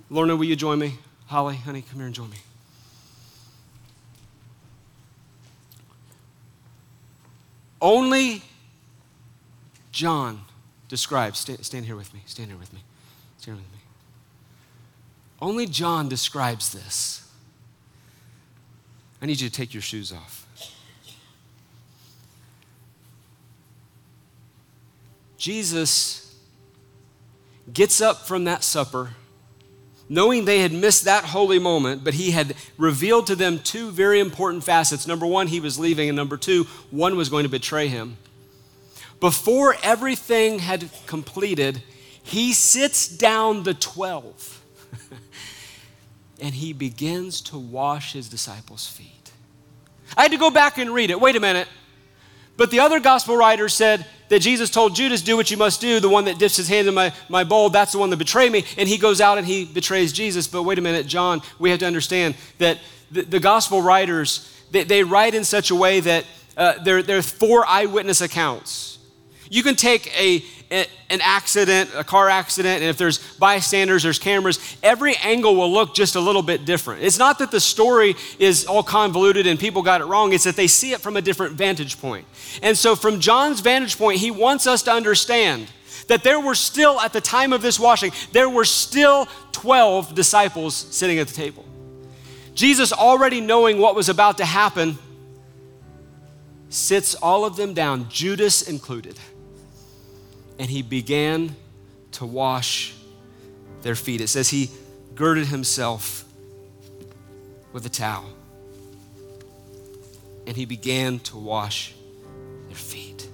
Lorna, 0.10 0.36
will 0.36 0.46
you 0.46 0.56
join 0.56 0.80
me? 0.80 0.96
Holly, 1.28 1.56
honey, 1.56 1.84
come 1.84 1.98
here 1.98 2.08
and 2.08 2.15
join 2.15 2.30
me. 2.30 2.38
Only 7.82 8.42
John 9.92 10.42
describes, 10.89 11.39
stand, 11.39 11.63
stand, 11.65 11.86
here 11.86 11.96
with 11.96 12.13
me, 12.13 12.22
stand 12.26 12.50
here 12.50 12.58
with 12.58 12.74
me, 12.74 12.80
stand 13.38 13.58
here 13.58 13.63
with 13.63 13.74
me. 13.74 13.80
Only 15.42 15.65
John 15.65 16.10
describes 16.10 16.74
this. 16.74 17.29
I 19.21 19.25
need 19.25 19.41
you 19.41 19.49
to 19.49 19.55
take 19.55 19.73
your 19.73 19.82
shoes 19.82 20.12
off. 20.12 20.45
Jesus 25.38 26.36
gets 27.71 28.01
up 28.01 28.27
from 28.27 28.43
that 28.43 28.63
supper, 28.63 29.12
knowing 30.10 30.45
they 30.45 30.60
had 30.60 30.73
missed 30.73 31.05
that 31.05 31.25
holy 31.25 31.60
moment, 31.60 32.03
but 32.03 32.13
he 32.13 32.32
had 32.32 32.55
revealed 32.77 33.27
to 33.27 33.36
them 33.36 33.60
two 33.60 33.91
very 33.91 34.19
important 34.19 34.63
facets. 34.63 35.08
Number 35.08 35.25
one, 35.25 35.47
he 35.47 35.60
was 35.60 35.79
leaving, 35.79 36.10
and 36.10 36.15
number 36.15 36.36
two, 36.36 36.65
one 36.91 37.15
was 37.15 37.29
going 37.29 37.43
to 37.43 37.49
betray 37.49 37.88
him. 37.88 38.17
Before 39.19 39.75
everything 39.84 40.60
had 40.60 40.89
completed, 41.05 41.84
he 42.21 42.53
sits 42.53 43.08
down 43.08 43.63
the 43.63 43.73
12 43.73 44.62
and 46.41 46.54
he 46.54 46.73
begins 46.73 47.41
to 47.41 47.58
wash 47.58 48.13
his 48.13 48.30
disciples' 48.30 48.88
feet. 48.88 49.32
I 50.17 50.23
had 50.23 50.32
to 50.32 50.38
go 50.38 50.49
back 50.49 50.78
and 50.78 50.91
read 50.91 51.12
it. 51.12 51.19
Wait 51.19 51.36
a 51.36 51.39
minute. 51.39 51.67
But 52.58 52.71
the 52.71 52.82
other 52.82 52.99
gospel 52.99 53.38
writers 53.38 53.73
said 53.73 54.06
that 54.28 54.39
Jesus 54.39 54.69
told 54.69 54.95
Judas, 54.95 55.21
Do 55.21 55.38
what 55.38 55.49
you 55.49 55.58
must 55.58 55.80
do. 55.80 55.99
The 55.99 56.10
one 56.10 56.25
that 56.25 56.39
dips 56.39 56.58
his 56.58 56.67
hand 56.67 56.88
in 56.88 56.93
my, 56.93 57.13
my 57.30 57.43
bowl, 57.43 57.69
that's 57.69 57.93
the 57.93 57.99
one 57.99 58.10
that 58.10 58.17
betrayed 58.17 58.52
me. 58.52 58.65
And 58.78 58.89
he 58.89 58.97
goes 58.97 59.21
out 59.21 59.38
and 59.38 59.47
he 59.47 59.65
betrays 59.65 60.12
Jesus. 60.12 60.47
But 60.47 60.63
wait 60.63 60.78
a 60.78 60.82
minute, 60.82 61.08
John, 61.08 61.41
we 61.58 61.69
have 61.69 61.80
to 61.80 61.86
understand 61.86 62.36
that 62.58 62.80
the, 63.12 63.21
the 63.21 63.39
gospel 63.39 63.82
writers, 63.82 64.54
they, 64.71 64.84
they, 64.84 65.04
write 65.04 65.36
in 65.36 65.43
such 65.43 65.71
a 65.71 65.75
way 65.75 65.99
that 66.02 66.25
uh, 66.58 66.84
there, 66.84 67.02
there 67.02 67.17
are 67.17 67.23
four 67.23 67.65
eyewitness 67.65 68.21
accounts. 68.21 68.88
You 69.50 69.64
can 69.64 69.76
take 69.76 70.16
a, 70.20 70.44
an 70.70 71.22
accident, 71.22 71.90
a 71.96 72.04
car 72.04 72.30
accident, 72.30 72.82
and 72.82 72.90
if 72.90 72.98
there's 72.98 73.18
bystanders, 73.38 74.04
there's 74.04 74.20
cameras, 74.20 74.60
every 74.84 75.16
angle 75.18 75.56
will 75.56 75.72
look 75.72 75.96
just 75.96 76.16
a 76.16 76.20
little 76.20 76.44
bit 76.44 76.66
different. 76.66 77.04
It's 77.04 77.18
not 77.18 77.40
that 77.40 77.50
the 77.50 77.60
story 77.60 78.16
is 78.38 78.66
all 78.66 78.84
convoluted 78.84 79.48
and 79.48 79.60
people 79.60 79.82
got 79.82 80.02
it 80.02 80.06
wrong, 80.06 80.34
it's 80.34 80.44
that 80.44 80.56
they 80.56 80.68
see 80.68 80.92
it 80.92 81.02
from 81.02 81.18
a 81.18 81.22
different 81.22 81.54
vantage 81.54 82.00
point. 82.00 82.28
And 82.62 82.78
so, 82.78 82.96
from 82.96 83.20
John's 83.20 83.62
vantage 83.62 83.98
point, 83.98 84.20
he 84.20 84.30
wants 84.30 84.68
us 84.68 84.84
to 84.84 84.92
understand 84.92 85.68
that 86.08 86.24
there 86.24 86.40
were 86.40 86.56
still, 86.56 87.00
at 87.00 87.14
the 87.14 87.22
time 87.22 87.52
of 87.52 87.64
this 87.64 87.80
washing, 87.80 88.12
there 88.32 88.50
were 88.50 88.66
still 88.66 89.28
12 89.52 90.14
disciples 90.14 90.76
sitting 90.76 91.18
at 91.18 91.28
the 91.28 91.34
table. 91.34 91.66
Jesus, 92.54 92.93
already 92.93 93.41
knowing 93.41 93.80
what 93.80 93.95
was 93.95 94.10
about 94.10 94.38
to 94.38 94.45
happen, 94.45 94.97
sits 96.70 97.16
all 97.16 97.45
of 97.45 97.56
them 97.56 97.74
down, 97.74 98.10
Judas 98.10 98.62
included 98.62 99.18
and 100.60 100.70
he 100.70 100.82
began 100.82 101.55
to 102.12 102.26
wash 102.26 102.93
their 103.82 103.95
feet. 103.95 104.20
It 104.20 104.28
says 104.28 104.49
he 104.49 104.70
girded 105.16 105.47
himself 105.47 106.26
with 107.72 107.86
a 107.86 107.89
towel 107.89 108.30
and 110.45 110.57
he 110.57 110.66
began 110.66 111.20
to 111.20 111.38
wash 111.38 111.93
their 112.68 112.76
feet. 112.76 113.28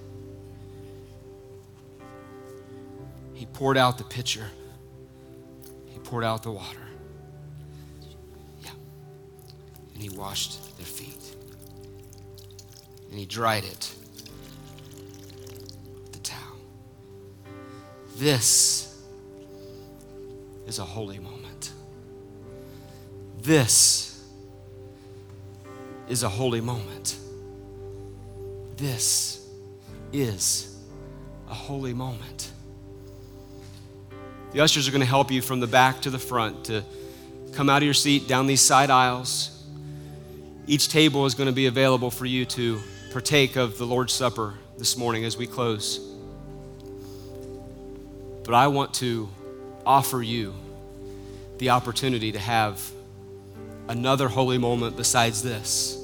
He 3.34 3.44
poured 3.46 3.76
out 3.76 3.98
the 3.98 4.04
pitcher, 4.04 4.46
he 5.86 5.98
poured 5.98 6.24
out 6.24 6.44
the 6.44 6.52
water. 6.52 6.78
Yeah. 8.62 8.70
And 9.94 10.02
he 10.02 10.10
washed 10.10 10.76
their 10.76 10.86
feet. 10.86 11.34
And 13.10 13.18
he 13.18 13.26
dried 13.26 13.64
it 13.64 13.95
This 18.16 18.98
is 20.66 20.78
a 20.78 20.84
holy 20.84 21.18
moment. 21.18 21.72
This 23.42 24.24
is 26.08 26.22
a 26.22 26.28
holy 26.28 26.62
moment. 26.62 27.18
This 28.78 29.46
is 30.14 30.78
a 31.50 31.52
holy 31.54 31.92
moment. 31.92 32.50
The 34.52 34.60
ushers 34.60 34.88
are 34.88 34.92
going 34.92 35.00
to 35.00 35.06
help 35.06 35.30
you 35.30 35.42
from 35.42 35.60
the 35.60 35.66
back 35.66 36.00
to 36.00 36.10
the 36.10 36.18
front 36.18 36.64
to 36.64 36.82
come 37.52 37.68
out 37.68 37.78
of 37.78 37.84
your 37.84 37.92
seat 37.92 38.26
down 38.26 38.46
these 38.46 38.62
side 38.62 38.88
aisles. 38.88 39.62
Each 40.66 40.88
table 40.88 41.26
is 41.26 41.34
going 41.34 41.48
to 41.48 41.54
be 41.54 41.66
available 41.66 42.10
for 42.10 42.24
you 42.24 42.46
to 42.46 42.80
partake 43.12 43.56
of 43.56 43.76
the 43.76 43.84
Lord's 43.84 44.14
Supper 44.14 44.54
this 44.78 44.96
morning 44.96 45.26
as 45.26 45.36
we 45.36 45.46
close. 45.46 46.15
But 48.46 48.54
I 48.54 48.68
want 48.68 48.94
to 48.94 49.28
offer 49.84 50.22
you 50.22 50.54
the 51.58 51.70
opportunity 51.70 52.30
to 52.32 52.38
have 52.38 52.80
another 53.88 54.28
holy 54.28 54.56
moment 54.56 54.96
besides 54.96 55.42
this. 55.42 56.00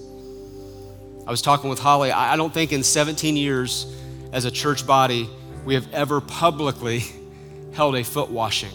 I 1.24 1.30
was 1.30 1.40
talking 1.40 1.70
with 1.70 1.78
Holly. 1.78 2.10
I 2.10 2.36
don't 2.36 2.52
think 2.52 2.72
in 2.72 2.82
17 2.82 3.36
years 3.36 3.86
as 4.32 4.44
a 4.44 4.50
church 4.50 4.84
body 4.84 5.30
we 5.64 5.74
have 5.74 5.86
ever 5.94 6.20
publicly 6.20 7.04
held 7.74 7.94
a 7.94 8.02
foot 8.02 8.28
washing. 8.28 8.72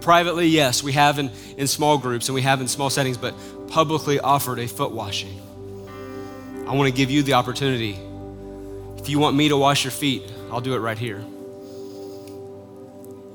Privately, 0.00 0.46
yes, 0.46 0.80
we 0.80 0.92
have 0.92 1.18
in, 1.18 1.32
in 1.56 1.66
small 1.66 1.98
groups 1.98 2.28
and 2.28 2.34
we 2.34 2.42
have 2.42 2.60
in 2.60 2.68
small 2.68 2.90
settings, 2.90 3.18
but 3.18 3.34
publicly 3.68 4.20
offered 4.20 4.60
a 4.60 4.68
foot 4.68 4.92
washing. 4.92 5.40
I 6.68 6.74
want 6.74 6.88
to 6.88 6.94
give 6.94 7.10
you 7.10 7.24
the 7.24 7.32
opportunity. 7.32 7.98
If 8.98 9.08
you 9.08 9.18
want 9.18 9.36
me 9.36 9.48
to 9.48 9.56
wash 9.56 9.82
your 9.82 9.90
feet, 9.90 10.22
I'll 10.52 10.60
do 10.60 10.74
it 10.74 10.78
right 10.78 10.98
here. 10.98 11.24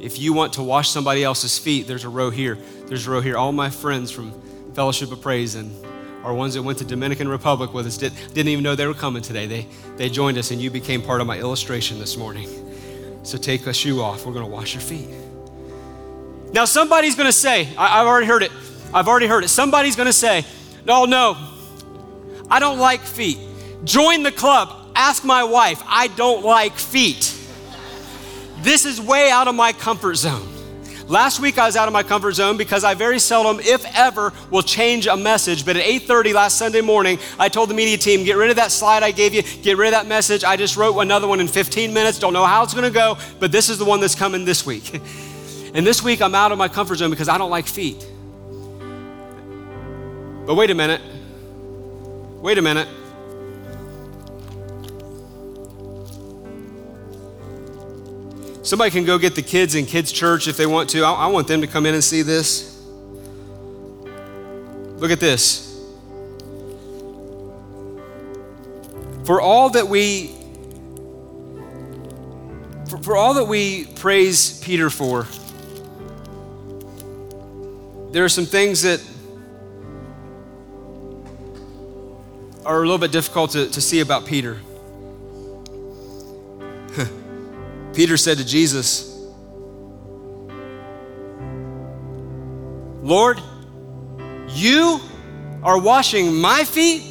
If 0.04 0.20
you 0.20 0.34
want 0.34 0.52
to 0.54 0.64
wash 0.64 0.90
somebody 0.90 1.24
else's 1.24 1.58
feet, 1.58 1.88
there's 1.88 2.04
a 2.04 2.10
row 2.10 2.30
here. 2.30 2.58
There's 2.88 3.08
a 3.08 3.10
row 3.10 3.22
here. 3.22 3.38
All 3.38 3.54
my 3.54 3.70
friends 3.70 4.12
from 4.12 4.34
Fellowship 4.74 5.14
of 5.14 5.22
Praise 5.22 5.56
and 5.56 5.74
our 6.26 6.34
ones 6.34 6.56
that 6.56 6.62
went 6.62 6.80
to 6.80 6.86
Dominican 6.86 7.30
Republic 7.30 7.74
with 7.74 7.88
us 7.88 7.96
did, 7.98 8.12
didn't 8.34 8.50
even 8.50 8.66
know 8.66 8.76
they 8.76 8.86
were 8.86 8.94
coming 8.94 9.22
today. 9.22 9.46
They, 9.48 9.66
they 9.96 10.10
joined 10.10 10.38
us, 10.38 10.52
and 10.52 10.62
you 10.62 10.70
became 10.70 11.02
part 11.02 11.22
of 11.22 11.28
my 11.28 11.40
illustration 11.40 12.00
this 12.00 12.18
morning. 12.18 12.50
So 13.24 13.38
take 13.38 13.66
a 13.66 13.74
shoe 13.74 14.02
off. 14.02 14.26
We're 14.26 14.34
going 14.34 14.44
to 14.44 14.52
wash 14.52 14.74
your 14.74 14.82
feet. 14.82 15.08
Now, 16.52 16.66
somebody's 16.66 17.16
going 17.16 17.30
to 17.30 17.32
say, 17.32 17.70
I, 17.78 18.02
I've 18.02 18.08
already 18.08 18.28
heard 18.28 18.44
it. 18.44 18.52
I've 18.94 19.08
already 19.08 19.28
heard 19.28 19.46
it. 19.46 19.48
Somebody's 19.48 19.96
going 19.96 20.08
to 20.08 20.14
say, 20.14 20.44
No, 20.84 21.06
no, 21.06 21.38
I 22.50 22.60
don't 22.60 22.78
like 22.78 23.00
feet. 23.00 23.40
Join 23.86 24.24
the 24.24 24.34
club. 24.34 24.92
Ask 24.96 25.24
my 25.24 25.46
wife. 25.46 25.82
I 25.86 26.10
don't 26.10 26.44
like 26.44 26.74
feet. 26.74 27.40
This 28.64 28.86
is 28.86 29.02
way 29.02 29.30
out 29.30 29.50
of 29.50 29.56
my 29.56 29.74
comfort 29.74 30.16
zone. 30.16 30.48
Last 31.10 31.42
week 31.42 31.58
I 31.58 31.66
was 31.66 31.76
out 31.76 31.90
of 31.90 31.94
my 31.94 32.02
comfort 32.02 32.32
zone 32.32 32.56
because 32.56 32.86
I 32.86 32.94
very 32.94 33.20
seldom, 33.20 33.60
if 33.60 33.86
ever, 33.94 34.32
will 34.50 34.62
change 34.62 35.06
a 35.06 35.18
message. 35.18 35.66
But 35.66 35.76
at 35.76 35.84
8:30 35.84 36.34
last 36.34 36.58
Sunday 36.58 36.80
morning, 36.80 37.20
I 37.38 37.50
told 37.50 37.70
the 37.70 37.74
media 37.74 37.98
team, 37.98 38.24
get 38.24 38.38
rid 38.38 38.50
of 38.50 38.56
that 38.56 38.72
slide 38.72 39.04
I 39.04 39.12
gave 39.12 39.34
you, 39.34 39.42
get 39.42 39.76
rid 39.76 39.88
of 39.88 39.92
that 39.92 40.08
message. 40.08 40.46
I 40.46 40.56
just 40.56 40.78
wrote 40.78 40.98
another 40.98 41.28
one 41.28 41.42
in 41.42 41.50
15 41.50 41.94
minutes. 41.94 42.20
Don't 42.20 42.32
know 42.32 42.46
how 42.46 42.64
it's 42.64 42.74
gonna 42.74 42.90
go, 42.90 43.18
but 43.38 43.52
this 43.52 43.68
is 43.68 43.78
the 43.78 43.86
one 43.86 44.00
that's 44.00 44.16
coming 44.16 44.46
this 44.46 44.66
week. 44.66 44.94
and 45.74 45.86
this 45.86 46.02
week 46.02 46.22
I'm 46.22 46.34
out 46.34 46.54
of 46.54 46.58
my 46.58 46.70
comfort 46.70 46.96
zone 46.96 47.10
because 47.10 47.28
I 47.28 47.38
don't 47.38 47.52
like 47.52 47.68
feet. 47.68 48.08
But 50.46 50.56
wait 50.56 50.70
a 50.70 50.76
minute. 50.76 51.02
Wait 52.42 52.58
a 52.58 52.62
minute. 52.62 52.88
Somebody 58.64 58.92
can 58.92 59.04
go 59.04 59.18
get 59.18 59.36
the 59.36 59.42
kids 59.42 59.76
in 59.76 59.86
kids' 59.86 60.12
church 60.12 60.48
if 60.48 60.56
they 60.56 60.66
want 60.66 60.90
to. 60.92 61.04
I, 61.04 61.12
I 61.12 61.28
want 61.28 61.48
them 61.48 61.60
to 61.62 61.68
come 61.68 61.86
in 61.86 61.94
and 61.94 62.04
see 62.04 62.22
this. 62.22 62.82
Look 64.96 65.12
at 65.12 65.20
this. 65.20 65.70
For 69.26 69.42
all 69.42 69.70
that 69.72 69.88
we 69.90 70.28
for, 72.90 72.98
for 73.00 73.18
all 73.18 73.34
that 73.34 73.46
we 73.46 73.86
praise 73.86 74.62
Peter 74.62 74.90
for, 74.90 75.28
there 78.14 78.24
are 78.24 78.30
some 78.30 78.46
things 78.46 78.84
that 78.84 79.04
are 82.66 82.78
a 82.78 82.82
little 82.82 82.98
bit 82.98 83.12
difficult 83.12 83.52
to, 83.52 83.70
to 83.70 83.82
see 83.82 84.00
about 84.00 84.26
Peter. 84.26 84.62
Peter 87.94 88.18
said 88.18 88.38
to 88.38 88.46
Jesus, 88.46 89.10
Lord, 93.02 93.40
you 94.50 95.00
are 95.62 95.80
washing 95.80 96.34
my 96.34 96.64
feet? 96.64 97.04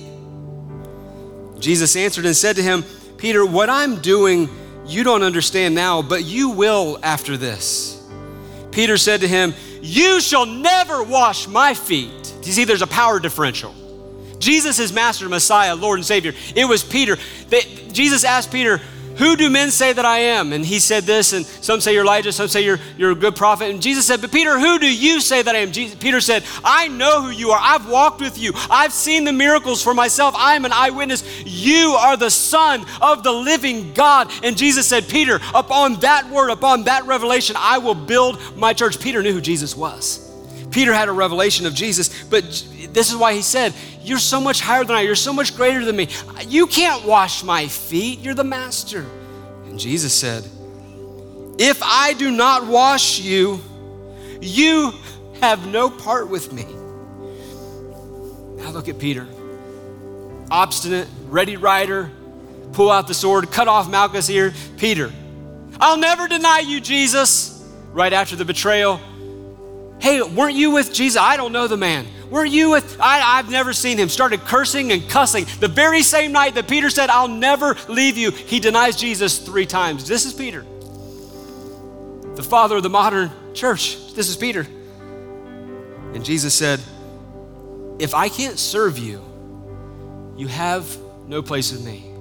Jesus 1.59 1.95
answered 1.97 2.27
and 2.27 2.37
said 2.37 2.57
to 2.57 2.63
him, 2.63 2.85
Peter, 3.17 3.47
what 3.47 3.71
I'm 3.71 4.01
doing 4.01 4.49
you 4.87 5.05
don't 5.05 5.23
understand 5.23 5.75
now, 5.75 6.03
but 6.03 6.25
you 6.25 6.51
will 6.51 6.99
after 7.03 7.37
this. 7.37 8.03
Peter 8.73 8.97
said 8.97 9.21
to 9.21 9.29
him, 9.29 9.55
You 9.81 10.21
shall 10.21 10.47
never 10.47 11.03
wash 11.03 11.47
my 11.47 11.75
feet. 11.75 12.35
Do 12.41 12.49
you 12.49 12.53
see 12.53 12.65
there's 12.65 12.83
a 12.83 12.87
power 12.87 13.21
differential? 13.21 13.75
Jesus 14.39 14.81
is 14.81 14.93
Master, 14.93 15.29
Messiah, 15.29 15.77
Lord, 15.77 16.01
and 16.01 16.07
Savior. 16.07 16.33
It 16.57 16.65
was 16.65 16.83
Peter. 16.83 17.17
They, 17.49 17.61
Jesus 17.93 18.25
asked 18.25 18.51
Peter, 18.51 18.81
who 19.23 19.37
do 19.37 19.49
men 19.51 19.71
say 19.71 19.93
that 19.93 20.05
I 20.05 20.19
am? 20.19 20.53
And 20.53 20.67
he 20.67 20.81
said 20.81 21.05
this, 21.05 21.33
and 21.33 21.47
some 21.47 21.81
say 21.81 21.95
you're 21.95 22.03
Elijah, 22.03 22.33
some 22.33 22.49
say 22.49 22.65
you're, 22.65 22.81
you're 22.99 23.13
a 23.13 23.15
good 23.15 23.37
prophet. 23.37 23.71
And 23.71 23.81
Jesus 23.81 24.05
said, 24.05 24.21
But 24.21 24.33
Peter, 24.33 24.59
who 24.59 24.81
do 24.81 24.93
you 24.93 25.21
say 25.21 25.43
that 25.43 25.55
I 25.55 25.59
am? 25.59 25.71
Jesus, 25.71 25.97
Peter 25.97 26.21
said, 26.21 26.43
I 26.65 26.89
know 26.89 27.23
who 27.23 27.31
you 27.31 27.53
are. 27.53 27.61
I've 27.63 27.89
walked 27.89 28.21
with 28.21 28.37
you. 28.37 28.51
I've 28.69 28.93
seen 28.93 29.23
the 29.23 29.33
miracles 29.33 29.81
for 29.81 29.95
myself. 29.95 30.35
I'm 30.37 30.65
an 30.65 30.73
eyewitness. 30.73 31.23
You 31.47 31.91
are 32.01 32.17
the 32.17 32.31
Son 32.31 32.85
of 33.01 33.23
the 33.23 33.31
living 33.31 33.93
God. 33.93 34.29
And 34.43 34.57
Jesus 34.57 34.89
said, 34.89 35.07
Peter, 35.09 35.39
upon 35.55 36.01
that 36.01 36.29
word, 36.29 36.51
upon 36.51 36.83
that 36.85 37.07
revelation, 37.07 37.55
I 37.57 37.79
will 37.79 37.95
build 37.95 38.41
my 38.57 38.73
church. 38.73 39.01
Peter 39.01 39.23
knew 39.23 39.33
who 39.33 39.41
Jesus 39.41 39.77
was. 39.77 40.32
Peter 40.73 40.93
had 40.93 41.09
a 41.09 41.13
revelation 41.13 41.67
of 41.67 41.75
Jesus, 41.75 42.25
but 42.25 42.43
this 42.93 43.11
is 43.11 43.17
why 43.17 43.35
he 43.35 43.43
said, 43.43 43.75
You're 44.03 44.19
so 44.19 44.41
much 44.41 44.61
higher 44.61 44.85
than 44.85 44.97
I, 44.97 45.03
you're 45.03 45.15
so 45.15 45.33
much 45.33 45.55
greater 45.55 45.85
than 45.85 45.97
me. 45.97 46.09
You 46.47 46.67
can't 46.67 47.05
wash 47.05 47.45
my 47.45 47.69
feet, 47.69 48.21
you're 48.21 48.35
the 48.35 48.45
master. 48.45 49.05
And 49.67 49.79
Jesus 49.79 50.15
said, 50.15 50.45
If 51.59 51.83
I 51.83 52.15
do 52.15 52.31
not 52.31 52.67
wash 52.67 53.21
you, 53.21 53.61
you 54.41 54.93
have 55.41 55.67
no 55.67 55.91
part 55.91 56.29
with 56.29 56.53
me. 56.53 56.65
Now 58.63 58.71
look 58.71 58.89
at 58.89 58.99
Peter. 58.99 59.27
Obstinate, 60.51 61.09
ready 61.27 61.57
rider, 61.57 62.11
pull 62.73 62.91
out 62.91 63.09
the 63.09 63.15
sword, 63.15 63.51
cut 63.51 63.69
off 63.69 63.89
Malchus' 63.89 64.31
ear. 64.31 64.53
Peter, 64.79 65.13
I'll 65.81 65.97
never 65.97 66.29
deny 66.29 66.61
you, 66.61 66.81
Jesus. 66.81 67.51
Right 67.93 68.13
after 68.13 68.37
the 68.37 68.45
betrayal, 68.45 69.01
Hey, 70.03 70.21
weren't 70.21 70.57
you 70.57 70.73
with 70.73 70.93
Jesus? 70.93 71.17
I 71.17 71.37
don't 71.37 71.53
know 71.53 71.69
the 71.69 71.77
man. 71.77 72.09
Weren't 72.29 72.51
you 72.51 72.71
with, 72.71 73.01
I, 73.01 73.39
I've 73.39 73.49
never 73.49 73.73
seen 73.73 73.99
him. 73.99 74.09
Started 74.09 74.41
cursing 74.41 74.91
and 74.91 75.09
cussing. 75.09 75.47
The 75.61 75.69
very 75.69 76.03
same 76.03 76.33
night 76.33 76.57
that 76.57 76.67
Peter 76.67 76.91
said, 76.91 77.09
I'll 77.09 77.29
never 77.29 77.77
leave 77.89 78.19
you, 78.19 78.33
he 78.33 78.59
denies 78.59 78.97
Jesus 78.97 79.39
three 79.39 79.65
times. 79.65 80.09
This 80.09 80.27
is 80.27 80.33
Peter, 80.33 80.67
the 82.35 82.43
father 82.43 82.79
of 82.79 82.83
the 82.83 82.91
modern 82.91 83.31
church. 83.55 84.13
This 84.15 84.29
is 84.29 84.37
Peter. 84.37 84.67
And 86.15 86.25
Jesus 86.25 86.53
said, 86.53 86.81
If 88.01 88.13
I 88.13 88.29
can't 88.29 88.59
serve 88.59 88.99
you, 88.99 89.23
you 90.37 90.49
have 90.49 90.99
no 91.29 91.43
place 91.43 91.71
with 91.71 91.85
me. 91.85 92.13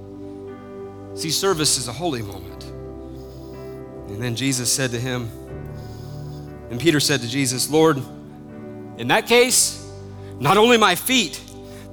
See, 1.19 1.31
service 1.31 1.79
is 1.79 1.87
a 1.87 1.93
holy 1.93 2.21
moment. 2.21 2.63
And 4.11 4.21
then 4.21 4.35
Jesus 4.35 4.71
said 4.71 4.91
to 4.91 4.99
him, 4.99 5.31
and 6.71 6.79
Peter 6.79 6.99
said 6.99 7.19
to 7.19 7.27
Jesus, 7.27 7.69
Lord, 7.69 7.97
in 8.97 9.09
that 9.09 9.27
case, 9.27 9.77
not 10.39 10.57
only 10.57 10.77
my 10.77 10.95
feet, 10.95 11.39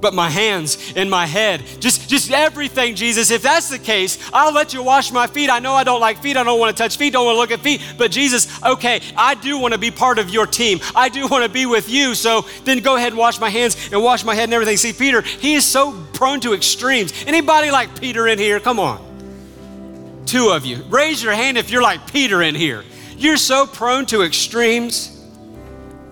but 0.01 0.13
my 0.13 0.29
hands 0.29 0.93
and 0.95 1.09
my 1.11 1.25
head. 1.25 1.63
Just, 1.79 2.09
just 2.09 2.31
everything, 2.31 2.95
Jesus. 2.95 3.29
If 3.29 3.41
that's 3.41 3.69
the 3.69 3.77
case, 3.77 4.17
I'll 4.31 4.53
let 4.53 4.73
you 4.73 4.81
wash 4.81 5.11
my 5.11 5.27
feet. 5.27 5.49
I 5.49 5.59
know 5.59 5.73
I 5.73 5.83
don't 5.83 5.99
like 5.99 6.21
feet. 6.21 6.37
I 6.37 6.43
don't 6.43 6.59
want 6.59 6.75
to 6.75 6.81
touch 6.81 6.97
feet, 6.97 7.11
don't 7.11 7.25
want 7.25 7.35
to 7.35 7.39
look 7.39 7.51
at 7.51 7.59
feet. 7.59 7.81
But 7.97 8.11
Jesus, 8.11 8.47
okay, 8.63 9.01
I 9.17 9.35
do 9.35 9.59
want 9.59 9.73
to 9.73 9.77
be 9.77 9.91
part 9.91 10.17
of 10.17 10.29
your 10.29 10.47
team. 10.47 10.79
I 10.95 11.09
do 11.09 11.27
want 11.27 11.43
to 11.43 11.49
be 11.49 11.65
with 11.65 11.89
you. 11.89 12.15
So 12.15 12.45
then 12.63 12.79
go 12.79 12.95
ahead 12.95 13.09
and 13.09 13.17
wash 13.17 13.39
my 13.39 13.49
hands 13.49 13.91
and 13.91 14.01
wash 14.01 14.23
my 14.23 14.33
head 14.33 14.45
and 14.45 14.53
everything. 14.53 14.77
See, 14.77 14.93
Peter, 14.93 15.21
he 15.21 15.55
is 15.55 15.65
so 15.65 15.91
prone 16.13 16.39
to 16.41 16.53
extremes. 16.53 17.11
Anybody 17.27 17.69
like 17.71 17.99
Peter 17.99 18.27
in 18.27 18.39
here? 18.39 18.59
Come 18.59 18.79
on. 18.79 20.23
Two 20.25 20.51
of 20.51 20.65
you. 20.65 20.83
Raise 20.89 21.21
your 21.21 21.33
hand 21.33 21.57
if 21.57 21.69
you're 21.69 21.81
like 21.81 22.11
Peter 22.11 22.41
in 22.41 22.55
here. 22.55 22.83
You're 23.19 23.35
so 23.37 23.67
prone 23.67 24.05
to 24.07 24.21
extremes. 24.23 25.15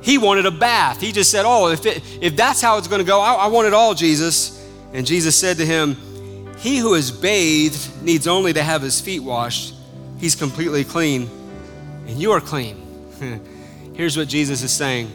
He 0.02 0.18
wanted 0.18 0.46
a 0.46 0.52
bath. 0.52 1.00
He 1.00 1.14
just 1.14 1.32
said, 1.32 1.46
Oh, 1.48 1.70
if, 1.70 1.86
it, 1.86 2.04
if 2.22 2.36
that's 2.36 2.62
how 2.62 2.78
it's 2.78 2.90
going 2.90 3.00
to 3.00 3.08
go, 3.08 3.22
I, 3.22 3.34
I 3.34 3.48
want 3.48 3.66
it 3.66 3.74
all, 3.74 3.94
Jesus. 3.94 4.54
And 4.92 5.08
Jesus 5.08 5.34
said 5.34 5.58
to 5.58 5.66
him, 5.66 5.96
He 6.58 6.78
who 6.78 6.96
is 6.96 7.10
bathed 7.10 8.04
needs 8.04 8.28
only 8.28 8.52
to 8.52 8.62
have 8.62 8.82
his 8.82 9.00
feet 9.00 9.22
washed. 9.22 9.74
He's 10.20 10.36
completely 10.36 10.84
clean. 10.84 11.30
and 12.08 12.20
you 12.20 12.34
are 12.34 12.42
clean. 12.42 12.84
Here's 13.94 14.18
what 14.18 14.28
Jesus 14.28 14.62
is 14.62 14.72
saying 14.72 15.10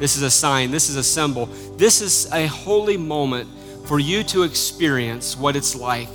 this 0.00 0.16
is 0.16 0.22
a 0.22 0.30
sign, 0.30 0.72
this 0.72 0.90
is 0.90 0.96
a 0.96 1.04
symbol, 1.04 1.46
this 1.76 2.00
is 2.00 2.30
a 2.32 2.46
holy 2.46 2.96
moment 2.96 3.48
for 3.86 4.00
you 4.00 4.24
to 4.24 4.42
experience 4.42 5.36
what 5.36 5.54
it's 5.54 5.76
like 5.76 6.12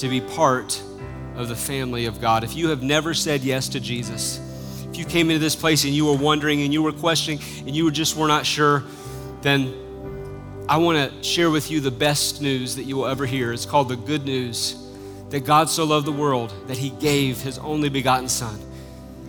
to 0.00 0.08
be 0.08 0.20
part 0.20 0.82
of 1.36 1.48
the 1.48 1.56
family 1.56 2.06
of 2.06 2.20
God. 2.20 2.42
If 2.42 2.56
you 2.56 2.68
have 2.68 2.82
never 2.82 3.14
said 3.14 3.42
yes 3.42 3.68
to 3.68 3.80
Jesus, 3.80 4.40
if 4.90 4.96
you 4.96 5.04
came 5.04 5.30
into 5.30 5.38
this 5.38 5.56
place 5.56 5.84
and 5.84 5.92
you 5.92 6.06
were 6.06 6.16
wondering 6.16 6.62
and 6.62 6.72
you 6.72 6.82
were 6.82 6.92
questioning 6.92 7.40
and 7.66 7.74
you 7.74 7.84
were 7.84 7.90
just 7.90 8.16
were 8.16 8.28
not 8.28 8.46
sure, 8.46 8.84
then 9.42 9.74
I 10.68 10.78
want 10.78 11.12
to 11.12 11.22
share 11.22 11.50
with 11.50 11.70
you 11.70 11.80
the 11.80 11.90
best 11.90 12.42
news 12.42 12.76
that 12.76 12.84
you 12.84 12.96
will 12.96 13.06
ever 13.06 13.26
hear. 13.26 13.52
It's 13.52 13.66
called 13.66 13.88
the 13.88 13.96
good 13.96 14.24
news 14.24 14.76
that 15.30 15.44
God 15.44 15.68
so 15.68 15.84
loved 15.84 16.06
the 16.06 16.12
world 16.12 16.52
that 16.66 16.76
he 16.76 16.90
gave 16.90 17.40
his 17.40 17.58
only 17.58 17.88
begotten 17.88 18.28
Son, 18.28 18.58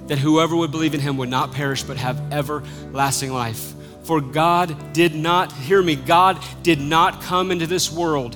that 0.08 0.18
whoever 0.18 0.56
would 0.56 0.72
believe 0.72 0.94
in 0.94 1.00
him 1.00 1.18
would 1.18 1.30
not 1.30 1.52
perish 1.52 1.84
but 1.84 1.98
have 1.98 2.20
everlasting 2.32 3.32
life. 3.32 3.74
For 4.04 4.22
God 4.22 4.94
did 4.94 5.14
not, 5.14 5.52
hear 5.52 5.82
me, 5.82 5.96
God 5.96 6.42
did 6.64 6.80
not 6.80 7.22
come 7.22 7.52
into 7.52 7.68
this 7.68 7.92
world 7.92 8.36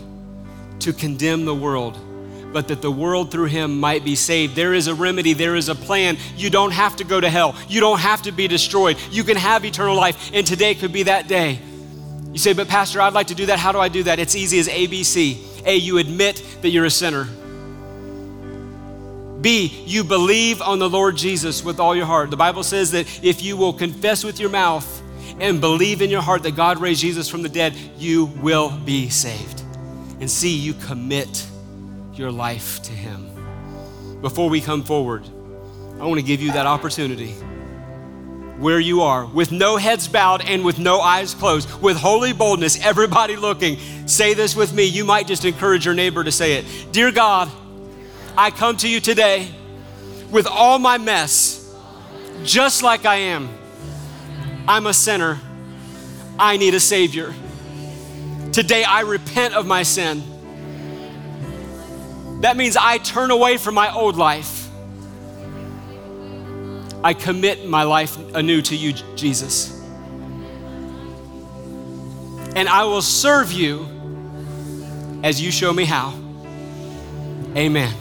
to 0.79 0.91
condemn 0.91 1.45
the 1.45 1.55
world, 1.55 1.97
but 2.53 2.67
that 2.67 2.81
the 2.81 2.91
world 2.91 3.31
through 3.31 3.45
him 3.45 3.79
might 3.79 4.03
be 4.03 4.15
saved. 4.15 4.55
There 4.55 4.73
is 4.73 4.87
a 4.87 4.95
remedy, 4.95 5.33
there 5.33 5.55
is 5.55 5.69
a 5.69 5.75
plan. 5.75 6.17
You 6.35 6.49
don't 6.49 6.71
have 6.71 6.95
to 6.97 7.03
go 7.03 7.19
to 7.19 7.29
hell, 7.29 7.55
you 7.67 7.79
don't 7.79 7.99
have 7.99 8.21
to 8.23 8.31
be 8.31 8.47
destroyed. 8.47 8.97
You 9.09 9.23
can 9.23 9.37
have 9.37 9.65
eternal 9.65 9.95
life, 9.95 10.31
and 10.33 10.45
today 10.45 10.75
could 10.75 10.93
be 10.93 11.03
that 11.03 11.27
day. 11.27 11.59
You 12.31 12.37
say, 12.37 12.53
but 12.53 12.67
Pastor, 12.67 13.01
I'd 13.01 13.13
like 13.13 13.27
to 13.27 13.35
do 13.35 13.47
that. 13.47 13.59
How 13.59 13.71
do 13.71 13.79
I 13.79 13.89
do 13.89 14.03
that? 14.03 14.19
It's 14.19 14.35
easy 14.35 14.59
as 14.59 14.67
ABC. 14.67 15.65
A, 15.65 15.75
you 15.75 15.97
admit 15.97 16.43
that 16.61 16.69
you're 16.69 16.85
a 16.85 16.89
sinner. 16.89 17.27
B, 19.41 19.83
you 19.85 20.03
believe 20.03 20.61
on 20.61 20.79
the 20.79 20.89
Lord 20.89 21.17
Jesus 21.17 21.63
with 21.63 21.79
all 21.79 21.95
your 21.95 22.05
heart. 22.05 22.29
The 22.29 22.37
Bible 22.37 22.63
says 22.63 22.91
that 22.91 23.23
if 23.23 23.41
you 23.41 23.57
will 23.57 23.73
confess 23.73 24.23
with 24.23 24.39
your 24.39 24.49
mouth 24.49 25.01
and 25.39 25.59
believe 25.59 26.01
in 26.01 26.09
your 26.09 26.21
heart 26.21 26.43
that 26.43 26.55
God 26.55 26.79
raised 26.79 27.01
Jesus 27.01 27.27
from 27.27 27.41
the 27.41 27.49
dead, 27.49 27.75
you 27.97 28.25
will 28.25 28.69
be 28.69 29.09
saved. 29.09 29.61
And 30.19 30.29
C, 30.29 30.55
you 30.55 30.73
commit 30.73 31.47
your 32.13 32.31
life 32.31 32.81
to 32.83 32.91
Him. 32.91 33.29
Before 34.21 34.49
we 34.49 34.61
come 34.61 34.83
forward, 34.83 35.27
I 35.99 36.05
want 36.05 36.19
to 36.19 36.25
give 36.25 36.41
you 36.41 36.51
that 36.53 36.65
opportunity 36.65 37.33
where 38.61 38.79
you 38.79 39.01
are, 39.01 39.25
with 39.25 39.51
no 39.51 39.75
heads 39.77 40.07
bowed 40.07 40.45
and 40.47 40.63
with 40.63 40.77
no 40.77 41.01
eyes 41.01 41.33
closed, 41.33 41.81
with 41.81 41.97
holy 41.97 42.31
boldness, 42.31 42.79
everybody 42.85 43.35
looking. 43.35 43.77
Say 44.05 44.35
this 44.35 44.55
with 44.55 44.71
me. 44.71 44.83
You 44.83 45.03
might 45.03 45.25
just 45.25 45.45
encourage 45.45 45.83
your 45.83 45.95
neighbor 45.95 46.23
to 46.23 46.31
say 46.31 46.53
it. 46.53 46.65
Dear 46.91 47.11
God, 47.11 47.49
I 48.37 48.51
come 48.51 48.77
to 48.77 48.87
you 48.87 48.99
today 48.99 49.47
with 50.29 50.45
all 50.45 50.77
my 50.77 50.99
mess, 50.99 51.75
just 52.43 52.83
like 52.83 53.05
I 53.05 53.15
am. 53.15 53.49
I'm 54.67 54.85
a 54.85 54.93
sinner. 54.93 55.39
I 56.37 56.57
need 56.57 56.75
a 56.75 56.79
Savior. 56.79 57.33
Today 58.51 58.83
I 58.83 59.01
repent 59.01 59.55
of 59.55 59.65
my 59.65 59.81
sin. 59.81 60.21
That 62.41 62.57
means 62.57 62.75
I 62.75 62.97
turn 62.97 63.29
away 63.29 63.57
from 63.57 63.75
my 63.75 63.93
old 63.93 64.17
life. 64.17 64.67
I 67.03 67.13
commit 67.13 67.67
my 67.67 67.83
life 67.83 68.17
anew 68.35 68.61
to 68.63 68.75
you, 68.75 68.93
Jesus. 69.15 69.79
And 72.55 72.67
I 72.67 72.83
will 72.83 73.01
serve 73.01 73.51
you 73.51 73.87
as 75.23 75.41
you 75.41 75.51
show 75.51 75.71
me 75.71 75.85
how. 75.85 76.13
Amen. 77.55 78.00